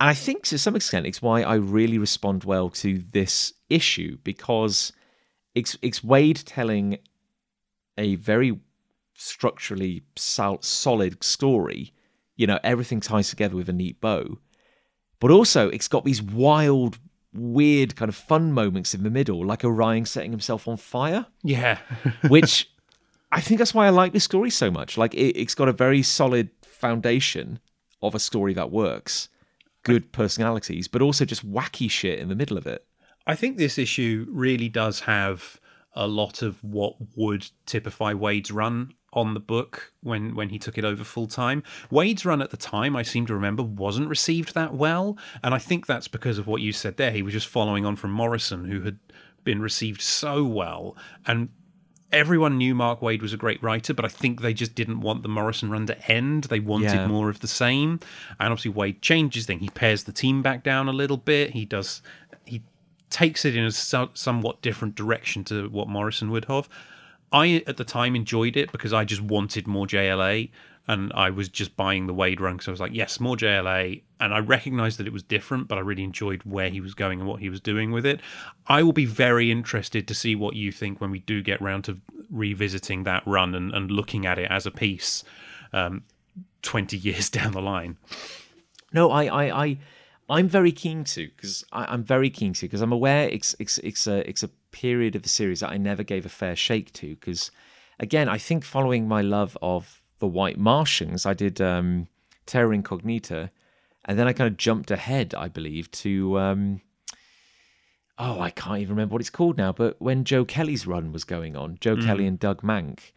[0.00, 3.34] and i think to some extent it's why i really respond well to this
[3.68, 4.92] issue because
[5.54, 6.86] it's it's Waid telling
[7.98, 8.52] a very
[9.14, 11.92] structurally sol- solid story.
[12.36, 14.38] You know, everything ties together with a neat bow,
[15.20, 16.98] but also it's got these wild,
[17.34, 21.78] weird kind of fun moments in the middle, like Orion setting himself on fire, yeah.
[22.28, 22.70] which
[23.30, 24.98] I think that's why I like this story so much.
[24.98, 27.60] Like it, it's got a very solid foundation
[28.02, 29.28] of a story that works,
[29.82, 32.84] good personalities, but also just wacky shit in the middle of it.
[33.26, 35.60] I think this issue really does have
[35.94, 40.78] a lot of what would typify Waid's run on the book when when he took
[40.78, 41.62] it over full time.
[41.90, 45.58] Waid's run at the time, I seem to remember, wasn't received that well, and I
[45.58, 47.10] think that's because of what you said there.
[47.10, 48.98] He was just following on from Morrison, who had
[49.44, 51.50] been received so well, and
[52.10, 55.22] everyone knew Mark Waid was a great writer, but I think they just didn't want
[55.22, 56.44] the Morrison run to end.
[56.44, 57.06] They wanted Yeah.
[57.06, 58.00] more of the same,
[58.38, 59.62] and obviously Waid changes things.
[59.62, 61.50] He pares the team back down a little bit.
[61.50, 62.02] He does
[62.44, 62.62] he
[63.10, 66.68] takes it in a so- somewhat different direction to what Morrison would have.
[67.32, 70.50] I at the time enjoyed it because I just wanted more JLA
[70.88, 74.02] and I was just buying the Waid run because I was like, yes, more JLA.
[74.18, 77.20] And I recognized that it was different, but I really enjoyed where he was going
[77.20, 78.20] and what he was doing with it.
[78.66, 81.84] I will be very interested to see what you think when we do get round
[81.84, 82.00] to
[82.30, 85.22] revisiting that run and, and looking at it as a piece
[85.72, 86.02] um,
[86.62, 87.96] 20 years down the line.
[88.92, 89.78] No, I, I, I,
[90.28, 94.06] I'm very keen to because I'm very keen to because I'm aware it's it's it's
[94.06, 97.08] a it's a period of the series that I never gave a fair shake to
[97.14, 97.50] because
[98.00, 102.08] again I think following my love of the White Martians I did um,
[102.46, 103.50] Terra Incognita
[104.04, 106.80] and then I kind of jumped ahead I believe to um,
[108.18, 111.24] oh I can't even remember what it's called now but when Joe Kelly's run was
[111.24, 113.12] going on Joe Kelly and Doug Mahnke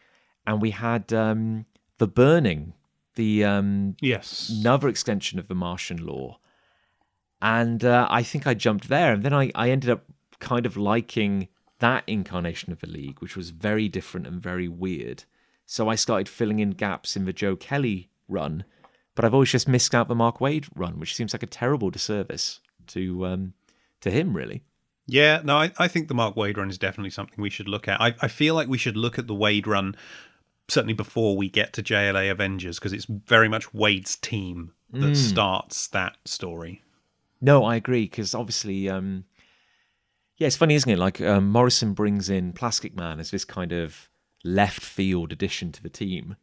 [0.46, 1.66] and we had um,
[1.98, 2.74] the burning,
[3.16, 4.48] the um, Yes.
[4.60, 6.38] another extension of the Martian law.
[7.42, 9.12] And uh, I think I jumped there.
[9.14, 10.04] And then I, I ended up
[10.40, 11.48] kind of liking
[11.78, 15.24] that incarnation of the league, which was very different and very weird.
[15.66, 18.64] So I started filling in gaps in the Joe Kelly run,
[19.14, 21.90] but I've always just missed out the Mark Waid run, which seems like a terrible
[21.90, 23.54] disservice to um,
[24.00, 24.62] to him, really.
[25.06, 27.86] Yeah, no, I, I think the Mark Waid run is definitely something we should look
[27.88, 28.00] at.
[28.00, 29.96] I, I feel like we should look at the Waid run
[30.68, 35.86] certainly before we get to JLA Avengers because it's very much Waid's team that starts
[35.88, 36.82] that story.
[37.40, 39.24] No, I agree because obviously, um,
[40.36, 40.98] yeah, it's funny, isn't it?
[40.98, 44.08] Like um, Morrison brings in Plastic Man as this kind of
[44.44, 46.36] left field addition to the team,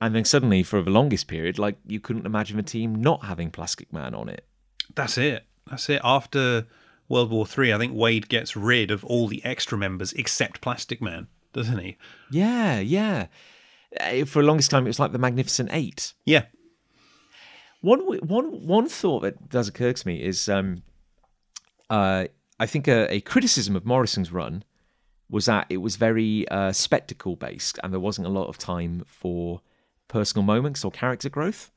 [0.00, 3.50] and then suddenly, for the longest period, like you couldn't imagine the team not having
[3.50, 4.46] Plastic Man on it.
[4.94, 5.44] That's it.
[5.68, 6.00] That's it.
[6.04, 6.66] After
[7.08, 11.00] World War Three, I think Waid gets rid of all the extra members except Plastic
[11.02, 11.96] Man, doesn't he?
[12.30, 13.26] Yeah, yeah.
[14.00, 16.14] Uh, For the longest time, it was like the Magnificent Eight.
[16.24, 16.44] Yeah.
[17.80, 20.82] One one one thought that does occur to me is um,
[21.90, 22.26] uh,
[22.58, 24.64] I think a, a criticism of Morrison's run
[25.28, 29.04] was that it was very uh, spectacle based and there wasn't a lot of time
[29.06, 29.60] for
[30.08, 31.70] personal moments or character growth.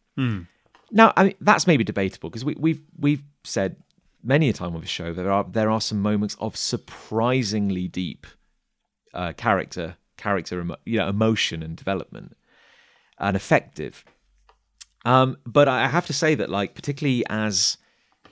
[0.92, 3.78] Now, I mean, that's maybe debatable because we, we've we've said
[4.24, 7.88] many a time on the show that there are there are some moments of surprisingly
[7.88, 8.26] deep
[9.14, 12.38] uh, character character emo- you know emotion and development
[13.20, 14.06] and effective.
[15.06, 17.78] Um, but I have to say that, like, particularly as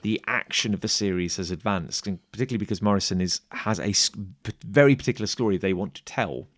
[0.02, 3.92] the action of the series has advanced, and particularly because Morrison is has a
[4.64, 6.48] very particular story they want to tell,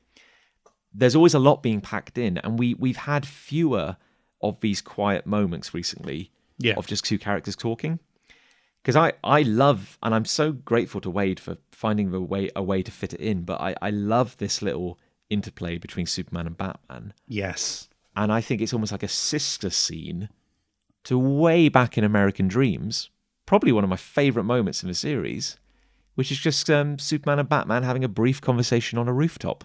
[0.93, 3.97] there's always a lot being packed in, and we we've had fewer
[4.43, 6.74] of these quiet moments recently Yeah.
[6.77, 7.98] of just two characters talking.
[8.82, 12.62] Because I, I love and I'm so grateful to Waid for finding the way a
[12.62, 14.98] way to fit it in, but I, I love this little
[15.28, 17.89] interplay between Superman and Batman Yes.
[18.16, 20.28] and I think it's almost like a sister scene
[21.05, 23.10] to way back in American Dreams.
[23.49, 25.57] Probably one of my favorite moments in the series,
[26.16, 29.65] which is just um, Superman and Batman having a brief conversation on a rooftop.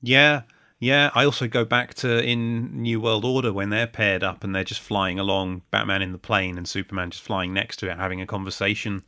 [0.00, 0.44] Yeah,
[0.78, 1.10] yeah.
[1.14, 4.64] I also go back to in New World Order when they're paired up and they're
[4.64, 8.22] just flying along, Batman in the plane and Superman just flying next to it, having
[8.22, 9.02] a conversation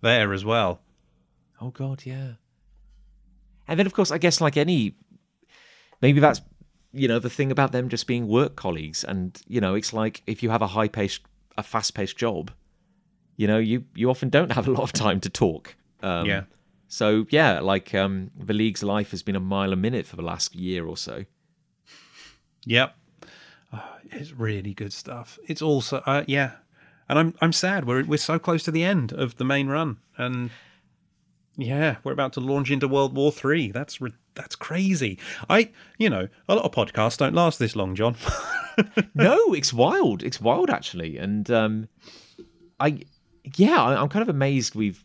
[0.00, 0.80] there as well.
[1.60, 2.36] Oh God, yeah.
[3.68, 4.96] And then, of course, I guess like any,
[6.00, 6.40] maybe that's
[6.94, 10.22] you know the thing about them just being work colleagues, and you know it's like
[10.26, 11.20] if you have a high paced,
[11.58, 12.50] a fast paced job,
[13.42, 15.74] you know you you often don't have a lot of time to talk.
[16.00, 16.44] Um, Yeah.
[16.86, 20.22] So yeah, like um, the league's life has been a mile a minute for the
[20.22, 21.24] last year or so.
[22.66, 22.96] Yep.
[23.72, 25.40] Oh, it's really good stuff.
[25.48, 26.52] It's also uh, yeah.
[27.08, 29.98] And I'm I'm sad we're we're so close to the end of the main run
[30.16, 30.50] and
[31.56, 33.72] yeah, we're about to launch into World War 3.
[33.72, 35.18] That's re- that's crazy.
[35.50, 38.14] I you know, a lot of podcasts don't last this long, Jon.
[39.14, 40.22] no, it's wild.
[40.22, 41.88] It's wild actually, and um,
[42.78, 43.02] I,
[43.56, 44.74] yeah, I'm kind of amazed.
[44.74, 45.04] We've,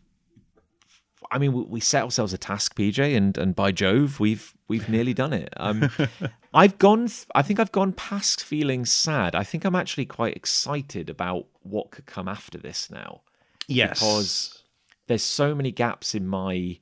[1.30, 5.14] I mean, we, set ourselves a task, PJ, and and by Jove, we've we've nearly
[5.14, 5.52] done it.
[5.56, 5.90] Um,
[6.54, 7.08] I've gone.
[7.34, 9.34] I think I've gone past feeling sad.
[9.34, 13.22] I think I'm actually quite excited about what could come after this now
[13.68, 14.00] yes.
[14.00, 14.64] because
[15.06, 16.78] there's so many gaps in my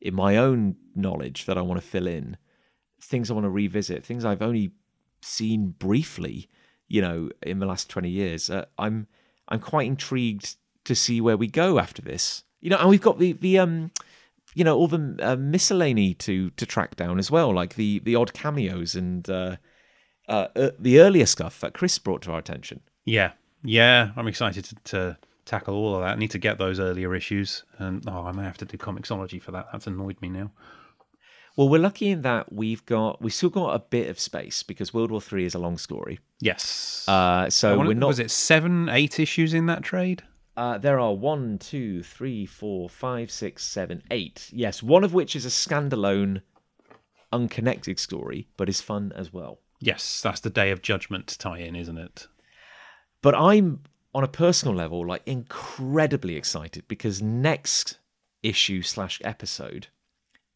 [0.00, 2.36] in my own knowledge that I want to fill in,
[3.00, 4.72] things I want to revisit, things I've only
[5.22, 6.50] seen briefly,
[6.88, 8.50] you know, in the last 20 years.
[8.50, 9.06] Uh, I'm
[9.48, 12.42] I'm quite intrigued to see where we go after this.
[12.60, 13.90] You know, and we've got the the um
[14.54, 18.14] you know all the uh, miscellany to to track down as well, like the the
[18.14, 19.56] odd cameos and uh,
[20.28, 22.80] uh, uh, the earlier stuff that Chris brought to our attention.
[23.04, 23.32] Yeah,
[23.62, 26.16] yeah, I'm excited to, to tackle all of that.
[26.16, 29.42] I need to get those earlier issues, and oh, I may have to do Comixology
[29.42, 29.66] for that.
[29.72, 30.50] That's annoyed me now.
[31.56, 34.94] Well, we're lucky in that we've got we still got a bit of space because
[34.94, 36.18] World War Three is a long story.
[36.40, 37.04] Yes.
[37.06, 38.06] Uh, so wanna- we're not.
[38.08, 40.22] Was it seven, eight issues in that trade?
[40.56, 44.50] Uh, there are one, two, three, four, five, six, seven, eight.
[44.52, 46.42] Yes, one of which is a standalone,
[47.32, 49.58] unconnected story, but is fun as well.
[49.80, 52.28] Yes, that's the Day of Judgment tie-in, isn't it?
[53.20, 53.80] But I'm
[54.14, 57.98] on a personal level like incredibly excited because next
[58.42, 59.88] issue slash episode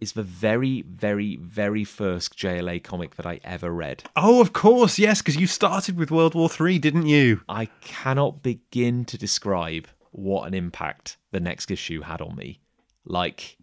[0.01, 4.05] is the very, very, very first JLA comic that I ever read.
[4.17, 7.43] Oh, of course, yes, because you started with World War Three, didn't you?
[7.49, 12.61] I cannot begin to describe what an impact the next issue had on me.
[13.05, 13.59] Like,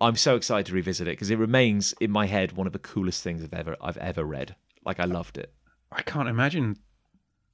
[0.00, 2.78] I'm so excited to revisit it because it remains in my head one of the
[2.78, 4.56] coolest things I've ever I've ever read.
[4.84, 5.52] Like, I loved it.
[5.90, 6.78] I can't imagine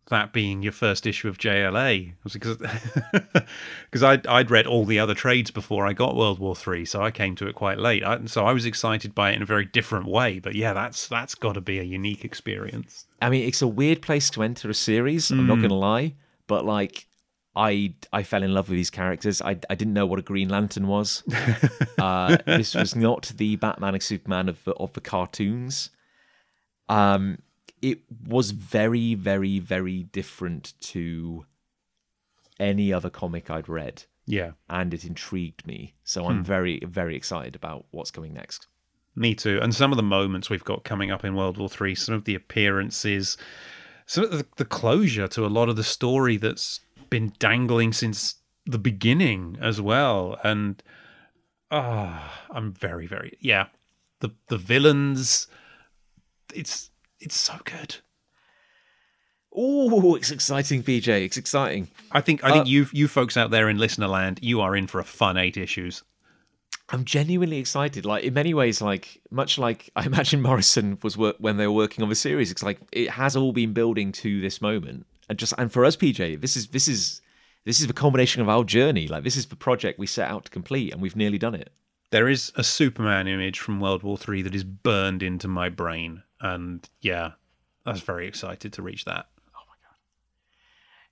[0.08, 2.56] that being your first issue of JLA because
[3.84, 7.02] because I'd, I'd read all the other trades before I got World War Three, so
[7.02, 8.04] I came to it quite late.
[8.04, 10.38] I, so I was excited by it in a very different way.
[10.38, 13.06] But yeah, that's that's got to be a unique experience.
[13.20, 15.30] I mean, it's a weird place to enter a series.
[15.30, 16.14] I'm not going to lie,
[16.46, 17.06] but like,
[17.54, 19.40] I I fell in love with these characters.
[19.40, 21.22] I I didn't know what a Green Lantern was.
[21.98, 25.90] uh, this was not the Batman and Superman of the, of the cartoons.
[26.88, 27.38] Um,
[27.82, 31.44] it was very, very, very different to
[32.60, 35.94] any other comic I'd read, Yeah, and it intrigued me.
[36.04, 38.68] So I'm very, very excited about what's coming next.
[39.14, 39.58] me too.
[39.60, 42.24] And some of the moments we've got coming up in World War Three, some of
[42.24, 43.36] the appearances,
[44.06, 46.80] some of the, the closure to a lot of the story that's
[47.10, 50.38] been dangling since the beginning as well.
[50.44, 50.80] And
[51.70, 53.66] ah, I'm very, very yeah.
[54.20, 55.48] The the villains,
[56.54, 56.90] it's
[57.22, 57.96] it's so good.
[59.54, 61.08] Oh, it's exciting, PJ.
[61.08, 61.88] It's exciting.
[62.10, 64.74] I think I think uh, you you folks out there in listener land, you are
[64.74, 66.02] in for a fun eight issues.
[66.88, 68.04] I'm genuinely excited.
[68.04, 71.72] Like in many ways, like much like I imagine Morrison was work when they were
[71.72, 72.50] working on the series.
[72.50, 75.96] It's like it has all been building to this moment, and just and for us,
[75.96, 77.20] PJ, this is this is
[77.64, 79.06] this is the culmination of our journey.
[79.06, 81.72] Like this is the project we set out to complete, and we've nearly done it.
[82.10, 86.22] There is a Superman image from World War Three that is burned into my brain,
[86.42, 87.32] and yeah,
[87.86, 89.26] I was very excited to reach that.
[89.54, 89.96] Oh my god!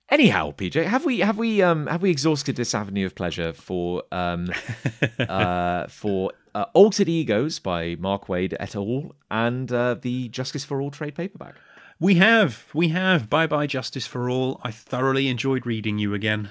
[0.09, 4.03] Anyhow, PJ, have we have we um have we exhausted this avenue of pleasure for
[4.11, 4.51] um
[5.19, 9.15] uh for uh, Altered Egos by Mark Waid et al.
[9.29, 11.55] and uh, the Justice for All trade paperback?
[11.99, 13.29] We have, we have.
[13.29, 14.59] Bye bye, Justice for All.
[14.63, 16.49] I thoroughly enjoyed reading you again.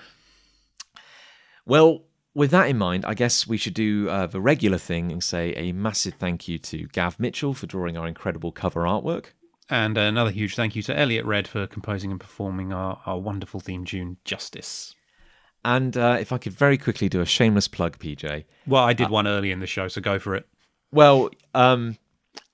[1.66, 2.05] Well,
[2.35, 5.52] with that in mind, I guess we should do uh, the regular thing and say
[5.57, 9.27] a massive thank you to Gav Mitchell for drawing our incredible cover artwork.
[9.69, 13.61] And another huge thank you to Elliot Red for composing and performing our, our wonderful
[13.61, 14.94] theme tune, Justice.
[15.65, 18.44] And uh, if I could very quickly do a shameless plug, PJ.
[18.66, 20.48] Well, I did one early in the show, so go for it.
[20.90, 21.98] Well, um,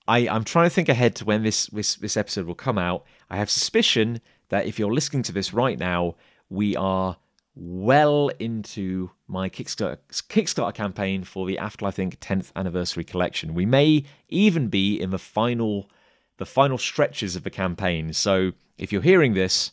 [0.08, 3.04] I, I'm trying to think ahead to when this, this this episode will come out.
[3.30, 6.16] I have suspicion that if you're listening to this right now,
[6.50, 7.16] we are
[7.56, 12.18] well into my Kickstarter, Kickstarter campaign for the Afterlife Inc.
[12.18, 13.54] 10th anniversary collection.
[13.54, 15.90] We may even be in the final
[16.38, 18.12] the final stretches of the campaign.
[18.12, 19.72] So if you're hearing this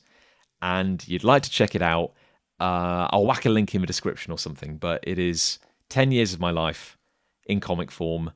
[0.61, 2.13] and you'd like to check it out,
[2.57, 4.77] uh, I'll whack a link in the description or something.
[4.77, 6.97] But it is 10 years of my life
[7.45, 8.31] in comic form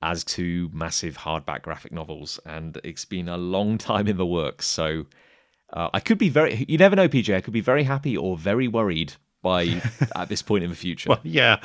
[0.00, 4.66] as two massive hardback graphic novels, and it's been a long time in the works.
[4.66, 5.06] So
[5.72, 8.36] uh, I could be very, you never know, PJ, I could be very happy or
[8.36, 9.80] very worried by
[10.16, 11.10] at this point in the future.
[11.10, 11.58] Well, yeah.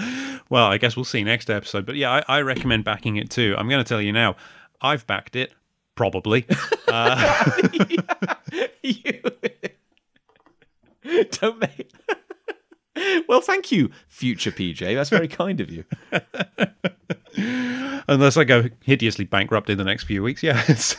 [0.49, 1.86] Well, I guess we'll see next episode.
[1.86, 3.56] But yeah, I, I recommend backing it too.
[3.57, 4.36] I'm going to tell you now,
[4.82, 5.53] I've backed it,
[5.95, 6.45] probably.
[8.84, 9.22] you
[11.32, 11.91] don't make.
[13.28, 14.95] well, thank you, future PJ.
[14.95, 15.86] That's very kind of you.
[18.07, 20.44] Unless I go hideously bankrupt in the next few weeks.
[20.44, 20.95] Yes.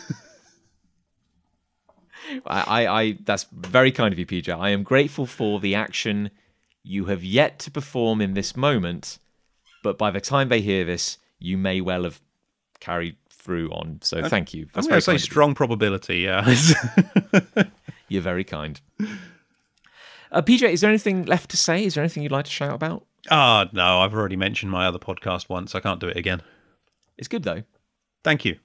[2.46, 4.56] I, I, I, that's very kind of you, PJ.
[4.56, 6.30] I am grateful for the action
[6.82, 9.18] you have yet to perform in this moment,
[9.82, 12.20] but by the time they hear this, you may well have
[12.80, 13.98] carried through on.
[14.02, 14.62] So thank you.
[14.64, 15.24] I'm That's going to say kind of you.
[15.24, 16.18] strong probability.
[16.18, 16.54] Yeah.
[18.08, 18.80] You're very kind.
[20.30, 21.84] Uh, PJ, is there anything left to say?
[21.84, 23.04] Is there anything you'd like to shout about?
[23.30, 25.74] Ah, no, I've already mentioned my other podcast once.
[25.74, 26.42] I can't do it again.
[27.16, 27.62] It's good though.
[28.24, 28.58] Thank you.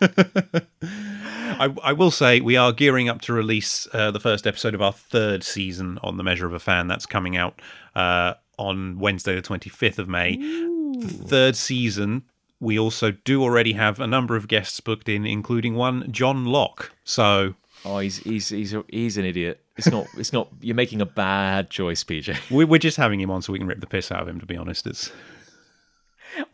[1.58, 4.82] I, I will say we are gearing up to release uh, the first episode of
[4.82, 6.86] our third season on The Measure of a Fan.
[6.88, 7.60] That's coming out
[7.94, 10.36] uh, on Wednesday, the 25th of May.
[10.36, 12.22] The third season,
[12.60, 16.92] we also do already have a number of guests booked in, including one, Jon Lock.
[17.04, 17.54] So
[17.84, 19.60] Oh, he's he's he's a, he's an idiot.
[19.76, 20.48] It's not it's not.
[20.60, 22.50] You're making a bad choice, PJ.
[22.50, 24.38] we- we're just having him on so we can rip the piss out of him,
[24.38, 24.86] to be honest.
[24.86, 25.10] It's.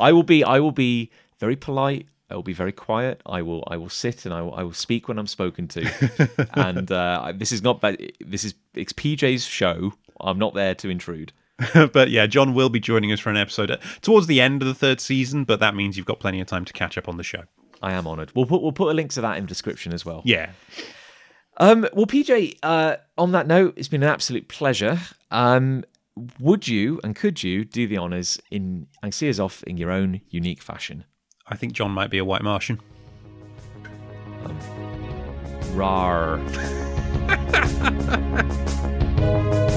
[0.01, 2.07] I will be I will be very polite.
[2.31, 3.23] I will be very quiet.
[3.25, 6.49] I will I will sit and I will I will speak when I'm spoken to.
[6.55, 8.13] and uh, this is not bad.
[8.21, 9.95] This is it's PJ's show.
[10.21, 11.33] I'm not there to intrude.
[11.93, 14.69] but yeah, Jon will be joining us for an episode uh, towards the end of
[14.69, 17.17] the third season, but that means you've got plenty of time to catch up on
[17.17, 17.45] the show.
[17.83, 18.35] I am honoured.
[18.35, 20.23] We'll put we'll put a link to that in the description as well.
[20.25, 20.51] Yeah.
[21.57, 25.01] Um, well, PJ, uh, on that note, it's been an absolute pleasure.
[25.31, 25.85] Um,
[26.39, 29.91] would you and could you do the honours in and see us off in your
[29.91, 31.05] own unique fashion?
[31.51, 32.81] I think Jon might be a white Martian.
[35.75, 36.39] Rar.